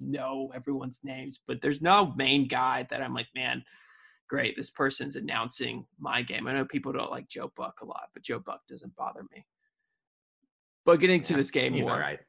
know 0.00 0.50
everyone's 0.54 1.00
names, 1.04 1.40
but 1.46 1.60
there's 1.60 1.80
no 1.80 2.12
main 2.16 2.48
guy 2.48 2.86
that 2.90 3.02
I'm 3.02 3.14
like, 3.14 3.28
man, 3.34 3.62
great, 4.28 4.56
this 4.56 4.70
person's 4.70 5.16
announcing 5.16 5.84
my 5.98 6.22
game. 6.22 6.46
I 6.46 6.54
know 6.54 6.64
people 6.64 6.92
don't 6.92 7.10
like 7.10 7.28
Joe 7.28 7.52
Buck 7.56 7.80
a 7.82 7.84
lot, 7.84 8.08
but 8.14 8.22
Joe 8.22 8.38
Buck 8.38 8.60
doesn't 8.68 8.96
bother 8.96 9.22
me. 9.34 9.44
But 10.86 11.00
getting 11.00 11.22
to 11.22 11.32
yeah, 11.34 11.36
this 11.36 11.50
game, 11.50 11.74
he's 11.74 11.86
more, 11.86 11.94
all 11.94 12.00
right. 12.00 12.20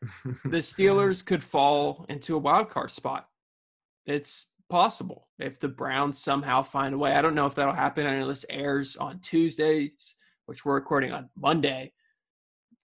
the 0.46 0.58
Steelers 0.58 1.26
could 1.26 1.44
fall 1.44 2.06
into 2.10 2.36
a 2.36 2.40
wild 2.40 2.70
card 2.70 2.92
spot. 2.92 3.28
It's 4.06 4.48
possible 4.70 5.28
if 5.40 5.60
the 5.60 5.68
Browns 5.68 6.18
somehow 6.18 6.64
find 6.64 6.96
a 6.96 6.98
way. 6.98 7.14
I 7.14 7.22
don't 7.22 7.36
know 7.36 7.46
if 7.46 7.56
that'll 7.56 7.74
happen. 7.74 8.08
I 8.08 8.20
know 8.20 8.28
this 8.28 8.46
airs 8.50 8.98
on 8.98 9.20
Tuesdays, 9.20 10.16
which 10.48 10.66
we're 10.66 10.76
recording 10.76 11.12
on 11.12 11.30
Monday. 11.38 11.94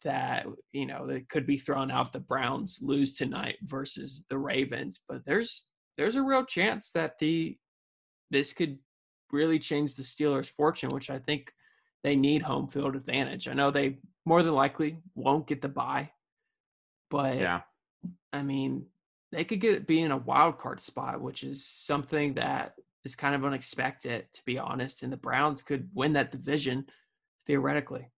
That 0.04 0.46
you 0.72 0.86
know 0.86 1.08
they 1.08 1.22
could 1.22 1.48
be 1.48 1.58
thrown 1.58 1.92
out 1.92 2.08
if 2.08 2.12
the 2.14 2.20
Browns 2.20 2.80
lose 2.82 3.16
tonight 3.16 3.56
versus 3.64 4.24
the 4.30 4.38
Ravens, 4.38 5.02
but 5.08 5.26
there's 5.26 5.66
there's 5.98 6.16
a 6.16 6.24
real 6.24 6.46
chance 6.46 6.92
that 6.92 7.18
the 7.20 7.58
this 8.30 8.54
could 8.54 8.78
really 9.32 9.60
change 9.60 9.96
the 9.96 10.04
Steelers' 10.04 10.46
fortune, 10.50 10.90
which 10.90 11.10
I 11.10 11.20
think 11.20 11.52
they 12.04 12.16
need 12.16 12.42
home 12.42 12.68
field 12.68 12.96
advantage. 12.96 13.48
I 13.48 13.54
know 13.54 13.72
they 13.72 13.98
more 14.26 14.44
than 14.44 14.54
likely 14.54 15.00
won't 15.16 15.48
get 15.48 15.62
the 15.62 15.70
bye, 15.70 16.12
but 17.10 17.38
yeah, 17.38 17.62
I 18.32 18.44
mean 18.44 18.86
they 19.32 19.44
could 19.44 19.60
get 19.60 19.88
be 19.88 20.02
in 20.02 20.12
a 20.12 20.18
wild 20.18 20.58
card 20.58 20.80
spot, 20.80 21.22
which 21.22 21.44
is 21.44 21.66
something 21.66 22.36
that 22.36 22.74
is 23.04 23.16
kind 23.16 23.36
of 23.36 23.46
unexpected, 23.46 24.28
to 24.34 24.42
be 24.46 24.60
honest. 24.60 25.04
And 25.04 25.12
the 25.12 25.18
Browns 25.18 25.62
could 25.62 25.90
win 25.94 26.14
that 26.14 26.32
division 26.32 26.86
theoretically. 27.46 28.10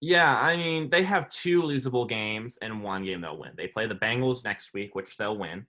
Yeah, 0.00 0.40
I 0.40 0.56
mean, 0.56 0.88
they 0.88 1.02
have 1.02 1.28
two 1.28 1.62
losable 1.62 2.08
games 2.08 2.58
and 2.62 2.82
one 2.82 3.04
game 3.04 3.20
they'll 3.20 3.38
win. 3.38 3.52
They 3.56 3.66
play 3.66 3.86
the 3.86 3.94
Bengals 3.94 4.44
next 4.44 4.72
week, 4.72 4.94
which 4.94 5.16
they'll 5.16 5.36
win. 5.36 5.66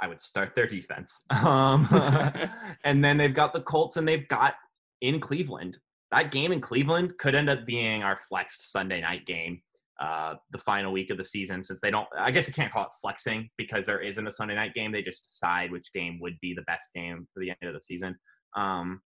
I 0.00 0.08
would 0.08 0.20
start 0.20 0.54
their 0.54 0.66
defense. 0.66 1.22
Um, 1.44 1.88
and 2.84 3.04
then 3.04 3.16
they've 3.16 3.34
got 3.34 3.52
the 3.52 3.62
Colts 3.62 3.96
and 3.96 4.06
they've 4.06 4.28
got 4.28 4.54
in 5.00 5.18
Cleveland. 5.18 5.78
That 6.10 6.30
game 6.30 6.52
in 6.52 6.60
Cleveland 6.60 7.14
could 7.18 7.34
end 7.34 7.48
up 7.50 7.66
being 7.66 8.02
our 8.02 8.16
flexed 8.16 8.70
Sunday 8.70 9.00
night 9.00 9.26
game 9.26 9.62
uh, 10.02 10.34
the 10.50 10.58
final 10.58 10.92
week 10.92 11.10
of 11.10 11.16
the 11.16 11.24
season 11.24 11.62
since 11.62 11.78
they 11.80 11.90
don't 11.90 12.08
i 12.18 12.30
guess 12.30 12.48
you 12.48 12.52
can't 12.52 12.72
call 12.72 12.84
it 12.84 12.90
flexing 13.00 13.48
because 13.56 13.86
there 13.86 14.00
isn't 14.00 14.26
a 14.26 14.30
sunday 14.32 14.54
night 14.54 14.74
game 14.74 14.90
they 14.90 15.02
just 15.02 15.22
decide 15.24 15.70
which 15.70 15.92
game 15.92 16.18
would 16.20 16.36
be 16.40 16.54
the 16.54 16.62
best 16.62 16.92
game 16.92 17.26
for 17.32 17.38
the 17.38 17.50
end 17.50 17.68
of 17.68 17.74
the 17.74 17.80
season 17.80 18.16
um, 18.56 19.00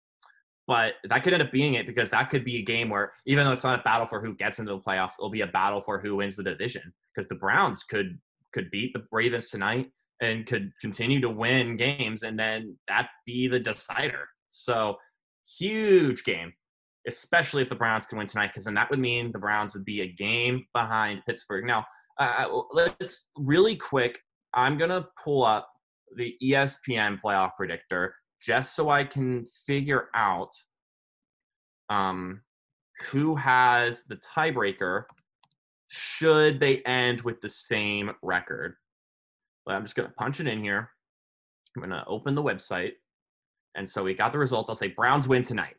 but 0.72 0.94
that 1.04 1.22
could 1.22 1.34
end 1.34 1.42
up 1.42 1.52
being 1.52 1.74
it 1.74 1.86
because 1.86 2.08
that 2.08 2.30
could 2.30 2.46
be 2.46 2.56
a 2.56 2.62
game 2.62 2.88
where 2.88 3.12
even 3.26 3.44
though 3.44 3.52
it's 3.52 3.62
not 3.62 3.78
a 3.78 3.82
battle 3.82 4.06
for 4.06 4.24
who 4.24 4.34
gets 4.36 4.58
into 4.58 4.72
the 4.72 4.80
playoffs 4.80 5.12
it'll 5.18 5.28
be 5.28 5.42
a 5.42 5.46
battle 5.46 5.82
for 5.82 5.98
who 6.00 6.16
wins 6.16 6.34
the 6.34 6.42
division 6.42 6.82
because 7.14 7.28
the 7.28 7.34
browns 7.34 7.84
could 7.84 8.18
could 8.54 8.70
beat 8.70 8.90
the 8.94 9.02
ravens 9.12 9.50
tonight 9.50 9.90
and 10.22 10.46
could 10.46 10.72
continue 10.80 11.20
to 11.20 11.28
win 11.28 11.76
games 11.76 12.22
and 12.22 12.38
then 12.38 12.74
that 12.88 13.08
be 13.26 13.48
the 13.48 13.60
decider 13.60 14.26
so 14.48 14.96
huge 15.58 16.24
game 16.24 16.50
especially 17.08 17.62
if 17.62 17.68
the 17.68 17.74
Browns 17.74 18.06
can 18.06 18.18
win 18.18 18.26
tonight, 18.26 18.48
because 18.48 18.64
then 18.64 18.74
that 18.74 18.88
would 18.90 18.98
mean 18.98 19.32
the 19.32 19.38
Browns 19.38 19.74
would 19.74 19.84
be 19.84 20.02
a 20.02 20.12
game 20.12 20.64
behind 20.72 21.22
Pittsburgh. 21.26 21.64
Now, 21.64 21.84
uh, 22.18 22.46
let's 22.70 23.28
really 23.36 23.74
quick. 23.74 24.20
I'm 24.54 24.78
gonna 24.78 25.08
pull 25.22 25.44
up 25.44 25.68
the 26.16 26.36
ESPN 26.42 27.20
playoff 27.20 27.50
predictor 27.56 28.14
just 28.42 28.74
so 28.74 28.90
I 28.90 29.04
can 29.04 29.44
figure 29.44 30.08
out 30.14 30.50
um, 31.88 32.40
who 33.10 33.36
has 33.36 34.04
the 34.04 34.16
tiebreaker 34.16 35.04
should 35.88 36.58
they 36.58 36.78
end 36.78 37.20
with 37.20 37.40
the 37.40 37.48
same 37.48 38.10
record. 38.22 38.76
But 39.64 39.74
I'm 39.74 39.82
just 39.82 39.94
gonna 39.94 40.12
punch 40.18 40.40
it 40.40 40.48
in 40.48 40.60
here. 40.60 40.90
I'm 41.76 41.82
gonna 41.82 42.04
open 42.06 42.34
the 42.34 42.42
website. 42.42 42.92
And 43.74 43.88
so 43.88 44.02
we 44.02 44.14
got 44.14 44.32
the 44.32 44.38
results. 44.38 44.68
I'll 44.68 44.76
say 44.76 44.88
Browns 44.88 45.28
win 45.28 45.42
tonight. 45.42 45.76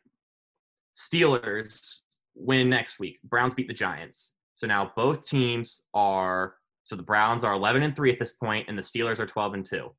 Steelers 0.94 2.00
win 2.34 2.70
next 2.70 2.98
week. 2.98 3.18
Browns 3.24 3.54
beat 3.54 3.68
the 3.68 3.74
Giants. 3.74 4.32
So 4.54 4.66
now 4.66 4.92
both 4.96 5.26
teams 5.26 5.82
are 5.92 6.54
so 6.84 6.96
the 6.96 7.02
Browns 7.02 7.44
are 7.44 7.54
11 7.54 7.82
and 7.82 7.96
3 7.96 8.12
at 8.12 8.18
this 8.18 8.32
point 8.32 8.68
and 8.68 8.78
the 8.78 8.82
Steelers 8.82 9.18
are 9.18 9.26
12 9.26 9.54
and 9.54 9.64
2. 9.64 9.90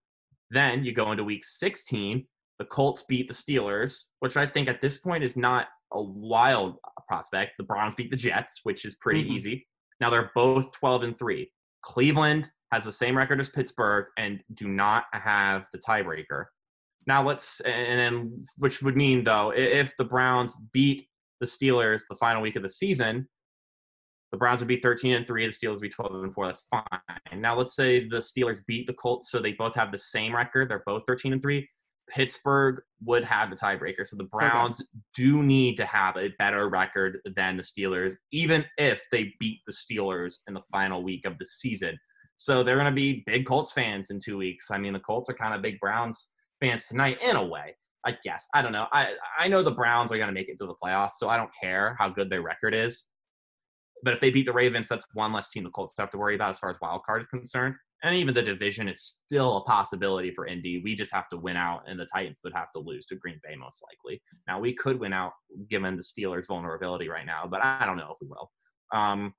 Then 0.52 0.84
you 0.84 0.94
go 0.94 1.12
into 1.12 1.24
week 1.24 1.44
16. 1.44 2.26
The 2.60 2.66
Colts 2.66 3.04
beat 3.08 3.28
the 3.28 3.34
Steelers, 3.34 4.04
which 4.20 4.38
I 4.38 4.46
think 4.46 4.70
at 4.70 4.82
this 4.82 4.98
point 4.98 5.24
is 5.24 5.36
not 5.36 5.68
a 5.92 6.02
wild 6.02 6.78
prospect. 7.08 7.58
The 7.58 7.64
Browns 7.64 7.96
beat 7.96 8.12
the 8.12 8.18
Jets, 8.18 8.62
which 8.64 8.86
is 8.86 8.96
pretty 8.96 9.24
mm-hmm. 9.24 9.34
easy. 9.34 9.68
Now 10.00 10.10
they're 10.10 10.32
both 10.36 10.72
12 10.72 11.04
and 11.04 11.20
3. 11.20 11.50
Cleveland 11.82 12.50
has 12.72 12.84
the 12.84 12.92
same 12.92 13.18
record 13.18 13.40
as 13.40 13.50
Pittsburgh 13.50 14.08
and 14.18 14.42
do 14.56 14.68
not 14.68 15.06
have 15.14 15.68
the 15.72 15.80
tiebreaker. 15.80 16.46
Now 17.08 17.24
let's 17.24 17.60
and 17.62 18.00
then 18.00 18.46
which 18.58 18.82
would 18.82 18.96
mean 18.96 19.24
though 19.24 19.54
if 19.56 19.96
the 19.98 20.04
Browns 20.04 20.56
beat 20.74 21.08
the 21.40 21.46
Steelers 21.46 22.02
the 22.10 22.16
final 22.16 22.42
week 22.42 22.56
of 22.56 22.64
the 22.64 22.70
season, 22.70 23.28
the 24.32 24.38
Browns 24.38 24.60
would 24.60 24.68
be 24.68 24.80
13 24.80 25.14
and 25.14 25.28
3, 25.28 25.46
the 25.46 25.52
Steelers 25.52 25.74
would 25.74 25.82
be 25.82 25.90
12 25.90 26.24
and 26.24 26.34
4. 26.34 26.48
That's 26.48 26.66
fine. 26.72 27.42
Now 27.42 27.56
let's 27.58 27.76
say 27.76 28.08
the 28.08 28.18
Steelers 28.18 28.66
beat 28.66 28.88
the 28.88 28.94
Colts 28.94 29.30
so 29.30 29.40
they 29.40 29.54
both 29.54 29.76
have 29.76 29.92
the 29.92 29.98
same 29.98 30.36
record. 30.36 30.70
They're 30.70 30.84
both 30.86 31.04
13 31.06 31.34
and 31.34 31.42
3. 31.42 31.68
Pittsburgh 32.10 32.82
would 33.04 33.24
have 33.24 33.50
the 33.50 33.56
tiebreaker. 33.56 34.06
So 34.06 34.16
the 34.16 34.26
Browns 34.26 34.80
okay. 34.80 34.88
do 35.14 35.44
need 35.44 35.76
to 35.78 35.86
have 35.86 36.18
a 36.18 36.34
better 36.40 36.70
record 36.70 37.20
than 37.36 37.58
the 37.58 37.64
Steelers, 37.64 38.14
even 38.32 38.66
if 38.78 39.02
they 39.12 39.34
beat 39.40 39.62
the 39.66 39.74
Steelers 39.74 40.40
in 40.48 40.54
the 40.54 40.64
final 40.72 41.04
week 41.04 41.26
of 41.26 41.38
the 41.40 41.46
season. 41.46 41.98
So 42.38 42.64
they're 42.64 42.76
going 42.76 42.86
to 42.86 42.92
be 42.92 43.24
big 43.26 43.46
Colts 43.46 43.74
fans 43.74 44.10
in 44.10 44.20
two 44.20 44.38
weeks. 44.38 44.70
I 44.72 44.78
mean, 44.78 44.94
the 44.94 45.00
Colts 45.00 45.30
are 45.30 45.34
kind 45.34 45.54
of 45.54 45.62
big 45.62 45.80
Browns 45.80 46.30
fans 46.60 46.88
tonight 46.88 47.18
in 47.22 47.36
a 47.36 47.46
way. 47.46 47.76
I 48.06 48.16
guess 48.24 48.48
I 48.54 48.62
don't 48.62 48.72
know. 48.72 48.88
I 48.94 49.14
I 49.40 49.48
know 49.48 49.64
the 49.64 49.72
Browns 49.72 50.12
are 50.12 50.18
going 50.18 50.28
to 50.28 50.34
make 50.34 50.48
it 50.48 50.60
to 50.60 50.68
the 50.68 50.76
playoffs, 50.82 51.14
so 51.18 51.28
I 51.28 51.38
don't 51.38 51.50
care 51.60 51.96
how 51.98 52.08
good 52.08 52.30
their 52.30 52.44
record 52.44 52.76
is. 52.76 53.06
But 54.04 54.14
if 54.14 54.20
they 54.20 54.30
beat 54.30 54.46
the 54.46 54.54
Ravens, 54.54 54.88
that's 54.88 55.08
one 55.14 55.34
less 55.34 55.50
team 55.50 55.64
the 55.64 55.72
Colts 55.72 55.96
have 55.98 56.12
to 56.12 56.18
worry 56.18 56.36
about 56.36 56.52
as 56.52 56.60
far 56.60 56.70
as 56.70 56.78
wild 56.82 57.02
card 57.04 57.24
is 57.24 57.28
concerned. 57.28 57.76
And 58.04 58.16
even 58.16 58.34
the 58.34 58.42
division 58.42 58.88
is 58.88 59.02
still 59.02 59.58
a 59.58 59.64
possibility 59.64 60.32
for 60.32 60.46
Indy. 60.46 60.82
We 60.84 60.96
just 60.96 61.14
have 61.14 61.30
to 61.30 61.38
win 61.38 61.58
out, 61.58 61.84
and 61.88 62.00
the 62.00 62.06
Titans 62.06 62.42
would 62.44 62.54
have 62.54 62.72
to 62.72 62.80
lose 62.80 63.06
to 63.08 63.16
Green 63.16 63.40
Bay 63.44 63.56
most 63.56 63.84
likely. 63.84 64.22
Now 64.48 64.60
we 64.60 64.74
could 64.74 65.00
win 65.00 65.14
out 65.14 65.34
given 65.70 65.96
the 65.96 66.04
Steelers' 66.04 66.48
vulnerability 66.48 67.10
right 67.10 67.26
now, 67.26 67.48
but 67.50 67.64
I 67.64 67.86
don't 67.86 67.98
know 67.98 68.12
if 68.14 68.18
we 68.22 68.28
will. 68.28 68.52
Um, 68.94 69.34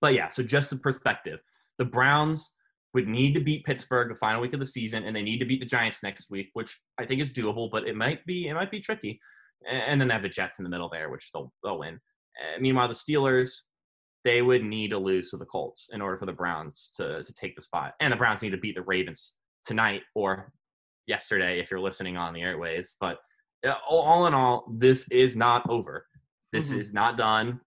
but 0.00 0.14
yeah, 0.14 0.28
so 0.28 0.42
just 0.42 0.70
the 0.70 0.76
perspective 0.76 1.40
the 1.78 1.84
Browns 1.84 2.52
would 2.92 3.08
need 3.08 3.34
to 3.34 3.40
beat 3.40 3.64
Pittsburgh 3.64 4.10
the 4.10 4.14
final 4.14 4.40
week 4.40 4.52
of 4.52 4.60
the 4.60 4.66
season, 4.66 5.04
and 5.04 5.14
they 5.16 5.22
need 5.22 5.38
to 5.38 5.44
beat 5.46 5.60
the 5.60 5.66
Giants 5.66 6.02
next 6.02 6.30
week, 6.30 6.50
which 6.52 6.76
I 6.98 7.06
think 7.06 7.20
is 7.20 7.32
doable, 7.32 7.70
but 7.70 7.86
it 7.86 7.96
might 7.96 8.24
be 8.26 8.48
it 8.48 8.54
might 8.54 8.70
be 8.70 8.80
tricky. 8.80 9.18
And 9.68 10.00
then 10.00 10.08
they 10.08 10.14
have 10.14 10.22
the 10.22 10.28
Jets 10.28 10.58
in 10.58 10.64
the 10.64 10.70
middle 10.70 10.88
there, 10.88 11.10
which 11.10 11.30
they'll 11.32 11.52
they'll 11.62 11.78
win. 11.78 11.94
Uh, 11.94 12.60
meanwhile, 12.60 12.88
the 12.88 12.94
Steelers 12.94 13.60
they 14.24 14.42
would 14.42 14.64
need 14.64 14.88
to 14.90 14.98
lose 14.98 15.30
to 15.30 15.36
the 15.36 15.46
Colts 15.46 15.90
in 15.92 16.00
order 16.00 16.16
for 16.16 16.26
the 16.26 16.32
Browns 16.32 16.90
to 16.96 17.22
to 17.22 17.32
take 17.32 17.54
the 17.56 17.62
spot, 17.62 17.94
and 18.00 18.12
the 18.12 18.16
Browns 18.16 18.42
need 18.42 18.50
to 18.50 18.58
beat 18.58 18.74
the 18.74 18.82
Ravens 18.82 19.34
tonight 19.64 20.02
or 20.14 20.52
yesterday 21.06 21.60
if 21.60 21.70
you're 21.70 21.80
listening 21.80 22.16
on 22.16 22.32
the 22.32 22.42
airways. 22.42 22.96
But 23.00 23.18
uh, 23.66 23.74
all 23.88 24.26
in 24.26 24.34
all, 24.34 24.64
this 24.76 25.06
is 25.10 25.36
not 25.36 25.68
over. 25.68 26.06
This 26.52 26.70
mm-hmm. 26.70 26.80
is 26.80 26.92
not 26.92 27.16
done. 27.16 27.60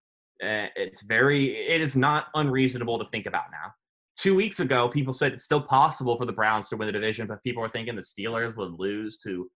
Uh, 0.43 0.67
it's 0.75 1.01
very 1.01 1.55
it 1.67 1.81
is 1.81 1.95
not 1.95 2.27
unreasonable 2.35 2.99
to 2.99 3.05
think 3.05 3.25
about 3.25 3.45
now 3.51 3.71
two 4.17 4.35
weeks 4.35 4.59
ago, 4.59 4.89
people 4.89 5.13
said 5.13 5.33
it's 5.33 5.43
still 5.43 5.61
possible 5.61 6.17
for 6.17 6.25
the 6.25 6.33
Browns 6.33 6.69
to 6.69 6.77
win 6.77 6.85
the 6.85 6.91
division, 6.91 7.27
but 7.27 7.41
people 7.43 7.61
were 7.61 7.69
thinking 7.69 7.95
the 7.95 8.01
Steelers 8.01 8.55
would 8.57 8.73
lose 8.73 9.17
to, 9.19 9.49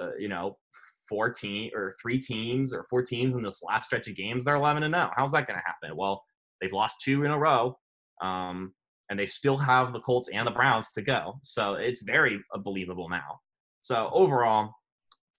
uh, 0.00 0.10
you 0.18 0.28
know, 0.28 0.56
four 1.08 1.30
team 1.30 1.70
or 1.74 1.92
three 2.00 2.18
teams 2.18 2.72
or 2.72 2.84
four 2.84 3.02
teams 3.02 3.36
in 3.36 3.42
this 3.42 3.62
last 3.62 3.86
stretch 3.86 4.08
of 4.08 4.16
games. 4.16 4.44
They're 4.44 4.56
11 4.56 4.82
and 4.82 4.94
0. 4.94 5.10
How's 5.16 5.32
that 5.32 5.46
going 5.46 5.58
to 5.58 5.64
happen? 5.64 5.96
Well, 5.96 6.22
they've 6.60 6.72
lost 6.72 7.00
two 7.00 7.24
in 7.24 7.30
a 7.30 7.38
row, 7.38 7.78
um, 8.22 8.72
and 9.10 9.18
they 9.18 9.26
still 9.26 9.56
have 9.56 9.92
the 9.92 10.00
Colts 10.00 10.28
and 10.32 10.46
the 10.46 10.50
Browns 10.50 10.90
to 10.92 11.02
go. 11.02 11.38
So 11.42 11.74
it's 11.74 12.02
very 12.02 12.40
believable 12.62 13.08
now. 13.08 13.40
So 13.80 14.10
overall, 14.12 14.72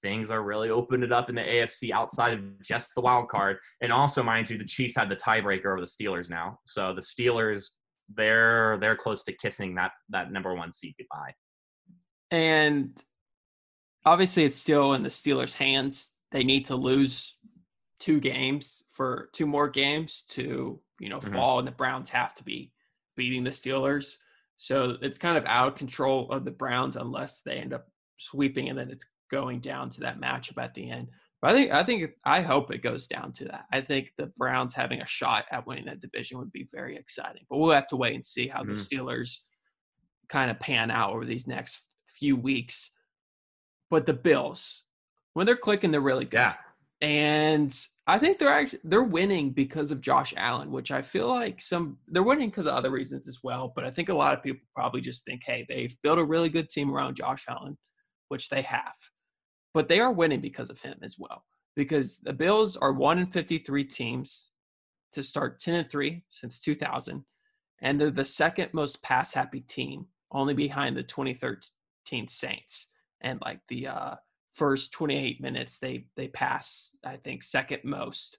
things 0.02 0.30
are 0.30 0.44
really 0.44 0.70
opened 0.70 1.04
it 1.04 1.12
up 1.12 1.30
in 1.30 1.36
the 1.36 1.42
AFC 1.42 1.92
outside 1.92 2.34
of 2.34 2.62
just 2.62 2.92
the 2.96 3.02
wild 3.02 3.28
card. 3.30 3.58
And 3.82 3.92
also, 3.92 4.22
mind 4.22 4.50
you, 4.50 4.58
the 4.58 4.66
Chiefs 4.66 4.96
had 4.96 5.10
the 5.10 5.16
tiebreaker 5.16 5.66
over 5.66 5.82
the 5.82 5.88
Steelers 5.88 6.30
now. 6.30 6.60
So 6.66 6.94
the 6.94 7.02
Steelers 7.02 7.70
they're 8.14 8.78
they're 8.80 8.96
close 8.96 9.24
to 9.24 9.34
kissing 9.34 9.76
that 9.76 9.92
that 10.10 10.32
number 10.32 10.54
one 10.54 10.72
seed 10.72 10.96
goodbye. 10.98 11.34
And 12.32 12.92
obviously, 14.06 14.44
it's 14.44 14.56
still 14.56 14.94
in 14.94 15.04
the 15.04 15.10
Steelers' 15.10 15.54
hands. 15.54 16.12
They 16.32 16.44
need 16.44 16.66
to 16.66 16.76
lose 16.76 17.36
two 18.00 18.20
games 18.20 18.84
for 18.92 19.30
two 19.34 19.46
more 19.46 19.70
games 19.70 20.24
to 20.30 20.80
you 21.00 21.10
know 21.10 21.20
mm-hmm. 21.20 21.34
fall, 21.34 21.60
and 21.60 21.68
the 21.68 21.72
Browns 21.72 22.10
have 22.10 22.34
to 22.36 22.44
be 22.44 22.72
beating 23.16 23.44
the 23.44 23.50
Steelers. 23.50 24.16
So 24.58 24.98
it's 25.02 25.18
kind 25.18 25.38
of 25.38 25.46
out 25.46 25.68
of 25.70 25.76
control 25.76 26.32
of 26.32 26.46
the 26.46 26.52
Browns 26.52 26.96
unless 26.96 27.42
they 27.42 27.58
end 27.58 27.74
up 27.74 27.88
sweeping, 28.18 28.70
and 28.70 28.78
then 28.78 28.90
it's 28.90 29.06
going 29.32 29.60
down 29.60 29.90
to 29.90 30.02
that 30.02 30.20
matchup 30.20 30.62
at 30.62 30.74
the 30.74 30.90
end. 30.90 31.08
But 31.42 31.52
I 31.52 31.54
think 31.54 31.72
I 31.72 31.84
think 31.84 32.12
I 32.24 32.42
hope 32.42 32.72
it 32.72 32.82
goes 32.82 33.08
down 33.08 33.34
to 33.34 33.46
that. 33.46 33.66
I 33.72 33.82
think 33.82 34.12
the 34.18 34.32
Browns 34.38 34.74
having 34.74 35.02
a 35.02 35.06
shot 35.06 35.46
at 35.52 35.68
winning 35.68 35.86
that 35.86 36.00
division 36.00 36.40
would 36.40 36.52
be 36.52 36.68
very 36.72 36.96
exciting. 36.96 37.44
But 37.50 37.58
we'll 37.58 37.76
have 37.76 37.88
to 37.88 37.98
wait 37.98 38.16
and 38.16 38.26
see 38.26 38.48
how 38.48 38.62
mm-hmm. 38.62 38.74
the 38.74 38.76
Steelers 38.76 39.40
kind 40.30 40.50
of 40.50 40.60
pan 40.60 40.90
out 40.90 41.14
over 41.14 41.26
these 41.26 41.48
next 41.48 41.84
few 42.08 42.36
weeks. 42.36 42.92
But 43.96 44.06
the 44.06 44.14
Bills, 44.14 44.84
when 45.36 45.46
they're 45.46 45.56
clicking, 45.56 45.92
they're 45.92 46.02
really 46.02 46.26
good. 46.26 46.38
Yeah. 46.38 46.56
And 47.02 47.78
I 48.08 48.20
think 48.20 48.40
they're 48.40 48.50
actually 48.50 48.80
they're 48.84 49.04
winning 49.04 49.52
because 49.52 49.92
of 49.92 50.02
Josh 50.02 50.34
Allen, 50.36 50.72
which 50.72 50.92
I 50.92 51.02
feel 51.02 51.28
like 51.28 51.62
some 51.62 51.98
they're 52.08 52.24
winning 52.24 52.50
because 52.50 52.66
of 52.66 52.74
other 52.74 52.90
reasons 52.90 53.28
as 53.28 53.40
well. 53.44 53.72
But 53.76 53.86
I 53.86 53.92
think 53.92 54.10
a 54.10 54.14
lot 54.14 54.34
of 54.34 54.44
people 54.44 54.62
probably 54.74 55.02
just 55.02 55.24
think, 55.24 55.44
hey, 55.46 55.66
they've 55.68 55.96
built 56.04 56.20
a 56.20 56.24
really 56.24 56.50
good 56.50 56.70
team 56.70 56.92
around 56.92 57.16
Josh 57.16 57.46
Allen, 57.48 57.78
which 58.30 58.50
they 58.50 58.62
have 58.64 58.96
but 59.76 59.90
they 59.90 60.00
are 60.00 60.12
winning 60.14 60.40
because 60.40 60.70
of 60.70 60.80
him 60.80 60.98
as 61.04 61.18
well. 61.20 61.44
Because 61.76 62.20
the 62.20 62.32
Bills 62.32 62.78
are 62.78 62.94
one 62.94 63.20
in 63.20 63.28
53 63.28 63.84
teams 63.84 64.50
to 65.12 65.22
start 65.22 65.60
10 65.60 65.76
and 65.76 65.90
3 65.92 66.24
since 66.30 66.62
2000, 66.62 67.24
and 67.82 68.00
they're 68.00 68.10
the 68.10 68.24
second 68.24 68.74
most 68.74 69.04
pass 69.04 69.34
happy 69.34 69.60
team, 69.60 70.06
only 70.32 70.54
behind 70.54 70.96
the 70.96 71.04
2013 71.04 72.28
Saints. 72.30 72.88
And 73.26 73.42
like 73.44 73.60
the 73.68 73.88
uh, 73.88 74.16
first 74.54 74.94
28 74.94 75.42
minutes, 75.42 75.80
they 75.80 76.06
they 76.16 76.30
pass, 76.30 76.96
I 77.04 77.18
think, 77.18 77.44
second 77.44 77.82
most. 77.84 78.38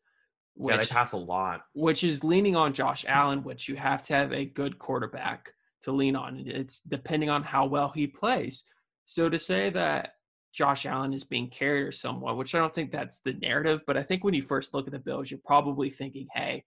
Which, 0.54 0.72
yeah, 0.72 0.80
they 0.80 0.86
pass 0.86 1.12
a 1.12 1.18
lot. 1.18 1.60
Which 1.74 2.02
is 2.02 2.24
leaning 2.24 2.56
on 2.56 2.72
Josh 2.72 3.04
Allen, 3.06 3.44
which 3.44 3.68
you 3.68 3.76
have 3.76 4.02
to 4.06 4.14
have 4.14 4.32
a 4.32 4.46
good 4.46 4.78
quarterback 4.78 5.52
to 5.82 5.92
lean 5.92 6.16
on. 6.16 6.42
It's 6.46 6.80
depending 6.80 7.28
on 7.28 7.42
how 7.42 7.66
well 7.66 7.92
he 7.94 8.06
plays. 8.06 8.64
So 9.04 9.28
to 9.28 9.38
say 9.38 9.68
that 9.70 10.12
Josh 10.56 10.86
Allen 10.86 11.12
is 11.12 11.24
being 11.24 11.50
carried 11.50 11.82
or 11.82 11.92
somewhat, 11.92 12.38
which 12.38 12.54
I 12.54 12.58
don't 12.58 12.74
think 12.74 12.90
that's 12.90 13.18
the 13.18 13.34
narrative. 13.34 13.82
But 13.86 13.98
I 13.98 14.02
think 14.02 14.24
when 14.24 14.32
you 14.32 14.40
first 14.40 14.72
look 14.72 14.86
at 14.86 14.92
the 14.92 14.98
Bills, 14.98 15.30
you're 15.30 15.40
probably 15.44 15.90
thinking, 15.90 16.26
hey, 16.34 16.64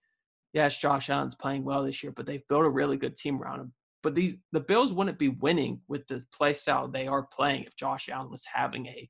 yes, 0.54 0.78
Josh 0.78 1.10
Allen's 1.10 1.34
playing 1.34 1.64
well 1.64 1.84
this 1.84 2.04
year, 2.04 2.14
but 2.16 2.28
they've 2.28 2.48
built 2.48 2.66
a 2.66 2.70
really 2.70 2.98
good 2.98 3.16
team 3.16 3.42
around 3.42 3.62
him. 3.62 3.74
But 4.02 4.16
these 4.16 4.36
the 4.52 4.62
Bills 4.62 4.94
wouldn't 4.94 5.20
be 5.20 5.30
winning 5.30 5.82
with 5.88 6.08
the 6.08 6.24
play 6.34 6.54
style 6.54 6.88
they 6.88 7.08
are 7.08 7.24
playing 7.24 7.64
if 7.64 7.76
Josh 7.76 8.10
Allen 8.10 8.32
was 8.32 8.46
having 8.52 8.88
a 8.88 9.10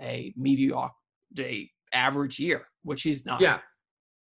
a 0.00 0.32
mediocre 0.36 0.92
a 1.38 1.70
average 1.92 2.38
year, 2.38 2.66
which 2.82 3.02
he's 3.02 3.24
not. 3.24 3.40
Yeah. 3.40 3.58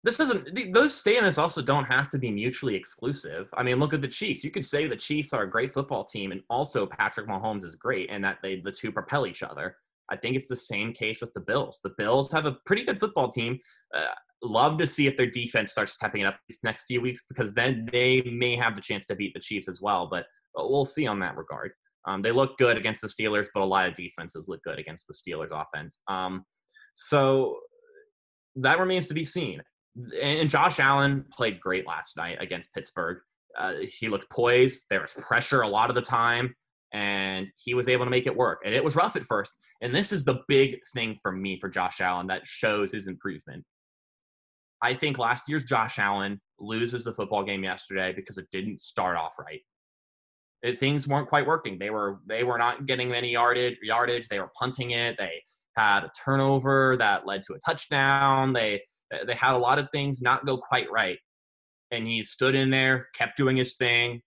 This 0.03 0.19
doesn't 0.19 0.75
those 0.75 0.95
statements 0.95 1.39
also 1.39 1.63
don't 1.63 1.87
have 1.87 2.11
to 2.11 2.19
be 2.19 2.31
mutually 2.31 2.75
exclusive. 2.75 3.49
I 3.57 3.63
mean, 3.63 3.79
look 3.79 3.95
at 3.95 4.03
the 4.03 4.09
Chiefs. 4.09 4.45
You 4.45 4.51
could 4.51 4.65
say 4.65 4.87
the 4.87 4.97
Chiefs 4.97 5.33
are 5.33 5.45
a 5.45 5.51
great 5.51 5.73
football 5.73 6.05
team 6.05 6.31
and 6.31 6.43
also 6.51 6.87
Patrick 6.87 7.27
Mahomes 7.27 7.65
is 7.65 7.75
great 7.75 8.11
and 8.11 8.23
that 8.23 8.39
they 8.43 8.61
the 8.61 8.73
two 8.73 8.93
propel 8.93 9.27
each 9.27 9.43
other. 9.43 9.77
I 10.11 10.17
think 10.17 10.37
it's 10.37 10.49
the 10.49 10.57
same 10.57 10.93
case 10.93 11.23
with 11.23 11.33
the 11.33 11.41
Bills. 11.41 11.81
The 11.83 11.95
Bills 11.97 12.31
have 12.33 12.45
a 12.45 12.59
pretty 12.67 12.85
good 12.85 13.01
football 13.01 13.31
team. 13.31 13.59
Uh, 13.95 14.09
love 14.45 14.78
to 14.78 14.86
see 14.86 15.07
if 15.07 15.16
their 15.16 15.30
defense 15.30 15.72
starts 15.72 15.92
stepping 15.92 16.22
it 16.22 16.26
up 16.26 16.38
these 16.49 16.59
next 16.62 16.84
few 16.86 17.01
weeks 17.01 17.22
because 17.28 17.53
then 17.53 17.88
they 17.92 18.22
may 18.22 18.57
have 18.57 18.74
the 18.74 18.80
chance 18.80 19.07
to 19.07 19.14
beat 19.14 19.34
the 19.34 19.40
Chiefs 19.40 19.68
as 19.68 19.80
well. 19.80 20.09
But 20.11 20.26
we'll 20.55 20.84
see 20.84 21.07
on 21.07 21.18
that 21.20 21.36
regard. 21.36 21.72
Um, 22.07 22.22
they 22.22 22.32
look 22.32 22.59
good 22.59 22.76
against 22.76 23.01
the 23.01 23.09
Steelers, 23.09 23.47
but 23.55 23.62
a 23.62 23.64
lot 23.64 23.86
of 23.88 23.95
defenses 23.95 24.49
look 24.49 24.62
good 24.62 24.78
against 24.78 25.07
the 25.07 25.14
Steelers 25.14 25.51
offense. 25.53 26.01
Um, 26.09 26.45
so 26.95 27.59
that 28.57 28.78
remains 28.78 29.09
to 29.09 29.14
be 29.14 29.24
seen. 29.24 29.62
And 30.20 30.51
Josh 30.51 30.80
Allen 30.80 31.24
played 31.32 31.61
great 31.61 31.86
last 31.86 32.16
night 32.16 32.38
against 32.40 32.72
Pittsburgh. 32.74 33.18
Uh, 33.59 33.74
he 33.82 34.09
looked 34.09 34.28
poised. 34.30 34.84
There 34.90 35.01
was 35.01 35.14
pressure 35.14 35.62
a 35.62 35.68
lot 35.68 35.88
of 35.88 35.97
the 35.97 36.03
time 36.03 36.55
and 36.95 37.51
he 37.57 37.74
was 37.74 37.88
able 37.88 38.05
to 38.05 38.11
make 38.11 38.26
it 38.26 38.34
work. 38.34 38.61
And 38.64 38.72
it 38.72 38.82
was 38.82 38.95
rough 38.95 39.16
at 39.16 39.24
first. 39.24 39.55
And 39.82 39.95
this 39.95 40.12
is 40.12 40.24
the 40.24 40.40
big 40.47 40.78
thing 40.95 41.16
for 41.20 41.32
me 41.32 41.59
for 41.61 41.68
Josh 41.68 42.01
Allen 42.01 42.28
that 42.28 42.47
shows 42.47 42.92
his 42.92 43.09
improvement. 43.09 43.64
I 44.85 44.93
think 44.93 45.16
last 45.16 45.49
year's 45.49 45.64
Josh 45.64 45.99
Allen 45.99 46.39
loses 46.61 47.05
the 47.05 47.12
football 47.14 47.43
game 47.43 47.64
yesterday 47.64 48.12
because 48.12 48.37
it 48.37 48.47
didn't 48.53 48.82
start 48.82 49.16
off 49.16 49.39
right. 49.39 49.62
It, 50.62 50.78
things 50.78 51.09
weren't 51.09 51.26
quite 51.26 51.47
working. 51.47 51.78
They 51.78 51.89
were 51.89 52.20
they 52.26 52.45
were 52.45 52.59
not 52.59 52.85
getting 52.85 53.11
any 53.14 53.30
yardage. 53.32 53.78
Yardage. 53.82 54.28
They 54.28 54.39
were 54.39 54.51
punting 54.59 54.91
it. 54.91 55.16
They 55.18 55.43
had 55.74 56.05
a 56.05 56.11
turnover 56.22 56.97
that 56.99 57.26
led 57.26 57.43
to 57.45 57.55
a 57.55 57.59
touchdown. 57.64 58.53
They 58.53 58.82
they 59.26 59.32
had 59.32 59.55
a 59.55 59.59
lot 59.59 59.78
of 59.78 59.89
things 59.91 60.20
not 60.20 60.45
go 60.45 60.59
quite 60.59 60.91
right. 60.91 61.18
And 61.91 62.07
he 62.07 62.22
stood 62.22 62.55
in 62.55 62.68
there, 62.68 63.09
kept 63.14 63.39
doing 63.39 63.57
his 63.57 63.76
thing, 63.76 64.20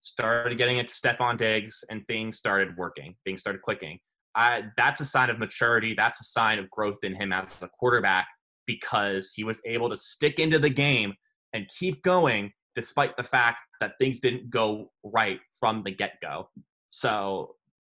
started 0.00 0.58
getting 0.58 0.78
into 0.78 0.92
Stefon 0.92 1.38
Diggs, 1.38 1.84
and 1.88 2.04
things 2.08 2.36
started 2.36 2.76
working. 2.76 3.14
Things 3.24 3.40
started 3.40 3.62
clicking. 3.62 4.00
I, 4.34 4.64
that's 4.76 5.00
a 5.00 5.04
sign 5.04 5.30
of 5.30 5.38
maturity. 5.38 5.94
That's 5.96 6.20
a 6.20 6.24
sign 6.24 6.58
of 6.58 6.68
growth 6.70 7.04
in 7.04 7.14
him 7.14 7.32
as 7.32 7.62
a 7.62 7.68
quarterback 7.68 8.26
because 8.66 9.32
he 9.34 9.44
was 9.44 9.60
able 9.64 9.90
to 9.90 9.96
stick 9.96 10.38
into 10.38 10.58
the 10.58 10.70
game 10.70 11.14
and 11.52 11.68
keep 11.68 12.02
going 12.02 12.52
despite 12.74 13.16
the 13.16 13.22
fact 13.22 13.58
that 13.80 13.92
things 14.00 14.18
didn't 14.18 14.50
go 14.50 14.90
right 15.04 15.40
from 15.58 15.82
the 15.84 15.90
get 15.90 16.14
go. 16.20 16.48
So 16.88 17.54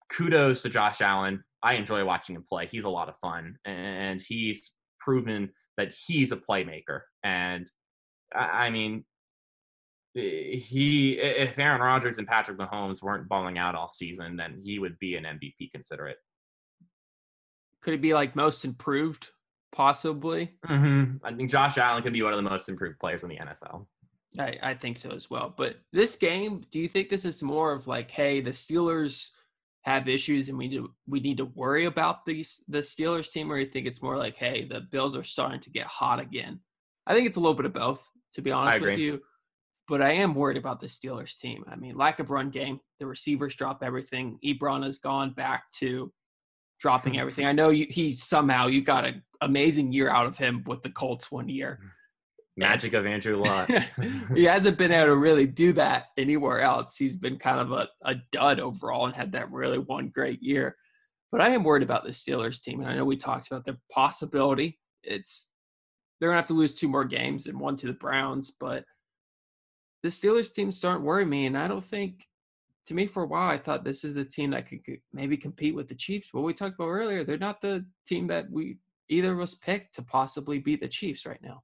kudos 0.09 0.61
to 0.63 0.69
Josh 0.69 1.01
Allen. 1.01 1.43
I 1.63 1.73
enjoy 1.73 2.05
watching 2.05 2.35
him 2.35 2.43
play. 2.47 2.67
He's 2.67 2.83
a 2.83 2.89
lot 2.89 3.09
of 3.09 3.15
fun, 3.19 3.57
and 3.65 4.21
he's 4.21 4.71
proven 4.99 5.49
that 5.77 5.91
he's 5.91 6.31
a 6.31 6.37
playmaker. 6.37 7.01
And 7.23 7.69
I 8.33 8.69
mean, 8.69 9.03
he 10.13 11.17
if 11.19 11.57
Aaron 11.57 11.81
Rodgers 11.81 12.17
and 12.17 12.27
Patrick 12.27 12.57
Mahomes 12.57 13.01
weren't 13.01 13.27
balling 13.27 13.57
out 13.57 13.75
all 13.75 13.87
season, 13.87 14.35
then 14.37 14.59
he 14.61 14.79
would 14.79 14.97
be 14.99 15.15
an 15.15 15.23
MVP 15.23 15.71
considerate. 15.71 16.17
Could 17.81 17.95
it 17.95 18.01
be 18.01 18.13
like 18.13 18.35
most 18.35 18.63
improved, 18.63 19.29
possibly? 19.75 20.53
Mm-hmm. 20.67 21.25
I 21.25 21.33
think 21.33 21.51
Josh 21.51 21.77
Allen 21.77 22.01
could 22.01 22.13
be 22.13 22.23
one 22.23 22.33
of 22.33 22.37
the 22.37 22.49
most 22.49 22.69
improved 22.69 22.99
players 22.99 23.23
in 23.23 23.29
the 23.29 23.37
NFL. 23.37 23.85
I, 24.39 24.57
I 24.61 24.73
think 24.73 24.97
so 24.97 25.11
as 25.11 25.29
well. 25.29 25.53
But 25.55 25.77
this 25.91 26.15
game, 26.15 26.63
do 26.71 26.79
you 26.79 26.87
think 26.87 27.09
this 27.09 27.25
is 27.25 27.43
more 27.43 27.71
of 27.73 27.87
like, 27.87 28.09
hey, 28.11 28.41
the 28.41 28.51
Steelers 28.51 29.29
have 29.83 30.09
issues 30.09 30.49
and 30.49 30.57
we 30.57 30.67
do 30.67 30.89
we 31.07 31.19
need 31.19 31.37
to 31.37 31.45
worry 31.45 31.85
about 31.85 32.25
these 32.25 32.63
the 32.67 32.79
Steelers 32.79 33.31
team, 33.31 33.51
or 33.51 33.59
you 33.59 33.67
think 33.67 33.85
it's 33.85 34.01
more 34.01 34.17
like, 34.17 34.35
hey, 34.35 34.65
the 34.65 34.81
Bills 34.81 35.15
are 35.15 35.23
starting 35.23 35.61
to 35.61 35.69
get 35.69 35.85
hot 35.85 36.19
again? 36.19 36.59
I 37.05 37.13
think 37.13 37.27
it's 37.27 37.37
a 37.37 37.39
little 37.39 37.53
bit 37.53 37.67
of 37.67 37.73
both, 37.73 38.07
to 38.33 38.41
be 38.41 38.51
honest 38.51 38.81
with 38.81 38.97
you. 38.97 39.21
But 39.87 40.01
I 40.01 40.13
am 40.13 40.33
worried 40.33 40.57
about 40.57 40.79
the 40.79 40.87
Steelers 40.87 41.37
team. 41.37 41.63
I 41.67 41.75
mean, 41.75 41.95
lack 41.95 42.19
of 42.19 42.31
run 42.31 42.49
game. 42.49 42.79
The 42.99 43.05
receivers 43.05 43.55
drop 43.55 43.83
everything. 43.83 44.39
Ebron 44.43 44.83
has 44.83 44.97
gone 44.97 45.33
back 45.33 45.69
to 45.73 46.11
dropping 46.79 47.19
everything. 47.19 47.45
I 47.45 47.51
know 47.51 47.69
you, 47.69 47.87
he 47.89 48.11
somehow 48.11 48.67
you 48.67 48.81
got 48.81 49.05
an 49.05 49.23
amazing 49.41 49.91
year 49.91 50.09
out 50.09 50.25
of 50.25 50.37
him 50.37 50.63
with 50.65 50.81
the 50.83 50.89
Colts 50.89 51.31
one 51.31 51.49
year. 51.49 51.79
Magic 52.57 52.93
of 52.93 53.05
Andrew 53.05 53.37
Luck. 53.37 53.69
he 54.35 54.45
hasn't 54.45 54.77
been 54.77 54.91
able 54.91 55.07
to 55.07 55.15
really 55.15 55.45
do 55.45 55.73
that 55.73 56.07
anywhere 56.17 56.61
else. 56.61 56.95
He's 56.97 57.17
been 57.17 57.37
kind 57.37 57.59
of 57.59 57.71
a, 57.71 57.89
a 58.03 58.15
dud 58.31 58.59
overall 58.59 59.07
and 59.07 59.15
had 59.15 59.33
that 59.33 59.51
really 59.51 59.77
one 59.79 60.09
great 60.09 60.41
year. 60.41 60.75
But 61.31 61.41
I 61.41 61.49
am 61.49 61.63
worried 61.63 61.83
about 61.83 62.05
the 62.05 62.11
Steelers 62.11 62.61
team. 62.61 62.79
And 62.79 62.89
I 62.89 62.95
know 62.95 63.03
we 63.03 63.17
talked 63.17 63.47
about 63.47 63.65
the 63.65 63.77
possibility. 63.91 64.79
It's 65.03 65.49
they're 66.19 66.29
gonna 66.29 66.39
have 66.39 66.47
to 66.47 66.53
lose 66.53 66.75
two 66.75 66.87
more 66.87 67.03
games 67.03 67.47
and 67.47 67.59
one 67.59 67.75
to 67.77 67.87
the 67.87 67.93
Browns, 67.93 68.53
but 68.57 68.85
the 70.01 70.09
Steelers 70.09 70.53
team 70.53 70.71
starting 70.71 71.01
to 71.01 71.05
worry 71.05 71.25
me. 71.25 71.47
And 71.47 71.57
I 71.57 71.67
don't 71.67 71.83
think 71.83 72.25
to 72.87 72.93
me 72.93 73.07
for 73.07 73.23
a 73.23 73.27
while 73.27 73.49
I 73.49 73.57
thought 73.57 73.83
this 73.83 74.03
is 74.03 74.13
the 74.13 74.25
team 74.25 74.51
that 74.51 74.67
could 74.67 74.81
maybe 75.13 75.37
compete 75.37 75.75
with 75.75 75.87
the 75.87 75.95
Chiefs. 75.95 76.29
But 76.33 76.41
we 76.41 76.53
talked 76.53 76.75
about 76.75 76.89
earlier, 76.89 77.23
they're 77.23 77.37
not 77.37 77.61
the 77.61 77.85
team 78.07 78.27
that 78.27 78.49
we 78.49 78.77
either 79.09 79.33
of 79.33 79.39
us 79.39 79.55
picked 79.55 79.95
to 79.95 80.03
possibly 80.03 80.59
beat 80.59 80.81
the 80.81 80.87
Chiefs 80.87 81.25
right 81.25 81.41
now. 81.41 81.61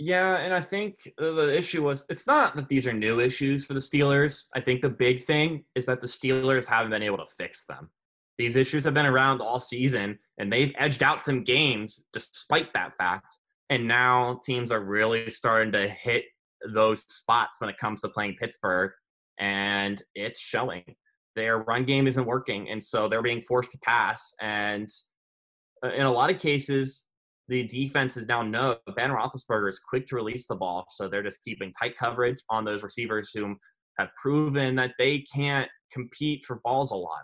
Yeah, 0.00 0.38
and 0.38 0.52
I 0.52 0.60
think 0.60 0.96
the 1.18 1.56
issue 1.56 1.84
was 1.84 2.04
it's 2.08 2.26
not 2.26 2.56
that 2.56 2.68
these 2.68 2.86
are 2.86 2.92
new 2.92 3.20
issues 3.20 3.64
for 3.64 3.74
the 3.74 3.80
Steelers. 3.80 4.46
I 4.54 4.60
think 4.60 4.82
the 4.82 4.88
big 4.88 5.24
thing 5.24 5.64
is 5.76 5.86
that 5.86 6.00
the 6.00 6.06
Steelers 6.06 6.66
haven't 6.66 6.90
been 6.90 7.02
able 7.02 7.18
to 7.18 7.34
fix 7.38 7.64
them. 7.64 7.90
These 8.36 8.56
issues 8.56 8.82
have 8.84 8.94
been 8.94 9.06
around 9.06 9.40
all 9.40 9.60
season, 9.60 10.18
and 10.38 10.52
they've 10.52 10.74
edged 10.76 11.04
out 11.04 11.22
some 11.22 11.44
games 11.44 12.04
despite 12.12 12.72
that 12.74 12.96
fact. 12.98 13.38
And 13.70 13.86
now 13.86 14.40
teams 14.44 14.72
are 14.72 14.80
really 14.80 15.30
starting 15.30 15.70
to 15.72 15.88
hit 15.88 16.24
those 16.72 17.04
spots 17.06 17.60
when 17.60 17.70
it 17.70 17.78
comes 17.78 18.00
to 18.00 18.08
playing 18.08 18.34
Pittsburgh, 18.34 18.90
and 19.38 20.02
it's 20.14 20.40
showing. 20.40 20.84
Their 21.36 21.58
run 21.58 21.84
game 21.84 22.06
isn't 22.06 22.26
working, 22.26 22.70
and 22.70 22.82
so 22.82 23.08
they're 23.08 23.22
being 23.22 23.42
forced 23.42 23.72
to 23.72 23.78
pass. 23.78 24.32
And 24.40 24.88
uh, 25.84 25.90
in 25.90 26.02
a 26.02 26.10
lot 26.10 26.30
of 26.30 26.38
cases, 26.38 27.06
the 27.48 27.64
defenses 27.64 28.26
now 28.26 28.42
know 28.42 28.76
Ben 28.96 29.10
Roethlisberger 29.10 29.68
is 29.68 29.80
quick 29.80 30.06
to 30.06 30.16
release 30.16 30.46
the 30.46 30.54
ball, 30.54 30.86
so 30.88 31.08
they're 31.08 31.22
just 31.22 31.42
keeping 31.42 31.72
tight 31.72 31.96
coverage 31.96 32.38
on 32.50 32.64
those 32.64 32.82
receivers 32.82 33.32
who 33.34 33.56
have 33.98 34.08
proven 34.20 34.74
that 34.76 34.92
they 34.98 35.20
can't 35.20 35.68
compete 35.92 36.44
for 36.44 36.60
balls 36.64 36.90
a 36.90 36.96
lot. 36.96 37.22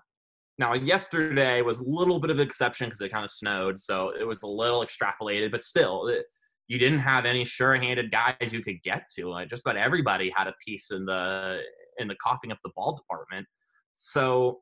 Now, 0.58 0.74
yesterday 0.74 1.62
was 1.62 1.80
a 1.80 1.84
little 1.84 2.20
bit 2.20 2.30
of 2.30 2.38
an 2.38 2.46
exception 2.46 2.88
because 2.88 3.00
it 3.00 3.10
kind 3.10 3.24
of 3.24 3.30
snowed, 3.30 3.78
so 3.78 4.12
it 4.18 4.24
was 4.26 4.42
a 4.42 4.46
little 4.46 4.84
extrapolated, 4.84 5.50
but 5.50 5.62
still, 5.62 6.08
it, 6.08 6.24
you 6.68 6.78
didn't 6.78 7.00
have 7.00 7.24
any 7.24 7.44
sure-handed 7.44 8.10
guys 8.10 8.52
you 8.52 8.62
could 8.62 8.80
get 8.82 9.04
to. 9.16 9.28
Like 9.28 9.48
just 9.48 9.62
about 9.62 9.76
everybody 9.76 10.30
had 10.36 10.46
a 10.46 10.54
piece 10.64 10.90
in 10.90 11.04
the 11.06 11.60
in 12.00 12.08
the 12.08 12.16
coughing 12.22 12.52
up 12.52 12.58
the 12.64 12.70
ball 12.74 12.94
department. 12.94 13.46
So, 13.94 14.60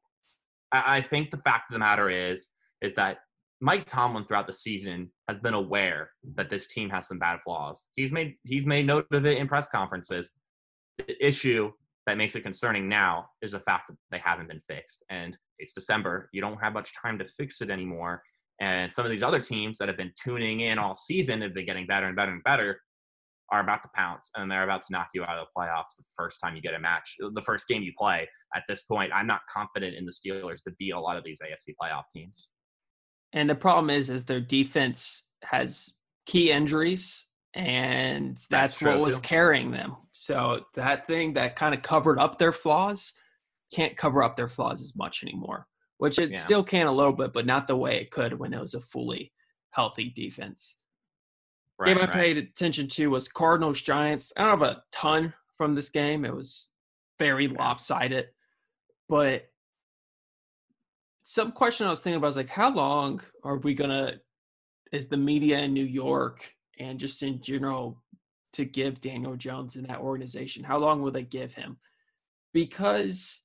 I, 0.70 1.01
think 1.01 1.30
the 1.30 1.39
fact 1.39 1.70
of 1.70 1.74
the 1.74 1.78
matter 1.78 2.11
is 2.11 2.49
is 2.82 2.93
that 2.95 3.18
Mike 3.61 3.86
Tomlin 3.86 4.24
throughout 4.24 4.47
the 4.47 4.53
season 4.53 5.11
has 5.28 5.39
been 5.39 5.55
aware 5.55 6.11
that 6.34 6.51
this 6.51 6.66
team 6.66 6.91
has 6.91 7.09
some 7.09 7.18
bad 7.18 7.41
flaws. 7.45 7.86
He's 7.93 8.12
made 8.12 8.34
he's 8.45 8.66
made 8.66 8.86
note 8.86 9.07
of 9.12 9.24
it 9.26 9.39
in 9.39 9.49
press 9.49 9.66
conferences. 9.66 10.32
The 10.99 11.26
issue 11.26 11.72
that 12.07 12.16
makes 12.16 12.34
it 12.36 12.43
concerning 12.43 12.89
now 12.89 13.28
is 13.43 13.53
the 13.53 13.61
fact 13.61 13.89
that 13.89 13.97
they 14.11 14.18
haven't 14.18 14.49
been 14.49 14.62
fixed. 14.68 15.05
And 15.11 15.36
it's 15.59 15.72
December. 15.72 16.28
You 16.32 16.41
don't 16.41 16.61
have 16.61 16.72
much 16.72 16.93
time 16.95 17.18
to 17.18 17.24
fix 17.24 17.61
it 17.61 17.70
anymore. 17.70 18.22
And 18.61 18.93
some 18.93 19.05
of 19.05 19.11
these 19.11 19.22
other 19.22 19.41
teams 19.41 19.78
that 19.78 19.89
have 19.89 19.97
been 19.97 20.12
tuning 20.20 20.61
in 20.61 20.78
all 20.78 20.95
season 20.95 21.43
have 21.43 21.55
been 21.55 21.66
getting 21.66 21.86
better 21.86 22.07
and 22.07 22.16
better 22.16 22.32
and 22.32 22.43
better 22.45 22.80
are 23.51 23.61
about 23.61 23.83
to 23.83 23.89
pounce 23.95 24.31
and 24.35 24.51
they're 24.51 24.65
about 24.65 24.83
to 24.83 24.93
knock 24.93 25.09
you 25.15 25.25
out 25.25 25.39
of 25.39 25.47
the 25.47 25.61
playoffs 25.61 25.97
the 25.97 26.05
first 26.17 26.39
time 26.43 26.55
you 26.55 26.63
get 26.63 26.75
a 26.75 26.79
match, 26.79 27.17
the 27.19 27.43
first 27.43 27.67
game 27.67 27.83
you 27.83 27.93
play. 27.99 28.29
At 28.55 28.63
this 28.69 28.83
point, 28.83 29.13
I'm 29.15 29.27
not 29.27 29.41
confident 29.53 29.97
in 29.97 30.05
the 30.05 30.13
Steelers 30.13 30.63
to 30.63 30.73
beat 30.79 30.91
a 30.91 31.01
lot 31.01 31.17
of 31.17 31.25
these 31.25 31.41
AFC 31.41 31.75
playoff 31.81 32.05
teams. 32.13 32.51
And 33.33 33.49
the 33.49 33.55
problem 33.55 33.91
is, 33.91 34.11
is 34.11 34.25
their 34.25 34.41
defense 34.41 35.25
has 35.45 35.93
key 36.27 36.51
injuries, 36.51 37.27
and 37.55 38.33
that's, 38.33 38.49
that's 38.49 38.83
what 38.83 38.99
was 38.99 39.19
carrying 39.19 39.71
them. 39.71 39.97
So 40.13 40.65
that 40.75 41.07
thing 41.07 41.35
that 41.35 41.57
kind 41.57 41.75
of 41.75 41.83
covered 41.83 42.19
up 42.19 42.39
their 42.39 42.53
flaws 42.53 43.13
can't 43.73 43.97
cover 43.97 44.23
up 44.23 44.37
their 44.37 44.49
flaws 44.49 44.83
as 44.83 44.97
much 44.97 45.23
anymore. 45.23 45.67
Which 45.99 46.19
it 46.19 46.31
yeah. 46.31 46.39
still 46.39 46.63
can 46.63 46.87
a 46.87 46.93
little 46.93 47.13
bit, 47.13 47.33
but 47.33 47.45
not 47.45 47.67
the 47.67 47.77
way 47.77 48.01
it 48.01 48.13
could 48.13 48.39
when 48.39 48.55
it 48.55 48.61
was 48.61 48.75
a 48.75 48.81
fully 48.81 49.33
healthy 49.73 50.13
defense. 50.15 50.77
Right, 51.79 51.89
game 51.95 51.99
I 51.99 52.07
right. 52.07 52.12
paid 52.12 52.39
attention 52.39 52.89
to 52.89 53.11
was 53.11 53.29
Cardinals 53.29 53.81
Giants. 53.81 54.33
I 54.37 54.43
don't 54.43 54.59
have 54.59 54.68
a 54.68 54.83
ton 54.91 55.33
from 55.57 55.74
this 55.74 55.91
game. 55.91 56.24
It 56.24 56.35
was 56.35 56.70
very 57.18 57.49
lopsided, 57.49 58.26
but 59.09 59.49
some 61.24 61.53
question 61.53 61.87
I 61.87 61.91
was 61.91 62.01
thinking 62.01 62.16
about 62.16 62.31
is 62.31 62.37
like, 62.37 62.49
how 62.49 62.74
long 62.74 63.20
are 63.45 63.59
we 63.59 63.74
gonna, 63.74 64.14
is 64.93 65.09
the 65.09 65.16
media 65.16 65.59
in 65.61 65.74
New 65.74 65.85
York 65.85 66.53
and 66.79 66.99
just 66.99 67.22
in 67.22 67.41
general 67.43 68.03
to 68.55 68.64
give 68.64 69.01
Daniel 69.01 69.37
Jones 69.37 69.76
in 69.76 69.85
that 69.85 70.01
organization? 70.01 70.64
How 70.64 70.79
long 70.79 71.03
will 71.03 71.12
they 71.12 71.24
give 71.24 71.53
him? 71.53 71.76
Because 72.55 73.43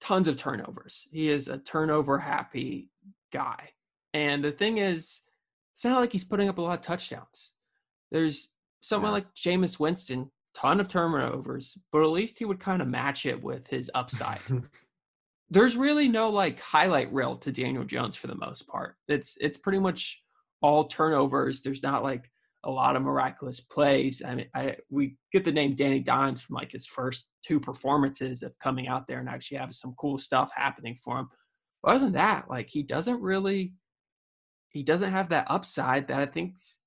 tons 0.00 0.28
of 0.28 0.36
turnovers. 0.36 1.08
He 1.10 1.30
is 1.30 1.48
a 1.48 1.58
turnover 1.58 2.18
happy 2.18 2.90
guy. 3.32 3.70
And 4.12 4.44
the 4.44 4.52
thing 4.52 4.78
is, 4.78 5.22
it's 5.74 5.84
not 5.84 5.98
like 5.98 6.12
he's 6.12 6.24
putting 6.24 6.48
up 6.48 6.58
a 6.58 6.62
lot 6.62 6.78
of 6.78 6.84
touchdowns. 6.84 7.54
There's 8.12 8.50
someone 8.80 9.10
yeah. 9.10 9.14
like 9.14 9.34
Jameis 9.34 9.80
Winston, 9.80 10.30
ton 10.54 10.78
of 10.78 10.86
turnovers, 10.86 11.76
but 11.90 12.02
at 12.02 12.10
least 12.10 12.38
he 12.38 12.44
would 12.44 12.60
kind 12.60 12.80
of 12.80 12.86
match 12.86 13.26
it 13.26 13.42
with 13.42 13.66
his 13.66 13.90
upside. 13.92 14.38
there's 15.50 15.76
really 15.76 16.06
no 16.06 16.30
like 16.30 16.60
highlight 16.60 17.12
reel 17.12 17.36
to 17.36 17.50
Daniel 17.50 17.84
Jones 17.84 18.14
for 18.14 18.28
the 18.28 18.36
most 18.36 18.68
part. 18.68 18.94
It's 19.08 19.36
it's 19.40 19.58
pretty 19.58 19.80
much 19.80 20.22
all 20.62 20.84
turnovers. 20.84 21.60
There's 21.60 21.82
not 21.82 22.04
like 22.04 22.30
a 22.62 22.70
lot 22.70 22.94
of 22.94 23.02
miraculous 23.02 23.58
plays. 23.58 24.22
I 24.24 24.36
mean, 24.36 24.46
I 24.54 24.76
we 24.90 25.16
get 25.32 25.44
the 25.44 25.50
name 25.50 25.74
Danny 25.74 25.98
Dimes 25.98 26.40
from 26.40 26.54
like 26.54 26.70
his 26.70 26.86
first 26.86 27.26
two 27.44 27.58
performances 27.58 28.44
of 28.44 28.56
coming 28.60 28.86
out 28.86 29.08
there 29.08 29.18
and 29.18 29.28
actually 29.28 29.58
have 29.58 29.74
some 29.74 29.94
cool 29.98 30.18
stuff 30.18 30.50
happening 30.54 30.96
for 31.02 31.18
him. 31.18 31.28
But 31.82 31.96
other 31.96 32.04
than 32.04 32.14
that, 32.14 32.48
like 32.48 32.70
he 32.70 32.84
doesn't 32.84 33.20
really 33.20 33.74
he 34.74 34.82
doesn't 34.82 35.12
have 35.12 35.30
that 35.30 35.46
upside 35.48 36.08
that 36.08 36.20
I 36.20 36.26
think's 36.26 36.80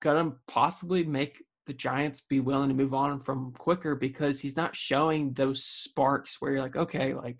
gonna 0.00 0.32
possibly 0.48 1.04
make 1.04 1.44
the 1.66 1.74
Giants 1.74 2.22
be 2.22 2.40
willing 2.40 2.68
to 2.68 2.74
move 2.74 2.94
on 2.94 3.20
from 3.20 3.52
quicker 3.52 3.94
because 3.94 4.40
he's 4.40 4.56
not 4.56 4.74
showing 4.74 5.34
those 5.34 5.64
sparks 5.64 6.40
where 6.40 6.52
you're 6.52 6.62
like, 6.62 6.76
okay, 6.76 7.12
like 7.12 7.36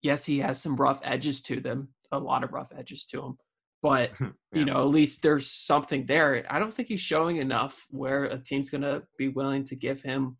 yes, 0.00 0.24
he 0.24 0.38
has 0.38 0.62
some 0.62 0.76
rough 0.76 1.00
edges 1.04 1.42
to 1.42 1.60
them, 1.60 1.88
a 2.12 2.18
lot 2.18 2.44
of 2.44 2.52
rough 2.52 2.72
edges 2.76 3.04
to 3.06 3.20
him. 3.20 3.36
But 3.82 4.12
yeah. 4.20 4.28
you 4.52 4.64
know, 4.64 4.78
at 4.78 4.88
least 4.88 5.22
there's 5.22 5.50
something 5.50 6.06
there. 6.06 6.46
I 6.48 6.58
don't 6.58 6.72
think 6.72 6.88
he's 6.88 7.00
showing 7.00 7.36
enough 7.38 7.84
where 7.90 8.24
a 8.24 8.38
team's 8.38 8.70
going 8.70 8.82
to 8.82 9.02
be 9.18 9.28
willing 9.28 9.64
to 9.64 9.76
give 9.76 10.02
him. 10.02 10.36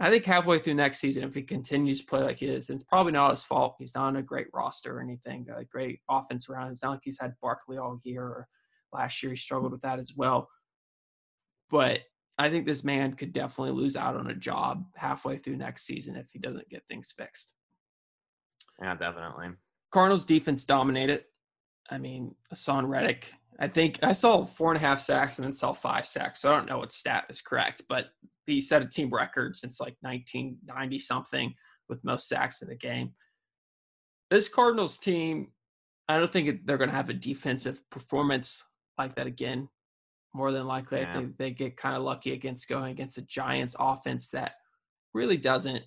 I 0.00 0.10
think 0.10 0.24
halfway 0.24 0.60
through 0.60 0.74
next 0.74 1.00
season, 1.00 1.24
if 1.24 1.34
he 1.34 1.42
continues 1.42 2.00
to 2.00 2.06
play 2.06 2.20
like 2.20 2.38
he 2.38 2.46
is, 2.46 2.70
it's 2.70 2.84
probably 2.84 3.12
not 3.12 3.30
his 3.30 3.42
fault. 3.42 3.76
He's 3.78 3.96
not 3.96 4.04
on 4.04 4.16
a 4.16 4.22
great 4.22 4.46
roster 4.54 4.98
or 4.98 5.00
anything, 5.00 5.46
a 5.54 5.64
great 5.64 6.00
offense 6.08 6.48
around. 6.48 6.70
It's 6.70 6.82
not 6.82 6.90
like 6.92 7.00
he's 7.02 7.20
had 7.20 7.34
Barkley 7.42 7.78
all 7.78 8.00
year. 8.04 8.22
Or 8.22 8.48
last 8.92 9.22
year 9.22 9.30
he 9.30 9.36
struggled 9.36 9.72
with 9.72 9.82
that 9.82 9.98
as 9.98 10.14
well. 10.14 10.48
But 11.68 12.00
I 12.38 12.48
think 12.48 12.64
this 12.64 12.84
man 12.84 13.14
could 13.14 13.32
definitely 13.32 13.72
lose 13.72 13.96
out 13.96 14.14
on 14.14 14.30
a 14.30 14.34
job 14.34 14.84
halfway 14.94 15.36
through 15.36 15.56
next 15.56 15.84
season 15.84 16.14
if 16.14 16.30
he 16.32 16.38
doesn't 16.38 16.68
get 16.70 16.84
things 16.88 17.12
fixed. 17.16 17.54
Yeah, 18.80 18.94
definitely. 18.94 19.48
Cardinals 19.90 20.24
defense 20.24 20.64
dominated. 20.64 21.24
I 21.90 21.98
mean, 21.98 22.36
Haason 22.52 22.86
Reddick. 22.88 23.32
I 23.60 23.66
think 23.66 23.98
I 24.02 24.12
saw 24.12 24.44
four 24.44 24.72
and 24.72 24.82
a 24.82 24.86
half 24.86 25.00
sacks 25.00 25.38
and 25.38 25.44
then 25.44 25.52
saw 25.52 25.72
five 25.72 26.06
sacks. 26.06 26.40
So 26.40 26.52
I 26.52 26.56
don't 26.56 26.68
know 26.68 26.78
what 26.78 26.92
stat 26.92 27.24
is 27.28 27.40
correct, 27.40 27.82
but 27.88 28.06
he 28.46 28.60
set 28.60 28.82
a 28.82 28.86
team 28.86 29.10
record 29.10 29.56
since 29.56 29.80
like 29.80 29.96
1990 30.00 30.98
something 30.98 31.52
with 31.88 32.04
most 32.04 32.28
sacks 32.28 32.62
in 32.62 32.68
the 32.68 32.76
game. 32.76 33.12
This 34.30 34.48
Cardinals 34.48 34.98
team, 34.98 35.48
I 36.08 36.18
don't 36.18 36.30
think 36.30 36.66
they're 36.66 36.78
going 36.78 36.90
to 36.90 36.96
have 36.96 37.10
a 37.10 37.14
defensive 37.14 37.82
performance 37.90 38.62
like 38.96 39.16
that 39.16 39.26
again. 39.26 39.68
More 40.34 40.52
than 40.52 40.66
likely, 40.66 41.00
yeah. 41.00 41.10
I 41.10 41.14
think 41.14 41.36
they 41.36 41.50
get 41.50 41.76
kind 41.76 41.96
of 41.96 42.02
lucky 42.02 42.32
against 42.32 42.68
going 42.68 42.92
against 42.92 43.18
a 43.18 43.22
Giants 43.22 43.74
offense 43.78 44.30
that 44.30 44.52
really 45.14 45.38
doesn't 45.38 45.82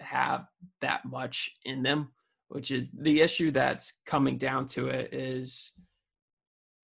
have 0.00 0.46
that 0.80 1.04
much 1.04 1.52
in 1.64 1.82
them, 1.82 2.12
which 2.48 2.72
is 2.72 2.90
the 2.90 3.20
issue 3.20 3.52
that's 3.52 4.00
coming 4.06 4.38
down 4.38 4.66
to 4.66 4.88
it 4.88 5.14
is 5.14 5.72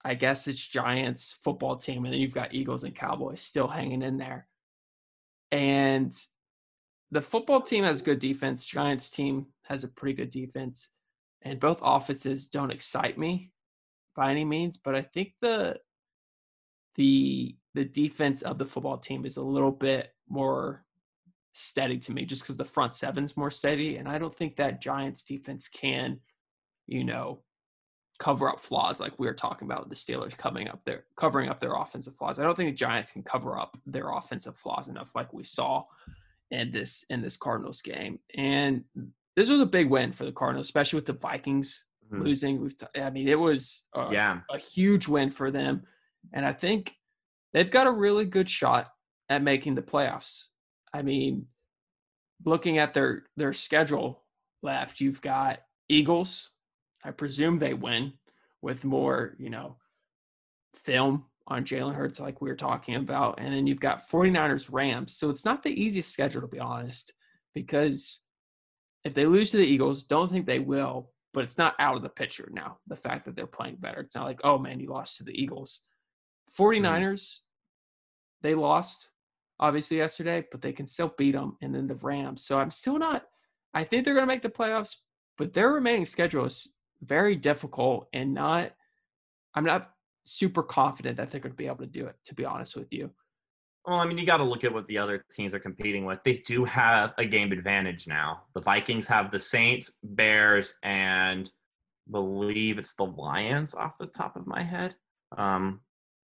I 0.05 0.15
guess 0.15 0.49
it's 0.49 0.67
Giants 0.67 1.37
football 1.43 1.77
team, 1.77 2.05
and 2.05 2.13
then 2.13 2.21
you've 2.21 2.35
got 2.35 2.55
Eagles 2.55 2.85
and 2.85 2.95
Cowboys 2.95 3.43
still 3.43 3.69
hanging 3.69 4.03
in 4.03 4.17
there. 4.17 4.47
And 5.53 6.15
the 7.11 7.21
football 7.21 7.61
team 7.61 7.85
has 7.85 8.03
good 8.03 8.19
defense. 8.19 8.65
Giants 8.65 9.11
team 9.11 9.47
has 9.65 9.85
a 9.85 9.89
pretty 9.89 10.15
good 10.15 10.31
defense, 10.31 10.91
and 11.43 11.61
both 11.61 11.81
offenses 11.83 12.49
don't 12.49 12.71
excite 12.71 13.19
me 13.19 13.53
by 14.17 14.31
any 14.31 14.45
means. 14.45 14.77
But 14.77 14.95
I 14.95 15.03
think 15.03 15.35
the 15.41 15.79
the 16.97 17.57
the 17.75 17.85
defense 17.85 18.43
of 18.43 18.59
the 18.59 18.67
football 18.67 18.99
team 18.99 19.25
is 19.25 19.37
a 19.37 19.43
little 19.43 19.73
bit 19.73 20.13
more 20.29 20.85
steady 21.53 21.99
to 21.99 22.13
me, 22.13 22.25
just 22.25 22.43
because 22.43 22.57
the 22.57 22.65
front 22.65 22.95
seven's 22.95 23.37
more 23.37 23.51
steady, 23.51 23.97
and 23.97 24.09
I 24.09 24.19
don't 24.19 24.35
think 24.35 24.57
that 24.57 24.81
Giants 24.81 25.23
defense 25.23 25.69
can, 25.69 26.21
you 26.87 27.05
know, 27.05 27.43
cover 28.21 28.51
up 28.51 28.61
flaws 28.61 29.01
like 29.01 29.19
we 29.19 29.27
were 29.27 29.35
talking 29.35 29.67
about 29.67 29.81
with 29.81 29.89
the 29.89 29.95
Steelers 29.95 30.37
coming 30.37 30.69
up 30.69 30.81
there, 30.85 31.05
covering 31.17 31.49
up 31.49 31.59
their 31.59 31.75
offensive 31.75 32.15
flaws. 32.15 32.39
I 32.39 32.45
don't 32.45 32.55
think 32.55 32.69
the 32.69 32.77
Giants 32.77 33.11
can 33.11 33.23
cover 33.23 33.59
up 33.59 33.77
their 33.87 34.11
offensive 34.11 34.57
flaws 34.57 34.89
enough, 34.89 35.15
like 35.17 35.33
we 35.33 35.43
saw 35.43 35.85
in 36.51 36.71
this 36.71 37.05
in 37.09 37.23
this 37.23 37.39
Cardinals 37.39 37.81
game. 37.81 38.21
And 38.37 38.85
this 39.37 39.49
was 39.49 39.61
a 39.61 39.67
big 39.67 39.89
win 39.89 40.13
for 40.13 40.27
the 40.27 40.33
Cardinals, 40.33 40.67
especially 40.67 40.99
with 40.99 41.07
the 41.07 41.15
Vikings 41.15 41.87
mm-hmm. 42.13 42.23
losing. 42.23 42.61
We've 42.61 42.77
t- 42.77 43.01
I 43.01 43.09
mean, 43.09 43.27
it 43.27 43.39
was 43.39 43.83
a, 43.95 44.09
yeah. 44.13 44.41
a 44.51 44.59
huge 44.59 45.09
win 45.09 45.31
for 45.31 45.51
them, 45.51 45.83
and 46.35 46.45
I 46.45 46.53
think 46.53 46.95
they've 47.55 47.71
got 47.71 47.87
a 47.87 47.93
really 47.93 48.27
good 48.27 48.51
shot 48.51 48.89
at 49.31 49.43
making 49.43 49.77
the 49.77 49.83
playoffs. 49.83 50.47
I 50.93 51.01
mean, 51.01 51.47
looking 52.45 52.77
at 52.77 52.93
their 52.93 53.25
their 53.39 53.55
schedule 53.55 54.25
left, 54.63 55.01
you've 55.01 55.23
got 55.23 55.61
Eagles, 55.89 56.51
I 57.05 57.11
presume 57.11 57.59
they 57.59 57.75
win 57.75 58.13
with 58.63 58.85
more, 58.85 59.37
you 59.39 59.51
know, 59.51 59.77
film 60.75 61.25
on 61.47 61.65
Jalen 61.65 61.95
Hurts, 61.95 62.21
like 62.21 62.41
we 62.41 62.49
were 62.49 62.57
talking 62.57 62.95
about. 62.95 63.39
And 63.39 63.53
then 63.53 63.67
you've 63.67 63.81
got 63.81 64.09
49ers 64.09 64.69
Rams. 64.73 65.17
So 65.17 65.31
it's 65.31 65.45
not 65.45 65.63
the 65.63 65.81
easiest 65.81 66.13
schedule, 66.13 66.41
to 66.43 66.47
be 66.47 66.61
honest, 66.61 67.13
because 67.55 68.23
if 69.05 69.15
they 69.15 69.27
lose 69.27 69.51
to 69.51 69.57
the 69.57 69.67
Eagles, 69.67 70.05
don't 70.05 70.31
think 70.31 70.47
they 70.47 70.59
will, 70.59 71.11
but 71.33 71.45
it's 71.45 71.59
not 71.59 71.75
out 71.79 71.97
of 71.97 72.03
the 72.03 72.09
picture 72.09 72.49
now. 72.53 72.79
The 72.87 72.97
fact 72.97 73.25
that 73.25 73.35
they're 73.35 73.47
playing 73.47 73.77
better. 73.81 74.01
It's 74.01 74.15
not 74.15 74.27
like, 74.27 74.41
oh 74.45 74.59
man, 74.59 74.79
you 74.79 74.91
lost 74.91 75.17
to 75.17 75.25
the 75.25 75.33
Eagles. 75.33 75.83
49ers, 76.57 76.83
mm-hmm. 76.83 78.49
they 78.49 78.55
lost 78.55 79.11
obviously 79.59 79.99
yesterday, 79.99 80.45
but 80.51 80.63
they 80.63 80.73
can 80.73 80.87
still 80.87 81.13
beat 81.19 81.33
them. 81.33 81.57
And 81.63 81.75
then 81.75 81.87
the 81.87 81.95
Rams. 81.97 82.45
So 82.45 82.59
I'm 82.59 82.71
still 82.71 82.99
not, 82.99 83.25
I 83.75 83.85
think 83.85 84.05
they're 84.05 84.15
going 84.15 84.27
to 84.27 84.33
make 84.33 84.43
the 84.43 84.49
playoffs, 84.49 84.97
but 85.37 85.53
their 85.53 85.73
remaining 85.73 86.07
schedule 86.07 86.45
is 86.47 86.75
very 87.03 87.37
difficult 87.37 88.09
and 88.13 88.35
not 88.35 88.73
I'm 89.55 89.65
not 89.65 89.91
super 90.25 90.63
confident 90.63 91.17
that 91.17 91.31
they're 91.31 91.41
going 91.41 91.53
to 91.53 91.57
be 91.57 91.67
able 91.67 91.79
to 91.79 91.87
do 91.87 92.07
it 92.07 92.17
to 92.27 92.35
be 92.35 92.45
honest 92.45 92.77
with 92.77 92.93
you. 92.93 93.11
Well, 93.87 93.99
I 93.99 94.07
mean, 94.07 94.19
you 94.19 94.27
got 94.27 94.37
to 94.37 94.45
look 94.45 94.63
at 94.63 94.73
what 94.73 94.87
the 94.89 94.99
other 94.99 95.25
teams 95.33 95.55
are 95.55 95.59
competing 95.59 96.05
with. 96.05 96.23
They 96.23 96.37
do 96.47 96.65
have 96.67 97.15
a 97.17 97.25
game 97.25 97.51
advantage 97.51 98.07
now. 98.07 98.43
The 98.55 98.61
Vikings 98.61 99.07
have 99.09 99.31
the 99.31 99.41
Saints, 99.41 99.91
Bears, 100.03 100.75
and 100.83 101.51
believe 102.11 102.79
it's 102.79 102.95
the 102.95 103.07
Lions 103.07 103.75
off 103.75 103.97
the 103.99 104.07
top 104.07 104.37
of 104.37 104.47
my 104.47 104.63
head. 104.63 104.97
Um, 105.37 105.81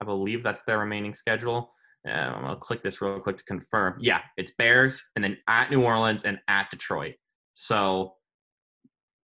I 0.00 0.04
believe 0.04 0.42
that's 0.42 0.62
their 0.62 0.78
remaining 0.78 1.12
schedule. 1.12 1.72
Um, 2.08 2.44
I'll 2.44 2.56
click 2.56 2.82
this 2.82 3.02
real 3.02 3.20
quick 3.20 3.36
to 3.38 3.44
confirm. 3.44 3.98
Yeah, 4.00 4.20
it's 4.36 4.52
Bears 4.52 5.02
and 5.16 5.24
then 5.24 5.36
at 5.48 5.70
New 5.70 5.82
Orleans 5.82 6.24
and 6.24 6.38
at 6.48 6.70
Detroit. 6.70 7.14
So 7.54 8.14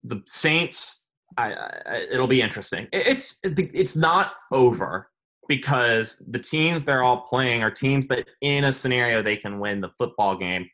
the 0.04 0.22
Saints, 0.26 1.04
I, 1.36 1.52
I, 1.52 2.06
it'll 2.10 2.26
be 2.26 2.40
interesting. 2.40 2.88
It's 2.92 3.38
it's 3.42 3.96
not 3.96 4.34
over 4.52 5.10
because 5.48 6.22
the 6.28 6.38
teams 6.38 6.84
they're 6.84 7.02
all 7.02 7.20
playing 7.20 7.62
are 7.62 7.70
teams 7.70 8.06
that, 8.08 8.26
in 8.40 8.64
a 8.64 8.72
scenario, 8.72 9.22
they 9.22 9.36
can 9.36 9.60
win 9.60 9.80
the 9.80 9.90
football 9.98 10.36
game. 10.36 10.68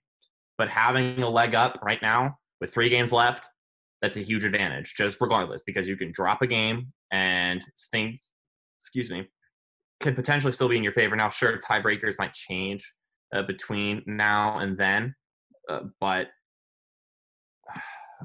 But 0.59 0.69
having 0.69 1.23
a 1.23 1.29
leg 1.29 1.55
up 1.55 1.79
right 1.83 2.01
now 2.01 2.37
with 2.61 2.73
three 2.73 2.89
games 2.89 3.13
left, 3.13 3.49
that's 4.01 4.17
a 4.17 4.21
huge 4.21 4.45
advantage, 4.45 4.95
just 4.97 5.21
regardless, 5.21 5.63
because 5.67 5.89
you 5.89 5.97
can 5.97 6.13
drop 6.13 6.43
a 6.43 6.47
game 6.47 6.93
and 7.11 7.63
things, 7.91 8.33
excuse 8.81 9.11
me, 9.11 9.29
could 10.01 10.17
potentially 10.17 10.53
still 10.53 10.69
be 10.69 10.77
in 10.77 10.83
your 10.83 10.93
favor. 10.93 11.17
Now, 11.17 11.29
sure, 11.29 11.59
tiebreakers 11.59 12.19
might 12.19 12.33
change 12.33 12.91
uh, 13.35 13.43
between 13.43 14.03
now 14.07 14.59
and 14.59 14.77
then, 14.77 15.15
uh, 15.69 15.81
but 16.01 16.29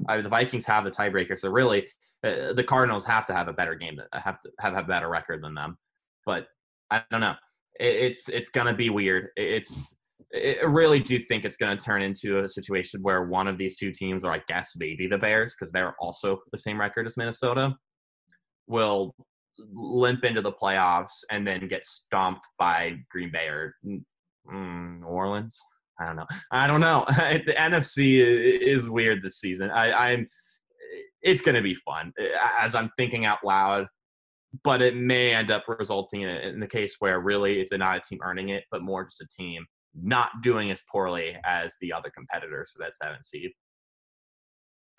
uh, 0.08 0.20
the 0.20 0.28
Vikings 0.28 0.66
have 0.66 0.84
the 0.84 0.90
tiebreaker, 0.90 1.36
so 1.36 1.50
really 1.50 1.86
uh, 2.24 2.52
the 2.52 2.64
Cardinals 2.64 3.04
have 3.04 3.26
to 3.26 3.34
have 3.34 3.48
a 3.48 3.52
better 3.52 3.74
game, 3.74 4.00
have 4.12 4.40
to 4.40 4.50
have 4.60 4.76
a 4.76 4.82
better 4.82 5.08
record 5.08 5.42
than 5.42 5.54
them. 5.54 5.76
But 6.24 6.46
I 6.90 7.02
don't 7.10 7.20
know. 7.20 7.34
It, 7.80 7.94
it's 7.96 8.28
it's 8.28 8.48
gonna 8.48 8.74
be 8.74 8.90
weird. 8.90 9.28
It's 9.36 9.96
I 10.34 10.64
really 10.64 10.98
do 10.98 11.18
think 11.18 11.44
it's 11.44 11.56
going 11.56 11.76
to 11.76 11.82
turn 11.82 12.02
into 12.02 12.38
a 12.38 12.48
situation 12.48 13.00
where 13.02 13.24
one 13.24 13.48
of 13.48 13.56
these 13.56 13.78
two 13.78 13.92
teams, 13.92 14.24
or 14.24 14.32
I 14.32 14.42
guess 14.46 14.74
maybe 14.76 15.06
the 15.06 15.16
Bears, 15.16 15.54
because 15.54 15.72
they're 15.72 15.94
also 16.00 16.40
the 16.52 16.58
same 16.58 16.78
record 16.78 17.06
as 17.06 17.16
Minnesota, 17.16 17.74
will 18.66 19.14
limp 19.72 20.24
into 20.24 20.42
the 20.42 20.52
playoffs 20.52 21.24
and 21.30 21.46
then 21.46 21.66
get 21.66 21.84
stomped 21.86 22.46
by 22.58 22.96
Green 23.10 23.30
Bay 23.32 23.46
or 23.46 23.74
mm, 23.86 25.00
New 25.00 25.06
Orleans. 25.06 25.58
I 25.98 26.06
don't 26.06 26.16
know. 26.16 26.26
I 26.50 26.66
don't 26.66 26.80
know. 26.80 27.04
the 27.08 27.54
NFC 27.56 28.18
is 28.18 28.88
weird 28.88 29.22
this 29.22 29.40
season. 29.40 29.70
I, 29.70 30.12
I'm. 30.12 30.28
It's 31.20 31.42
going 31.42 31.56
to 31.56 31.62
be 31.62 31.74
fun 31.74 32.12
uh, 32.20 32.24
as 32.60 32.74
I'm 32.74 32.90
thinking 32.96 33.24
out 33.24 33.44
loud, 33.44 33.88
but 34.62 34.80
it 34.80 34.96
may 34.96 35.34
end 35.34 35.50
up 35.50 35.64
resulting 35.66 36.22
in, 36.22 36.28
in 36.28 36.60
the 36.60 36.66
case 36.66 36.96
where 37.00 37.20
really 37.20 37.60
it's 37.60 37.72
not 37.72 37.96
a 37.96 38.00
team 38.00 38.20
earning 38.22 38.50
it, 38.50 38.64
but 38.70 38.82
more 38.82 39.04
just 39.04 39.20
a 39.20 39.26
team 39.26 39.66
not 39.94 40.30
doing 40.42 40.70
as 40.70 40.82
poorly 40.90 41.36
as 41.44 41.76
the 41.80 41.92
other 41.92 42.10
competitors 42.10 42.70
for 42.70 42.84
that 42.84 42.94
seventh 42.94 43.24
seed. 43.24 43.50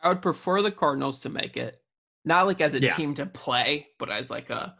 I 0.01 0.09
would 0.09 0.21
prefer 0.21 0.61
the 0.61 0.71
Cardinals 0.71 1.21
to 1.21 1.29
make 1.29 1.57
it, 1.57 1.77
not 2.25 2.47
like 2.47 2.61
as 2.61 2.73
a 2.73 2.81
yeah. 2.81 2.93
team 2.93 3.13
to 3.15 3.25
play, 3.25 3.87
but 3.97 4.11
as 4.11 4.29
like 4.29 4.49
a, 4.49 4.75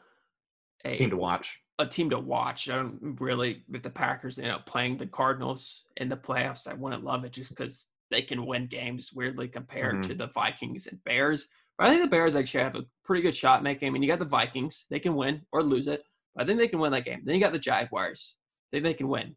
a 0.86 0.95
team 0.95 1.09
to 1.09 1.17
watch 1.17 1.59
a 1.80 1.86
team 1.86 2.10
to 2.10 2.20
watch. 2.20 2.70
I 2.70 2.76
don't 2.76 3.18
really 3.20 3.64
with 3.70 3.82
the 3.82 3.90
Packers 3.90 4.38
end 4.38 4.52
up 4.52 4.66
playing 4.66 4.98
the 4.98 5.08
Cardinals 5.08 5.86
in 5.98 6.10
the 6.10 6.18
playoffs. 6.18 6.68
I 6.68 6.74
wouldn't 6.74 7.06
love 7.06 7.24
it 7.24 7.32
just 7.32 7.56
because 7.56 7.88
they 8.12 8.22
can 8.22 8.46
win 8.46 8.68
games 8.68 9.12
weirdly 9.14 9.48
compared 9.48 9.96
mm-hmm. 9.96 10.10
to 10.10 10.14
the 10.14 10.28
Vikings 10.28 10.88
and 10.88 11.04
Bears. 11.06 11.48
But 11.78 11.88
I 11.88 11.92
think 11.92 12.02
the 12.04 12.10
Bears 12.10 12.36
actually 12.36 12.64
have 12.64 12.76
a 12.76 12.86
pretty 13.06 13.22
good 13.22 13.34
shot 13.34 13.64
making. 13.64 13.88
I 13.88 13.92
mean, 13.92 14.04
you 14.04 14.10
got 14.10 14.20
the 14.20 14.26
Vikings; 14.26 14.86
they 14.90 15.00
can 15.00 15.16
win 15.16 15.42
or 15.52 15.64
lose 15.64 15.88
it. 15.88 16.04
But 16.36 16.44
I 16.44 16.48
think 16.48 16.60
they 16.60 16.68
can 16.68 16.80
win 16.80 16.92
that 16.92 17.06
game. 17.06 17.22
Then 17.24 17.36
you 17.36 17.42
got 17.42 17.54
the 17.54 17.60
Jaguars; 17.60 18.36
I 18.68 18.76
think 18.76 18.84
they 18.84 18.94
can 18.94 19.08
win. 19.08 19.36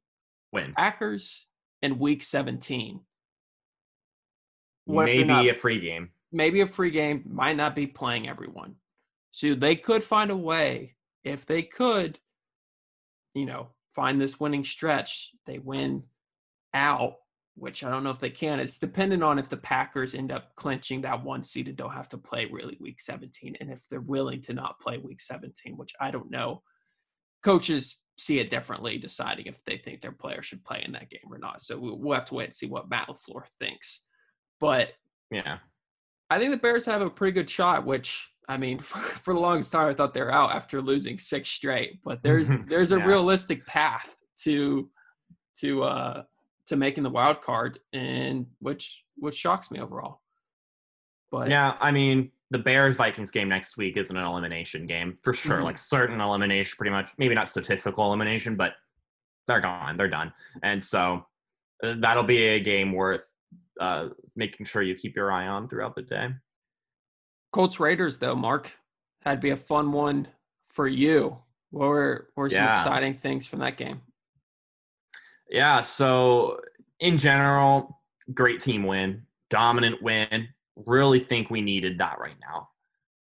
Win 0.52 0.72
Packers 0.76 1.46
in 1.80 1.98
Week 1.98 2.22
17. 2.22 3.00
What 4.84 5.06
maybe 5.06 5.24
not, 5.24 5.46
a 5.46 5.54
free 5.54 5.80
game. 5.80 6.10
Maybe 6.32 6.60
a 6.60 6.66
free 6.66 6.90
game 6.90 7.22
might 7.26 7.56
not 7.56 7.76
be 7.76 7.86
playing 7.86 8.28
everyone, 8.28 8.74
so 9.30 9.54
they 9.54 9.76
could 9.76 10.02
find 10.02 10.32
a 10.32 10.36
way 10.36 10.96
if 11.22 11.46
they 11.46 11.62
could 11.62 12.18
you 13.34 13.46
know, 13.46 13.68
find 13.94 14.20
this 14.20 14.40
winning 14.40 14.64
stretch, 14.64 15.30
they 15.46 15.58
win 15.58 16.02
out, 16.74 17.14
which 17.54 17.84
I 17.84 17.90
don't 17.90 18.04
know 18.04 18.10
if 18.10 18.20
they 18.20 18.30
can. 18.30 18.60
It's 18.60 18.78
dependent 18.78 19.22
on 19.22 19.38
if 19.38 19.48
the 19.48 19.56
Packers 19.56 20.14
end 20.14 20.32
up 20.32 20.54
clinching 20.56 21.02
that 21.02 21.22
one 21.22 21.42
seed 21.42 21.68
and 21.68 21.76
don't 21.76 21.92
have 21.92 22.08
to 22.10 22.18
play 22.18 22.46
really 22.46 22.78
week 22.80 23.00
17, 23.00 23.56
and 23.60 23.70
if 23.70 23.86
they're 23.88 24.00
willing 24.00 24.40
to 24.42 24.54
not 24.54 24.80
play 24.80 24.98
week 24.98 25.20
17, 25.20 25.76
which 25.76 25.92
I 26.00 26.10
don't 26.10 26.30
know. 26.30 26.62
Coaches 27.44 27.98
see 28.18 28.38
it 28.38 28.50
differently, 28.50 28.98
deciding 28.98 29.46
if 29.46 29.62
they 29.64 29.76
think 29.76 30.00
their 30.00 30.12
player 30.12 30.42
should 30.42 30.64
play 30.64 30.82
in 30.84 30.92
that 30.92 31.10
game 31.10 31.20
or 31.30 31.38
not. 31.38 31.60
So 31.60 31.78
we'll 31.78 32.14
have 32.14 32.26
to 32.26 32.34
wait 32.34 32.44
and 32.44 32.54
see 32.54 32.66
what 32.66 32.88
Matt 32.88 33.08
LaFleur 33.08 33.42
thinks. 33.58 34.06
But 34.60 34.92
yeah, 35.30 35.58
I 36.30 36.38
think 36.38 36.52
the 36.52 36.56
Bears 36.56 36.86
have 36.86 37.02
a 37.02 37.10
pretty 37.10 37.32
good 37.32 37.50
shot, 37.50 37.84
which 37.84 38.31
I 38.48 38.56
mean, 38.56 38.78
for, 38.78 38.98
for, 39.24 39.34
the 39.34 39.40
longest 39.40 39.72
time, 39.72 39.88
I 39.88 39.94
thought 39.94 40.14
they're 40.14 40.32
out 40.32 40.52
after 40.52 40.80
losing 40.80 41.18
six 41.18 41.50
straight. 41.50 42.00
But 42.04 42.22
there's 42.22 42.50
there's 42.66 42.92
a 42.92 42.98
yeah. 42.98 43.06
realistic 43.06 43.66
path 43.66 44.16
to 44.44 44.88
to 45.60 45.82
uh 45.82 46.22
to 46.66 46.76
making 46.76 47.04
the 47.04 47.10
wild 47.10 47.40
card, 47.40 47.78
and 47.92 48.46
which 48.60 49.04
which 49.16 49.36
shocks 49.36 49.70
me 49.70 49.80
overall. 49.80 50.20
But 51.30 51.48
yeah, 51.48 51.76
I 51.80 51.90
mean, 51.90 52.30
the 52.50 52.58
Bears 52.58 52.96
Vikings 52.96 53.30
game 53.30 53.48
next 53.48 53.76
week 53.76 53.96
isn't 53.96 54.16
an 54.16 54.24
elimination 54.24 54.86
game 54.86 55.16
for 55.22 55.32
sure, 55.32 55.56
mm-hmm. 55.56 55.64
like 55.64 55.78
certain 55.78 56.20
elimination, 56.20 56.76
pretty 56.76 56.90
much. 56.90 57.10
Maybe 57.18 57.34
not 57.34 57.48
statistical 57.48 58.04
elimination, 58.06 58.56
but 58.56 58.74
they're 59.46 59.60
gone, 59.60 59.96
they're 59.96 60.08
done, 60.08 60.32
and 60.62 60.82
so 60.82 61.24
uh, 61.82 61.94
that'll 61.98 62.22
be 62.22 62.38
a 62.48 62.60
game 62.60 62.92
worth 62.92 63.32
uh, 63.80 64.08
making 64.36 64.66
sure 64.66 64.82
you 64.82 64.94
keep 64.94 65.16
your 65.16 65.32
eye 65.32 65.48
on 65.48 65.68
throughout 65.68 65.94
the 65.94 66.02
day. 66.02 66.28
Colts 67.52 67.78
Raiders, 67.78 68.18
though, 68.18 68.34
Mark, 68.34 68.72
that'd 69.24 69.40
be 69.40 69.50
a 69.50 69.56
fun 69.56 69.92
one 69.92 70.26
for 70.68 70.88
you. 70.88 71.36
What 71.70 71.88
were, 71.88 72.28
what 72.34 72.42
were 72.42 72.50
some 72.50 72.58
yeah. 72.58 72.80
exciting 72.80 73.14
things 73.14 73.46
from 73.46 73.60
that 73.60 73.76
game? 73.76 74.00
Yeah, 75.48 75.82
so 75.82 76.60
in 77.00 77.18
general, 77.18 78.00
great 78.32 78.60
team 78.60 78.84
win, 78.84 79.22
dominant 79.50 80.02
win. 80.02 80.48
Really 80.86 81.20
think 81.20 81.50
we 81.50 81.60
needed 81.60 81.98
that 81.98 82.18
right 82.18 82.36
now 82.40 82.68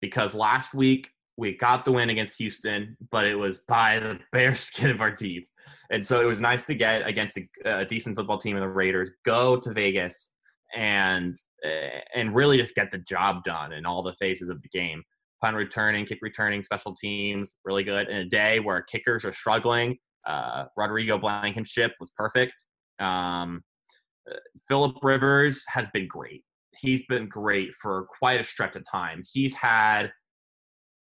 because 0.01 0.35
last 0.35 0.75
week 0.75 1.11
we 1.37 1.57
got 1.57 1.85
the 1.85 1.93
win 1.93 2.11
against 2.11 2.39
Houston, 2.39 2.97
but 3.11 3.27
it 3.27 3.35
was 3.35 3.59
by 3.59 3.99
the 3.99 4.19
bare 4.33 4.55
skin 4.55 4.91
of 4.91 5.01
our 5.01 5.11
teeth. 5.11 5.45
And 5.91 6.05
so 6.05 6.21
it 6.21 6.25
was 6.25 6.41
nice 6.41 6.65
to 6.65 6.75
get 6.75 7.07
against 7.07 7.37
a, 7.37 7.49
a 7.65 7.85
decent 7.85 8.17
football 8.17 8.39
team 8.39 8.57
in 8.57 8.63
the 8.63 8.69
Raiders, 8.69 9.11
go 9.25 9.57
to 9.59 9.73
Vegas 9.73 10.31
and 10.75 11.37
eh, 11.65 12.01
and 12.15 12.35
really 12.35 12.57
just 12.57 12.75
get 12.75 12.91
the 12.91 12.99
job 12.99 13.45
done 13.45 13.73
in 13.73 13.87
all 13.87 14.03
the 14.03 14.15
phases 14.15 14.49
of 14.49 14.61
the 14.63 14.69
game. 14.69 15.03
Punt 15.43 15.57
returning, 15.57 16.05
kick 16.05 16.19
returning, 16.23 16.63
special 16.63 16.95
teams, 16.95 17.57
really 17.65 17.85
good. 17.85 18.09
In 18.09 18.17
a 18.17 18.25
day 18.25 18.61
where 18.61 18.83
kickers 18.83 19.25
are 19.25 19.33
struggling, 19.33 19.97
uh, 20.27 20.65
Rodrigo 20.77 21.19
Blankenship 21.19 21.93
was 22.01 22.11
perfect. 22.17 22.55
Um, 22.99 23.63
uh, 24.31 24.37
Philip 24.69 24.97
Rivers 25.03 25.65
has 25.69 25.89
been 25.91 26.09
great. 26.09 26.43
He's 26.77 27.05
been 27.07 27.29
great 27.29 27.75
for 27.75 28.07
quite 28.19 28.41
a 28.41 28.45
stretch 28.45 28.75
of 28.77 28.85
time. 28.91 29.23
He's 29.33 29.55
had 29.55 30.11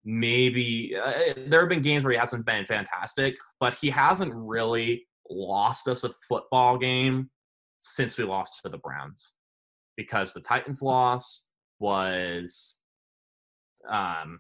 maybe 0.04 0.96
uh, 0.96 1.34
there 1.48 1.62
have 1.62 1.70
been 1.70 1.82
games 1.82 2.04
where 2.04 2.12
he 2.12 2.20
hasn't 2.20 2.46
been 2.46 2.66
fantastic, 2.66 3.36
but 3.60 3.74
he 3.76 3.90
hasn't 3.90 4.34
really 4.36 5.06
lost 5.30 5.88
us 5.88 6.04
a 6.04 6.12
football 6.28 6.78
game 6.78 7.30
since 7.80 8.18
we 8.18 8.24
lost 8.24 8.62
to 8.64 8.70
the 8.70 8.78
Browns 8.80 9.36
because 9.98 10.34
the 10.34 10.42
Titans' 10.42 10.82
loss 10.82 11.44
was 11.80 12.78
um, 13.90 14.40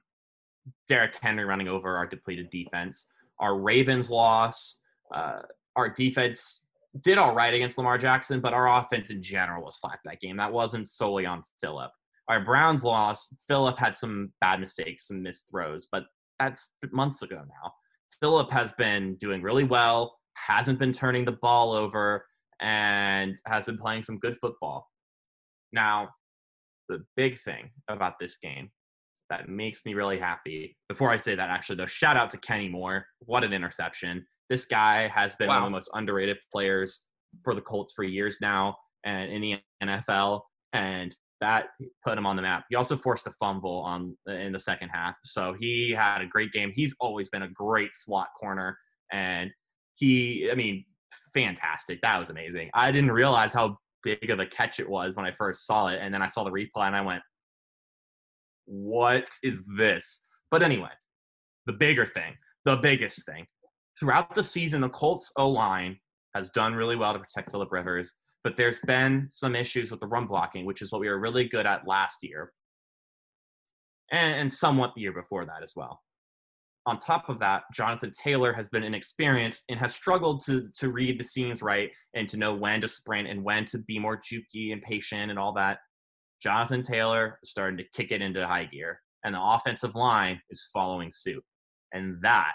Derrick 0.87 1.15
Henry 1.21 1.45
running 1.45 1.67
over 1.67 1.95
our 1.95 2.07
depleted 2.07 2.49
defense. 2.49 3.05
Our 3.39 3.59
Ravens' 3.59 4.09
loss, 4.09 4.79
uh, 5.13 5.41
our 5.75 5.89
defense 5.89 6.65
did 7.01 7.17
all 7.17 7.33
right 7.33 7.53
against 7.53 7.77
Lamar 7.77 7.97
Jackson, 7.97 8.39
but 8.39 8.53
our 8.53 8.79
offense 8.79 9.09
in 9.09 9.21
general 9.21 9.63
was 9.63 9.77
flat 9.77 9.99
that 10.05 10.21
game. 10.21 10.37
That 10.37 10.51
wasn't 10.51 10.87
solely 10.87 11.25
on 11.25 11.43
Philip. 11.59 11.91
Our 12.27 12.43
Browns 12.43 12.83
loss, 12.83 13.33
Philip 13.47 13.77
had 13.77 13.95
some 13.95 14.31
bad 14.41 14.59
mistakes, 14.59 15.07
some 15.07 15.21
missed 15.21 15.49
throws, 15.49 15.87
but 15.91 16.05
that's 16.39 16.73
months 16.91 17.21
ago 17.21 17.43
now. 17.47 17.73
Philip 18.19 18.49
has 18.51 18.71
been 18.73 19.15
doing 19.15 19.41
really 19.41 19.63
well, 19.63 20.17
hasn't 20.35 20.79
been 20.79 20.91
turning 20.91 21.25
the 21.25 21.33
ball 21.33 21.73
over, 21.73 22.25
and 22.61 23.35
has 23.45 23.65
been 23.65 23.77
playing 23.77 24.01
some 24.01 24.17
good 24.17 24.37
football. 24.39 24.89
Now, 25.73 26.09
the 26.89 27.03
big 27.15 27.37
thing 27.39 27.69
about 27.89 28.19
this 28.19 28.37
game 28.37 28.69
that 29.29 29.49
makes 29.49 29.85
me 29.85 29.93
really 29.93 30.19
happy, 30.19 30.77
before 30.87 31.09
I 31.09 31.17
say 31.17 31.35
that, 31.35 31.49
actually, 31.49 31.77
though, 31.77 31.85
shout 31.85 32.17
out 32.17 32.29
to 32.31 32.37
Kenny 32.37 32.69
Moore. 32.69 33.05
What 33.19 33.43
an 33.43 33.53
interception. 33.53 34.25
This 34.49 34.65
guy 34.65 35.07
has 35.07 35.35
been 35.35 35.47
wow. 35.47 35.55
one 35.55 35.63
of 35.63 35.67
the 35.69 35.75
most 35.75 35.89
underrated 35.93 36.37
players 36.51 37.05
for 37.43 37.55
the 37.55 37.61
Colts 37.61 37.93
for 37.95 38.03
years 38.03 38.37
now 38.41 38.75
and 39.03 39.31
in 39.31 39.41
the 39.41 39.59
NFL. 39.83 40.41
And 40.73 41.15
that 41.41 41.67
put 42.03 42.17
him 42.17 42.25
on 42.25 42.35
the 42.35 42.41
map. 42.41 42.65
He 42.69 42.75
also 42.75 42.95
forced 42.97 43.27
a 43.27 43.31
fumble 43.31 43.79
on 43.79 44.15
in 44.27 44.51
the 44.51 44.59
second 44.59 44.89
half, 44.89 45.15
so 45.23 45.53
he 45.59 45.91
had 45.91 46.21
a 46.21 46.25
great 46.25 46.51
game. 46.51 46.71
He's 46.73 46.95
always 46.99 47.29
been 47.29 47.43
a 47.43 47.49
great 47.49 47.93
slot 47.93 48.29
corner, 48.39 48.77
and 49.11 49.51
he, 49.95 50.49
I 50.51 50.55
mean, 50.55 50.85
fantastic. 51.33 52.01
That 52.01 52.17
was 52.17 52.29
amazing. 52.29 52.69
I 52.73 52.91
didn't 52.91 53.11
realize 53.11 53.53
how 53.53 53.77
big 54.05 54.29
of 54.29 54.39
a 54.39 54.45
catch 54.45 54.79
it 54.79 54.89
was 54.89 55.15
when 55.15 55.25
I 55.25 55.31
first 55.31 55.65
saw 55.65 55.87
it. 55.87 55.99
And 56.01 56.13
then 56.13 56.21
I 56.21 56.27
saw 56.27 56.45
the 56.45 56.51
replay 56.51 56.87
and 56.87 56.95
I 56.95 57.01
went, 57.01 57.21
what 58.65 59.27
is 59.43 59.61
this? 59.75 60.21
But 60.49 60.63
anyway, 60.63 60.91
the 61.65 61.73
bigger 61.73 62.05
thing, 62.05 62.33
the 62.63 62.77
biggest 62.77 63.25
thing. 63.25 63.45
Throughout 63.99 64.33
the 64.33 64.43
season, 64.43 64.81
the 64.81 64.89
Colts 64.89 65.31
O 65.37 65.49
line 65.49 65.97
has 66.35 66.49
done 66.51 66.73
really 66.73 66.95
well 66.95 67.13
to 67.13 67.19
protect 67.19 67.51
Philip 67.51 67.71
Rivers, 67.71 68.13
but 68.43 68.55
there's 68.55 68.79
been 68.81 69.25
some 69.27 69.55
issues 69.55 69.91
with 69.91 69.99
the 69.99 70.07
run 70.07 70.27
blocking, 70.27 70.65
which 70.65 70.81
is 70.81 70.91
what 70.91 71.01
we 71.01 71.09
were 71.09 71.19
really 71.19 71.47
good 71.47 71.65
at 71.65 71.87
last 71.87 72.19
year, 72.21 72.51
and, 74.11 74.35
and 74.35 74.51
somewhat 74.51 74.93
the 74.95 75.01
year 75.01 75.13
before 75.13 75.45
that 75.45 75.63
as 75.63 75.73
well 75.75 76.01
on 76.87 76.97
top 76.97 77.29
of 77.29 77.39
that, 77.39 77.63
Jonathan 77.73 78.11
Taylor 78.11 78.53
has 78.53 78.69
been 78.69 78.83
inexperienced 78.83 79.63
and 79.69 79.79
has 79.79 79.95
struggled 79.95 80.43
to 80.45 80.69
to 80.77 80.91
read 80.91 81.19
the 81.19 81.23
scenes 81.23 81.61
right 81.61 81.91
and 82.13 82.29
to 82.29 82.37
know 82.37 82.53
when 82.53 82.81
to 82.81 82.87
sprint 82.87 83.27
and 83.27 83.43
when 83.43 83.65
to 83.65 83.79
be 83.79 83.97
more 83.97 84.17
jukey 84.17 84.71
and 84.71 84.81
patient 84.81 85.31
and 85.31 85.39
all 85.39 85.53
that. 85.53 85.79
Jonathan 86.41 86.81
Taylor 86.81 87.39
is 87.41 87.49
starting 87.49 87.77
to 87.77 87.83
kick 87.93 88.11
it 88.11 88.21
into 88.21 88.45
high 88.45 88.65
gear, 88.65 89.01
and 89.23 89.33
the 89.33 89.41
offensive 89.41 89.95
line 89.95 90.39
is 90.49 90.69
following 90.71 91.11
suit. 91.11 91.43
And 91.93 92.17
that 92.21 92.53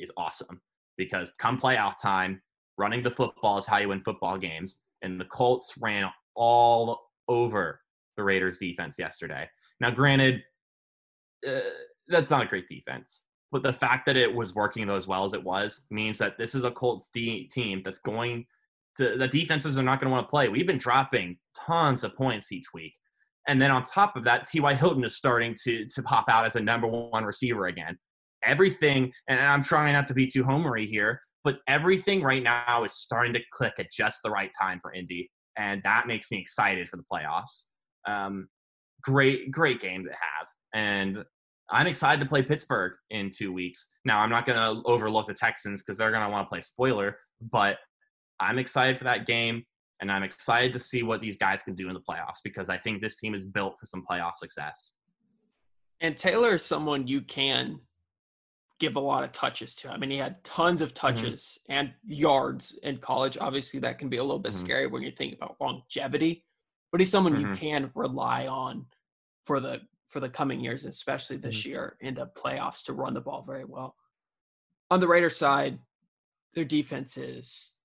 is 0.00 0.10
awesome 0.16 0.60
because 0.96 1.30
come 1.38 1.58
playoff 1.58 1.94
time, 2.02 2.42
running 2.78 3.02
the 3.02 3.10
football 3.10 3.58
is 3.58 3.66
how 3.66 3.78
you 3.78 3.88
win 3.88 4.02
football 4.02 4.38
games. 4.38 4.78
And 5.02 5.20
the 5.20 5.26
Colts 5.26 5.74
ran 5.80 6.10
all 6.34 7.00
over 7.28 7.80
the 8.16 8.24
Raiders 8.24 8.58
defense 8.58 8.98
yesterday. 8.98 9.48
Now, 9.80 9.90
granted, 9.90 10.42
uh, 11.46 11.60
that's 12.08 12.30
not 12.30 12.42
a 12.42 12.46
great 12.46 12.68
defense. 12.68 13.24
But 13.52 13.62
the 13.62 13.72
fact 13.72 14.06
that 14.06 14.16
it 14.16 14.32
was 14.32 14.54
working 14.54 14.88
as 14.88 15.08
well 15.08 15.24
as 15.24 15.34
it 15.34 15.42
was 15.42 15.86
means 15.90 16.18
that 16.18 16.38
this 16.38 16.54
is 16.54 16.64
a 16.64 16.70
Colts 16.70 17.10
team 17.10 17.82
that's 17.84 17.98
going 17.98 18.46
to 18.96 19.16
the 19.16 19.28
defenses 19.28 19.78
are 19.78 19.82
not 19.82 20.00
going 20.00 20.10
to 20.10 20.12
want 20.12 20.26
to 20.26 20.30
play. 20.30 20.48
We've 20.48 20.66
been 20.66 20.78
dropping 20.78 21.38
tons 21.56 22.04
of 22.04 22.14
points 22.14 22.52
each 22.52 22.66
week. 22.74 22.94
And 23.48 23.60
then 23.60 23.70
on 23.70 23.84
top 23.84 24.16
of 24.16 24.24
that, 24.24 24.44
T.Y. 24.44 24.74
Hilton 24.74 25.04
is 25.04 25.16
starting 25.16 25.56
to 25.64 25.86
to 25.86 26.02
pop 26.02 26.26
out 26.28 26.46
as 26.46 26.56
a 26.56 26.60
number 26.60 26.86
one 26.86 27.24
receiver 27.24 27.66
again. 27.66 27.98
Everything, 28.44 29.12
and 29.28 29.40
I'm 29.40 29.62
trying 29.62 29.92
not 29.92 30.06
to 30.08 30.14
be 30.14 30.26
too 30.26 30.44
homery 30.44 30.86
here, 30.86 31.20
but 31.44 31.58
everything 31.66 32.22
right 32.22 32.42
now 32.42 32.84
is 32.84 32.92
starting 32.92 33.32
to 33.34 33.40
click 33.52 33.74
at 33.78 33.90
just 33.90 34.20
the 34.22 34.30
right 34.30 34.50
time 34.58 34.78
for 34.80 34.92
Indy, 34.92 35.30
and 35.56 35.82
that 35.82 36.06
makes 36.06 36.30
me 36.30 36.38
excited 36.38 36.88
for 36.88 36.96
the 36.96 37.04
playoffs. 37.12 37.66
Um, 38.06 38.48
great, 39.02 39.50
great 39.50 39.80
game 39.80 40.04
to 40.04 40.10
have, 40.10 40.46
and 40.74 41.24
I'm 41.70 41.86
excited 41.86 42.20
to 42.20 42.26
play 42.28 42.42
Pittsburgh 42.42 42.92
in 43.10 43.30
two 43.30 43.52
weeks. 43.52 43.88
Now, 44.04 44.20
I'm 44.20 44.30
not 44.30 44.44
going 44.44 44.58
to 44.58 44.82
overlook 44.86 45.26
the 45.26 45.34
Texans 45.34 45.82
because 45.82 45.96
they're 45.96 46.10
going 46.10 46.24
to 46.24 46.28
want 46.28 46.46
to 46.46 46.48
play 46.48 46.60
spoiler, 46.60 47.18
but 47.40 47.78
I'm 48.40 48.58
excited 48.58 48.98
for 48.98 49.04
that 49.04 49.26
game, 49.26 49.64
and 50.00 50.10
I'm 50.10 50.22
excited 50.22 50.72
to 50.72 50.78
see 50.78 51.02
what 51.02 51.20
these 51.20 51.36
guys 51.36 51.62
can 51.62 51.74
do 51.74 51.88
in 51.88 51.94
the 51.94 52.00
playoffs 52.00 52.38
because 52.42 52.68
I 52.68 52.78
think 52.78 53.00
this 53.00 53.16
team 53.16 53.34
is 53.34 53.44
built 53.44 53.76
for 53.78 53.86
some 53.86 54.04
playoff 54.10 54.34
success. 54.36 54.94
And 56.00 56.16
Taylor 56.16 56.54
is 56.54 56.64
someone 56.64 57.06
you 57.06 57.20
can 57.20 57.78
give 58.80 58.96
a 58.96 59.00
lot 59.00 59.22
of 59.22 59.30
touches 59.32 59.74
to. 59.74 59.90
I 59.90 59.98
mean, 59.98 60.10
he 60.10 60.16
had 60.16 60.42
tons 60.42 60.80
of 60.80 60.94
mm-hmm. 60.94 61.06
touches 61.06 61.58
mm-hmm. 61.70 61.78
and 61.78 61.92
yards 62.06 62.78
in 62.82 62.96
college. 62.96 63.36
Obviously, 63.40 63.78
that 63.80 63.98
can 63.98 64.08
be 64.08 64.16
a 64.16 64.24
little 64.24 64.38
bit 64.38 64.52
mm-hmm. 64.52 64.64
scary 64.64 64.86
when 64.86 65.02
you 65.02 65.12
think 65.12 65.34
about 65.34 65.56
longevity, 65.60 66.44
but 66.90 67.00
he's 67.00 67.10
someone 67.10 67.34
mm-hmm. 67.34 67.52
you 67.52 67.56
can 67.56 67.90
rely 67.94 68.46
on 68.46 68.86
for 69.44 69.60
the 69.60 69.80
for 70.10 70.20
the 70.20 70.28
coming 70.28 70.60
years, 70.60 70.84
especially 70.84 71.36
this 71.36 71.60
mm-hmm. 71.60 71.70
year 71.70 71.96
in 72.00 72.14
the 72.14 72.26
playoffs 72.36 72.84
to 72.84 72.92
run 72.92 73.14
the 73.14 73.20
ball 73.20 73.42
very 73.42 73.64
well. 73.64 73.94
On 74.90 75.00
the 75.00 75.08
Raiders 75.08 75.36
side, 75.36 75.78
their 76.54 76.64
defense 76.64 77.16
is 77.16 77.76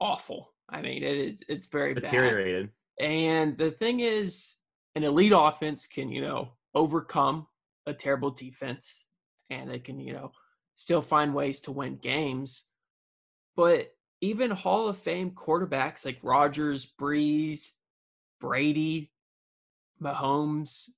awful. 0.00 0.52
I 0.68 0.82
mean, 0.82 1.04
it 1.04 1.16
is 1.16 1.44
it's 1.48 1.68
very 1.68 1.94
deteriorated. 1.94 2.70
Bad. 2.98 3.06
And 3.06 3.56
the 3.56 3.70
thing 3.70 4.00
is, 4.00 4.56
an 4.96 5.04
elite 5.04 5.32
offense 5.34 5.86
can, 5.86 6.10
you 6.10 6.22
know, 6.22 6.50
overcome 6.74 7.46
a 7.86 7.94
terrible 7.94 8.30
defense 8.30 9.04
and 9.50 9.70
they 9.70 9.78
can, 9.78 10.00
you 10.00 10.12
know, 10.12 10.32
still 10.74 11.02
find 11.02 11.32
ways 11.34 11.60
to 11.60 11.72
win 11.72 11.96
games. 11.96 12.64
But 13.54 13.94
even 14.20 14.50
Hall 14.50 14.88
of 14.88 14.96
Fame 14.96 15.30
quarterbacks 15.30 16.04
like 16.04 16.18
Rodgers, 16.22 16.92
Brees, 17.00 17.70
Brady, 18.40 19.12
Mahomes 20.02 20.90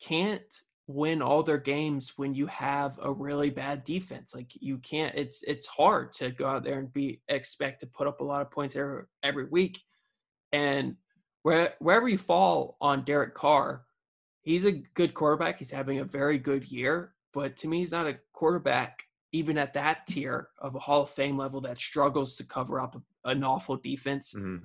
can't 0.00 0.62
win 0.86 1.20
all 1.20 1.42
their 1.42 1.58
games 1.58 2.14
when 2.16 2.34
you 2.34 2.46
have 2.46 2.98
a 3.02 3.12
really 3.12 3.50
bad 3.50 3.84
defense. 3.84 4.34
Like 4.34 4.50
you 4.54 4.78
can't. 4.78 5.14
It's 5.14 5.42
it's 5.42 5.66
hard 5.66 6.12
to 6.14 6.30
go 6.30 6.46
out 6.46 6.64
there 6.64 6.78
and 6.78 6.92
be 6.92 7.20
expect 7.28 7.80
to 7.80 7.86
put 7.86 8.06
up 8.06 8.20
a 8.20 8.24
lot 8.24 8.42
of 8.42 8.50
points 8.50 8.76
every 8.76 9.02
every 9.22 9.44
week. 9.44 9.80
And 10.52 10.96
where 11.42 11.74
wherever 11.78 12.08
you 12.08 12.18
fall 12.18 12.76
on 12.80 13.04
Derek 13.04 13.34
Carr, 13.34 13.84
he's 14.42 14.64
a 14.64 14.82
good 14.94 15.14
quarterback. 15.14 15.58
He's 15.58 15.70
having 15.70 16.00
a 16.00 16.04
very 16.04 16.38
good 16.38 16.70
year, 16.70 17.14
but 17.32 17.56
to 17.58 17.68
me, 17.68 17.78
he's 17.78 17.92
not 17.92 18.06
a 18.06 18.18
quarterback 18.32 19.02
even 19.32 19.58
at 19.58 19.74
that 19.74 20.06
tier 20.06 20.48
of 20.58 20.74
a 20.74 20.78
Hall 20.78 21.02
of 21.02 21.10
Fame 21.10 21.36
level 21.36 21.60
that 21.60 21.78
struggles 21.78 22.34
to 22.36 22.44
cover 22.44 22.80
up 22.80 23.00
an 23.24 23.44
awful 23.44 23.76
defense, 23.76 24.34
mm-hmm. 24.34 24.64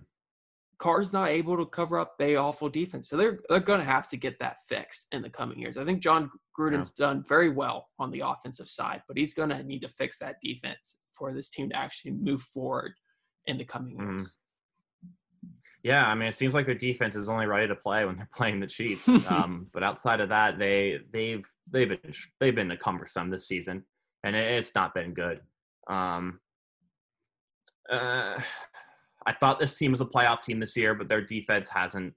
Carr's 0.84 1.14
not 1.14 1.30
able 1.30 1.56
to 1.56 1.66
cover 1.66 1.98
up 1.98 2.14
a 2.20 2.36
awful 2.36 2.68
defense. 2.68 3.08
So 3.08 3.16
they're 3.16 3.40
they're 3.48 3.62
going 3.62 3.80
to 3.80 3.86
have 3.86 4.10
to 4.10 4.18
get 4.18 4.38
that 4.40 4.58
fixed 4.68 5.08
in 5.14 5.22
the 5.22 5.30
coming 5.30 5.58
years. 5.58 5.78
I 5.78 5.86
think 5.86 6.02
Jon 6.02 6.30
Gruden's 6.60 6.92
yeah. 7.00 7.06
done 7.06 7.24
very 7.26 7.50
well 7.50 7.88
on 8.00 8.12
the 8.12 8.20
offensive 8.20 8.68
side, 8.68 9.02
but 9.08 9.16
he's 9.16 9.34
going 9.34 9.48
to 9.48 9.64
need 9.64 9.80
to 9.84 9.88
fix 9.88 10.20
that 10.20 10.36
defense 10.44 10.98
for 11.18 11.34
this 11.34 11.48
team 11.48 11.70
to 11.70 11.76
actually 11.78 12.12
move 12.12 12.42
forward 12.42 12.92
in 13.46 13.58
the 13.58 13.64
coming 13.64 13.98
years. 13.98 14.22
Mm-hmm. 14.24 15.50
Yeah, 15.84 16.06
I 16.06 16.16
mean, 16.16 16.28
it 16.28 16.36
seems 16.36 16.54
like 16.54 16.66
their 16.66 16.76
defense 16.76 17.16
is 17.16 17.30
only 17.30 17.46
ready 17.46 17.68
to 17.70 17.76
play 17.76 18.04
when 18.04 18.18
they're 18.18 18.28
playing 18.34 18.60
the 18.60 18.68
Chiefs. 18.68 19.08
um, 19.30 19.68
but 19.72 19.84
outside 19.84 20.20
of 20.20 20.28
that, 20.30 20.60
they 20.60 21.00
they've 21.14 21.46
they've 21.72 21.88
been 21.88 22.14
they've 22.42 22.56
been 22.56 22.76
cumbersome 22.76 23.30
this 23.30 23.48
season, 23.48 23.86
and 24.26 24.36
it's 24.36 24.76
not 24.76 24.94
been 24.94 25.14
good. 25.14 25.40
Um, 25.88 26.42
uh, 27.90 28.38
I 29.26 29.34
thought 29.34 29.60
this 29.60 29.76
team 29.76 29.92
was 29.92 30.02
a 30.02 30.06
playoff 30.06 30.42
team 30.42 30.60
this 30.60 30.76
year, 30.76 30.94
but 30.94 31.08
their 31.08 31.22
defense 31.22 31.70
hasn't 31.70 32.14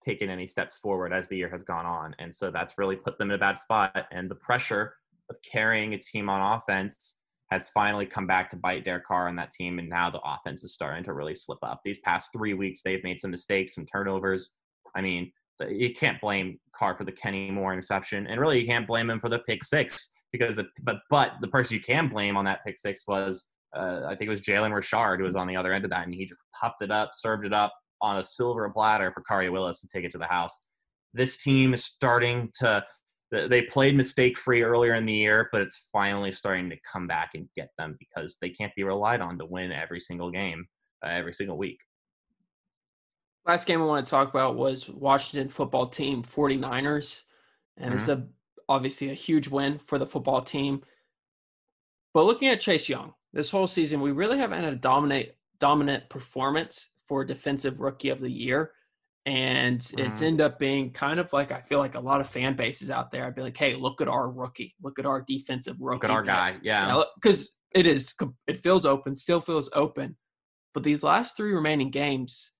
taken 0.00 0.30
any 0.30 0.46
steps 0.46 0.76
forward 0.78 1.12
as 1.12 1.28
the 1.28 1.36
year 1.36 1.50
has 1.50 1.62
gone 1.62 1.86
on, 1.86 2.14
and 2.18 2.32
so 2.34 2.50
that's 2.50 2.78
really 2.78 2.96
put 2.96 3.18
them 3.18 3.30
in 3.30 3.34
a 3.34 3.38
bad 3.38 3.58
spot. 3.58 4.06
And 4.10 4.30
the 4.30 4.36
pressure 4.36 4.94
of 5.28 5.36
carrying 5.42 5.94
a 5.94 5.98
team 5.98 6.28
on 6.28 6.58
offense 6.58 7.16
has 7.50 7.68
finally 7.70 8.06
come 8.06 8.26
back 8.26 8.48
to 8.50 8.56
bite 8.56 8.84
Derek 8.84 9.04
Carr 9.04 9.28
and 9.28 9.38
that 9.38 9.50
team, 9.50 9.78
and 9.78 9.88
now 9.88 10.10
the 10.10 10.20
offense 10.24 10.62
is 10.64 10.72
starting 10.72 11.04
to 11.04 11.12
really 11.12 11.34
slip 11.34 11.58
up. 11.62 11.80
These 11.84 11.98
past 11.98 12.30
three 12.32 12.54
weeks, 12.54 12.82
they've 12.82 13.02
made 13.02 13.20
some 13.20 13.30
mistakes, 13.30 13.74
some 13.74 13.86
turnovers. 13.86 14.52
I 14.94 15.00
mean, 15.00 15.32
you 15.68 15.92
can't 15.92 16.20
blame 16.20 16.58
Carr 16.72 16.94
for 16.94 17.04
the 17.04 17.12
Kenny 17.12 17.50
Moore 17.50 17.72
interception, 17.72 18.26
and 18.26 18.40
really 18.40 18.60
you 18.60 18.66
can't 18.66 18.86
blame 18.86 19.10
him 19.10 19.20
for 19.20 19.28
the 19.28 19.40
pick 19.40 19.64
six 19.64 20.10
because, 20.32 20.58
but 20.82 21.00
but 21.10 21.32
the 21.40 21.48
person 21.48 21.74
you 21.74 21.80
can 21.80 22.08
blame 22.08 22.36
on 22.36 22.44
that 22.44 22.64
pick 22.64 22.78
six 22.78 23.06
was 23.06 23.50
uh, 23.76 24.02
I 24.06 24.14
think 24.14 24.28
it 24.28 24.30
was 24.30 24.40
Jalen 24.40 24.74
Richard 24.74 25.18
who 25.18 25.24
was 25.24 25.36
on 25.36 25.46
the 25.46 25.56
other 25.56 25.72
end 25.72 25.84
of 25.84 25.90
that, 25.90 26.04
and 26.04 26.14
he 26.14 26.24
just 26.24 26.40
popped 26.58 26.82
it 26.82 26.90
up, 26.90 27.10
served 27.14 27.44
it 27.44 27.52
up 27.52 27.72
on 28.02 28.18
a 28.18 28.22
silver 28.22 28.68
platter 28.70 29.12
for 29.12 29.22
Khari 29.22 29.50
Willis 29.50 29.80
to 29.80 29.88
take 29.88 30.04
it 30.04 30.10
to 30.12 30.18
the 30.18 30.26
house. 30.26 30.66
This 31.12 31.42
team 31.42 31.74
is 31.74 31.84
starting 31.84 32.50
to. 32.60 32.84
They 33.32 33.62
played 33.62 33.94
mistake 33.94 34.36
free 34.36 34.64
earlier 34.64 34.94
in 34.94 35.06
the 35.06 35.12
year, 35.12 35.48
but 35.52 35.62
it's 35.62 35.88
finally 35.92 36.32
starting 36.32 36.68
to 36.68 36.76
come 36.90 37.06
back 37.06 37.30
and 37.34 37.48
get 37.54 37.68
them 37.78 37.96
because 38.00 38.36
they 38.40 38.50
can't 38.50 38.74
be 38.74 38.82
relied 38.82 39.20
on 39.20 39.38
to 39.38 39.46
win 39.46 39.70
every 39.70 40.00
single 40.00 40.32
game, 40.32 40.66
uh, 41.06 41.10
every 41.10 41.32
single 41.32 41.56
week. 41.56 41.78
Last 43.46 43.66
game 43.66 43.80
I 43.80 43.84
want 43.84 44.04
to 44.04 44.10
talk 44.10 44.30
about 44.30 44.56
was 44.56 44.88
Washington 44.88 45.48
football 45.48 45.86
team 45.86 46.24
49ers. 46.24 47.22
And 47.76 47.86
mm-hmm. 47.86 47.94
it's 47.94 48.08
a 48.08 48.26
obviously 48.68 49.10
a 49.10 49.14
huge 49.14 49.48
win 49.48 49.78
for 49.78 49.98
the 49.98 50.06
football 50.06 50.40
team. 50.40 50.82
But 52.12 52.24
looking 52.24 52.48
at 52.48 52.60
Chase 52.60 52.88
Young, 52.88 53.12
this 53.32 53.50
whole 53.50 53.66
season, 53.66 54.00
we 54.00 54.12
really 54.12 54.38
haven't 54.38 54.62
had 54.62 54.72
a 54.72 54.76
dominate 54.76 55.36
dominant 55.58 56.08
performance 56.08 56.90
for 57.06 57.24
defensive 57.24 57.80
rookie 57.80 58.08
of 58.08 58.20
the 58.20 58.30
year. 58.30 58.72
And 59.26 59.80
mm. 59.80 60.06
it's 60.06 60.22
ended 60.22 60.40
up 60.40 60.58
being 60.58 60.92
kind 60.92 61.20
of 61.20 61.32
like 61.32 61.52
I 61.52 61.60
feel 61.60 61.78
like 61.78 61.94
a 61.94 62.00
lot 62.00 62.20
of 62.20 62.28
fan 62.28 62.56
bases 62.56 62.90
out 62.90 63.12
there. 63.12 63.26
I'd 63.26 63.34
be 63.34 63.42
like, 63.42 63.56
hey, 63.56 63.74
look 63.74 64.00
at 64.00 64.08
our 64.08 64.30
rookie, 64.30 64.74
look 64.82 64.98
at 64.98 65.06
our 65.06 65.20
defensive 65.20 65.76
rookie. 65.78 65.96
Look 65.96 66.04
at 66.04 66.10
our 66.10 66.22
guy. 66.22 66.56
Yeah. 66.62 67.02
Because 67.16 67.54
you 67.74 67.82
know, 67.82 67.90
it 67.90 67.94
is 67.94 68.14
it 68.46 68.56
feels 68.56 68.86
open, 68.86 69.14
still 69.14 69.40
feels 69.40 69.68
open. 69.74 70.16
But 70.72 70.82
these 70.82 71.02
last 71.02 71.36
three 71.36 71.52
remaining 71.52 71.90
games, 71.90 72.52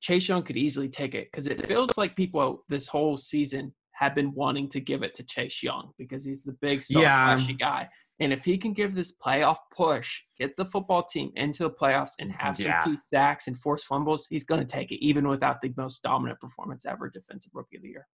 Chase 0.00 0.28
Young 0.28 0.42
could 0.42 0.56
easily 0.56 0.88
take 0.88 1.14
it 1.14 1.28
because 1.30 1.46
it 1.46 1.64
feels 1.66 1.96
like 1.96 2.16
people 2.16 2.64
this 2.68 2.86
whole 2.86 3.16
season 3.16 3.72
have 3.92 4.14
been 4.14 4.32
wanting 4.34 4.68
to 4.70 4.80
give 4.80 5.02
it 5.02 5.14
to 5.14 5.22
Chase 5.22 5.62
Young 5.62 5.90
because 5.98 6.24
he's 6.24 6.42
the 6.42 6.56
big 6.62 6.82
star 6.82 7.02
yeah. 7.02 7.36
flashy 7.36 7.52
guy. 7.52 7.88
And 8.20 8.34
if 8.34 8.44
he 8.44 8.58
can 8.58 8.74
give 8.74 8.94
this 8.94 9.14
playoff 9.16 9.56
push, 9.74 10.20
get 10.38 10.56
the 10.56 10.64
football 10.64 11.02
team 11.02 11.32
into 11.36 11.62
the 11.62 11.70
playoffs 11.70 12.12
and 12.18 12.30
have 12.32 12.58
some 12.58 12.66
yeah. 12.66 12.84
key 12.84 12.96
sacks 13.10 13.46
and 13.46 13.58
force 13.58 13.84
fumbles, 13.84 14.26
he's 14.26 14.44
going 14.44 14.60
to 14.60 14.66
take 14.66 14.92
it, 14.92 15.02
even 15.02 15.26
without 15.26 15.62
the 15.62 15.72
most 15.76 16.02
dominant 16.02 16.38
performance 16.38 16.84
ever, 16.84 17.08
defensive 17.08 17.52
rookie 17.54 17.76
of 17.76 17.82
the 17.82 17.88
year. 17.88 18.06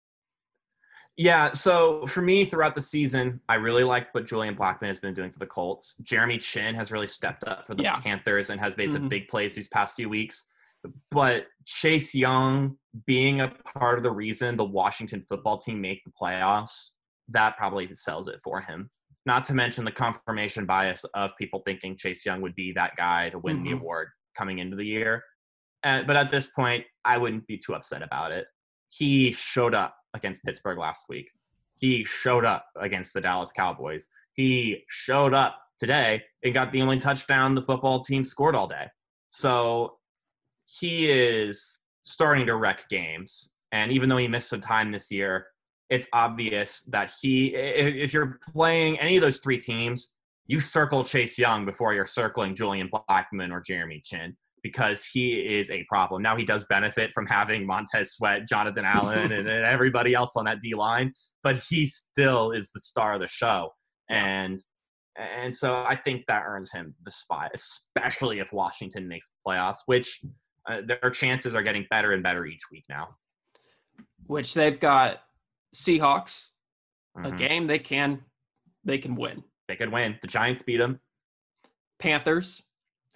Yeah, 1.16 1.52
so 1.52 2.05
for 2.07 2.22
me 2.22 2.44
throughout 2.44 2.74
the 2.74 2.80
season, 2.80 3.40
I 3.48 3.55
really 3.55 3.84
like 3.84 4.12
what 4.12 4.26
Julian 4.26 4.57
Blackmon 4.57 4.88
has 4.88 4.98
been 4.98 5.14
doing 5.14 5.30
for 5.30 5.38
the 5.38 5.46
Colts. 5.46 5.94
Jeremy 6.02 6.38
Chinn 6.38 6.74
has 6.74 6.90
really 6.90 7.07
stepped 7.07 7.44
up 7.44 7.66
for 7.66 7.74
the 7.74 7.84
yeah. 7.84 8.00
Panthers 8.00 8.50
and 8.50 8.61
has 8.61 8.76
made 8.76 8.88
mm-hmm. 8.88 8.96
some 8.96 9.09
big 9.09 9.28
plays 9.28 9.55
these 9.55 9.68
past 9.68 9.94
few 9.94 10.09
weeks. 10.09 10.46
But 11.11 11.46
Chase 11.64 12.14
Young 12.14 12.76
being 13.07 13.40
a 13.40 13.48
part 13.48 13.96
of 13.96 14.02
the 14.02 14.11
reason 14.11 14.57
the 14.57 14.64
Washington 14.64 15.22
football 15.22 15.57
team 15.57 15.80
make 15.80 16.05
the 16.05 16.11
playoffs, 16.20 16.90
that 17.28 17.57
probably 17.57 17.88
sells 17.94 18.28
it 18.28 18.40
for 18.42 18.61
him. 18.61 18.90
Not 19.27 19.45
to 19.45 19.55
mention 19.55 19.85
the 19.85 19.93
confirmation 19.93 20.66
bias 20.66 21.05
of 21.14 21.31
people 21.39 21.62
thinking 21.64 21.97
Chase 21.97 22.27
Young 22.27 22.43
would 22.43 22.55
be 22.55 22.72
that 22.72 22.97
guy 22.97 23.31
to 23.31 23.39
win 23.39 23.57
mm-hmm. 23.57 23.64
the 23.66 23.72
award 23.72 24.09
coming 24.37 24.59
into 24.59 24.77
the 24.77 24.85
year. 24.85 25.22
And, 25.83 26.07
but 26.07 26.16
at 26.16 26.31
this 26.31 26.49
point, 26.49 26.85
I 27.05 27.18
wouldn't 27.18 27.47
be 27.47 27.59
too 27.59 27.75
upset 27.75 28.03
about 28.03 28.33
it. 28.33 28.47
He 28.89 29.33
showed 29.33 29.75
up 29.75 29.97
against 30.14 30.45
Pittsburgh 30.45 30.79
last 30.79 31.07
week. 31.09 31.31
He 31.75 32.05
showed 32.05 32.45
up 32.45 32.66
against 32.81 33.12
the 33.12 33.20
Dallas 33.20 33.53
Cowboys. 33.53 34.09
He 34.33 34.85
showed 34.89 35.35
up 35.35 35.59
today 35.79 36.22
and 36.43 36.55
got 36.55 36.70
the 36.70 36.83
only 36.83 36.99
touchdown 36.99 37.55
the 37.55 37.62
football 37.62 38.01
team 38.01 38.25
scored 38.25 38.55
all 38.55 38.68
day. 38.68 38.87
So 39.31 39.99
he 40.66 41.11
is 41.11 41.81
starting 42.03 42.47
to 42.47 42.57
wreck 42.57 42.89
games. 42.89 43.51
And 43.72 43.91
even 43.91 44.09
though 44.09 44.18
he 44.18 44.29
missed 44.29 44.51
some 44.51 44.61
time 44.61 44.93
this 44.93 45.11
year, 45.11 45.49
it's 45.91 46.09
obvious 46.12 46.82
that 46.89 47.12
he, 47.20 47.55
if 47.55 48.12
you're 48.12 48.39
playing 48.53 48.99
any 48.99 49.16
of 49.16 49.22
those 49.22 49.39
three 49.39 49.59
teams, 49.59 50.14
you 50.47 50.61
circle 50.61 51.05
Chase 51.05 51.39
Young 51.39 51.64
before 51.64 51.95
you're 51.95 52.07
circling 52.07 52.55
Julian 52.55 52.91
Blackmon 52.91 53.51
or 53.51 53.61
Jeremy 53.61 54.01
Chinn 54.05 54.37
because 54.62 55.05
he 55.05 55.35
is 55.35 55.70
a 55.70 55.85
problem. 55.85 56.22
Now 56.22 56.37
he 56.37 56.45
does 56.45 56.64
benefit 56.64 57.12
from 57.12 57.26
having 57.26 57.66
Montez 57.66 58.14
Sweat, 58.14 58.49
Jonathan 58.49 58.85
Allen, 58.85 59.30
and, 59.30 59.49
and, 59.49 59.49
everybody 59.66 60.14
else 60.14 60.37
on 60.37 60.47
that 60.47 60.61
D 60.61 60.74
line, 60.74 61.12
but 61.43 61.59
he 61.59 61.85
still 61.87 62.51
is 62.51 62.70
the 62.72 62.80
star 62.80 63.14
of 63.14 63.20
the 63.20 63.28
show. 63.28 63.70
And 64.11 64.59
and 65.16 65.55
so 65.55 65.85
I 65.87 65.95
think 65.95 66.24
that 66.26 66.43
earns 66.45 66.72
him 66.72 66.93
the 67.05 67.11
spot, 67.11 67.53
especially 67.55 68.41
if 68.41 68.53
Washington 68.53 69.07
makes 69.07 69.30
the 69.30 69.37
playoffs, 69.49 69.78
which 69.87 70.22
uh, 70.68 70.80
their 70.85 71.11
chances 71.11 71.55
are 71.55 71.62
getting 71.62 71.87
better 71.89 72.12
and 72.12 72.22
better 72.22 72.47
each 72.47 72.62
week 72.72 72.85
now. 72.89 73.11
Which 74.26 74.55
they've 74.55 74.80
got 74.80 75.20
Seahawks, 75.75 76.51
mm-hmm. 77.16 77.27
a 77.27 77.37
game 77.37 77.66
they 77.66 77.79
can 77.79 78.20
they 78.85 78.99
can 78.99 79.16
win. 79.16 79.43
They 79.68 79.77
could 79.77 79.93
win. 79.93 80.18
The 80.20 80.29
Giants 80.29 80.62
beat 80.62 80.77
them. 80.77 81.01
Panthers, 81.99 82.62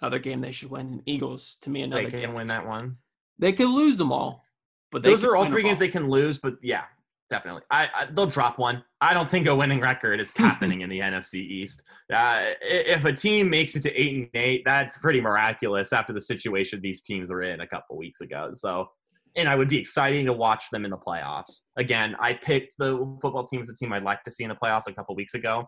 other 0.01 0.19
game 0.19 0.41
they 0.41 0.51
should 0.51 0.71
win. 0.71 1.01
Eagles, 1.05 1.57
to 1.61 1.69
me, 1.69 1.83
another. 1.83 2.03
They 2.03 2.09
can 2.09 2.21
game. 2.21 2.33
win 2.33 2.47
that 2.47 2.65
one. 2.65 2.97
They 3.37 3.53
could 3.53 3.69
lose 3.69 3.97
them 3.97 4.11
all, 4.11 4.43
but 4.91 5.03
those 5.03 5.23
are 5.23 5.35
all 5.35 5.45
three 5.45 5.63
games 5.63 5.77
all. 5.77 5.81
they 5.81 5.89
can 5.89 6.09
lose. 6.09 6.37
But 6.37 6.55
yeah, 6.61 6.83
definitely. 7.29 7.61
I, 7.69 7.89
I, 7.93 8.05
they'll 8.11 8.25
drop 8.25 8.57
one. 8.57 8.83
I 9.01 9.13
don't 9.13 9.29
think 9.29 9.47
a 9.47 9.55
winning 9.55 9.79
record 9.79 10.19
is 10.19 10.31
happening 10.35 10.81
in 10.81 10.89
the 10.89 10.99
NFC 10.99 11.35
East. 11.35 11.83
Uh, 12.11 12.45
if 12.61 13.05
a 13.05 13.13
team 13.13 13.49
makes 13.49 13.75
it 13.75 13.81
to 13.83 13.93
eight 13.93 14.15
and 14.15 14.29
eight, 14.33 14.63
that's 14.65 14.97
pretty 14.97 15.21
miraculous 15.21 15.93
after 15.93 16.13
the 16.13 16.21
situation 16.21 16.81
these 16.81 17.01
teams 17.01 17.29
were 17.29 17.43
in 17.43 17.61
a 17.61 17.67
couple 17.67 17.97
weeks 17.97 18.21
ago. 18.21 18.49
So 18.53 18.89
and 19.35 19.47
I 19.47 19.55
would 19.55 19.69
be 19.69 19.77
exciting 19.77 20.25
to 20.25 20.33
watch 20.33 20.69
them 20.71 20.85
in 20.85 20.91
the 20.91 20.97
playoffs. 20.97 21.61
Again, 21.77 22.15
I 22.19 22.33
picked 22.33 22.75
the 22.77 22.97
football 23.21 23.43
team 23.43 23.61
as 23.61 23.69
a 23.69 23.75
team 23.75 23.93
I'd 23.93 24.03
like 24.03 24.23
to 24.23 24.31
see 24.31 24.43
in 24.43 24.49
the 24.49 24.55
playoffs 24.55 24.87
a 24.87 24.93
couple 24.93 25.15
weeks 25.15 25.33
ago 25.33 25.67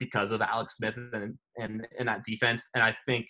because 0.00 0.30
of 0.30 0.40
Alex 0.40 0.76
Smith 0.76 0.96
and, 0.96 1.36
and, 1.58 1.86
and 1.98 2.08
that 2.08 2.24
defense. 2.24 2.68
And 2.74 2.82
I 2.82 2.96
think 3.06 3.26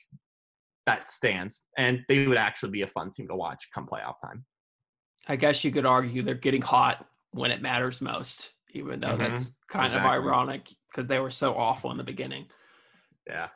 that 0.87 1.09
stands. 1.09 1.63
And 1.77 2.01
they 2.09 2.27
would 2.27 2.39
actually 2.39 2.71
be 2.71 2.83
a 2.83 2.89
fun 2.89 3.11
team 3.11 3.29
to 3.29 3.37
watch 3.37 3.69
come 3.75 3.87
playoff 3.87 4.15
time. 4.23 4.45
I 5.27 5.37
guess 5.37 5.65
you 5.65 5.71
could 5.71 5.87
argue 5.87 6.23
they're 6.23 6.35
getting 6.35 6.63
hot 6.63 7.07
when 7.33 7.51
it 7.51 7.63
matters 7.63 8.01
most, 8.01 8.53
even 8.73 9.01
though 9.01 9.09
mm-hmm. 9.09 9.23
that's 9.23 9.53
kind 9.71 9.87
exactly. 9.87 10.09
of 10.09 10.25
ironic 10.25 10.69
because 10.91 11.07
they 11.07 11.19
were 11.19 11.31
so 11.31 11.55
awful 11.55 11.91
in 11.91 11.97
the 11.97 12.05
beginning. 12.05 12.47
Yeah. 13.27 13.49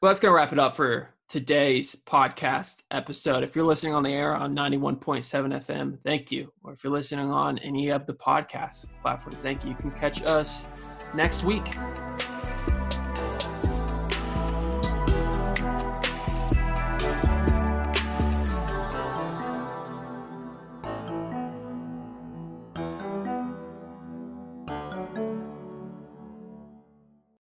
Well, 0.00 0.10
that's 0.10 0.20
going 0.20 0.30
to 0.30 0.36
wrap 0.36 0.52
it 0.52 0.58
up 0.58 0.76
for 0.76 1.10
today's 1.28 1.94
podcast 1.94 2.84
episode. 2.90 3.42
If 3.42 3.54
you're 3.54 3.64
listening 3.64 3.92
on 3.92 4.02
the 4.02 4.10
air 4.10 4.34
on 4.34 4.56
91.7 4.56 4.98
FM, 5.00 5.98
thank 6.02 6.32
you. 6.32 6.50
Or 6.64 6.72
if 6.72 6.82
you're 6.82 6.92
listening 6.92 7.30
on 7.30 7.58
any 7.58 7.90
of 7.90 8.06
the 8.06 8.14
podcast 8.14 8.86
platforms, 9.02 9.40
thank 9.42 9.62
you. 9.62 9.70
You 9.70 9.76
can 9.76 9.90
catch 9.90 10.22
us 10.22 10.68
next 11.14 11.44
week. 11.44 11.76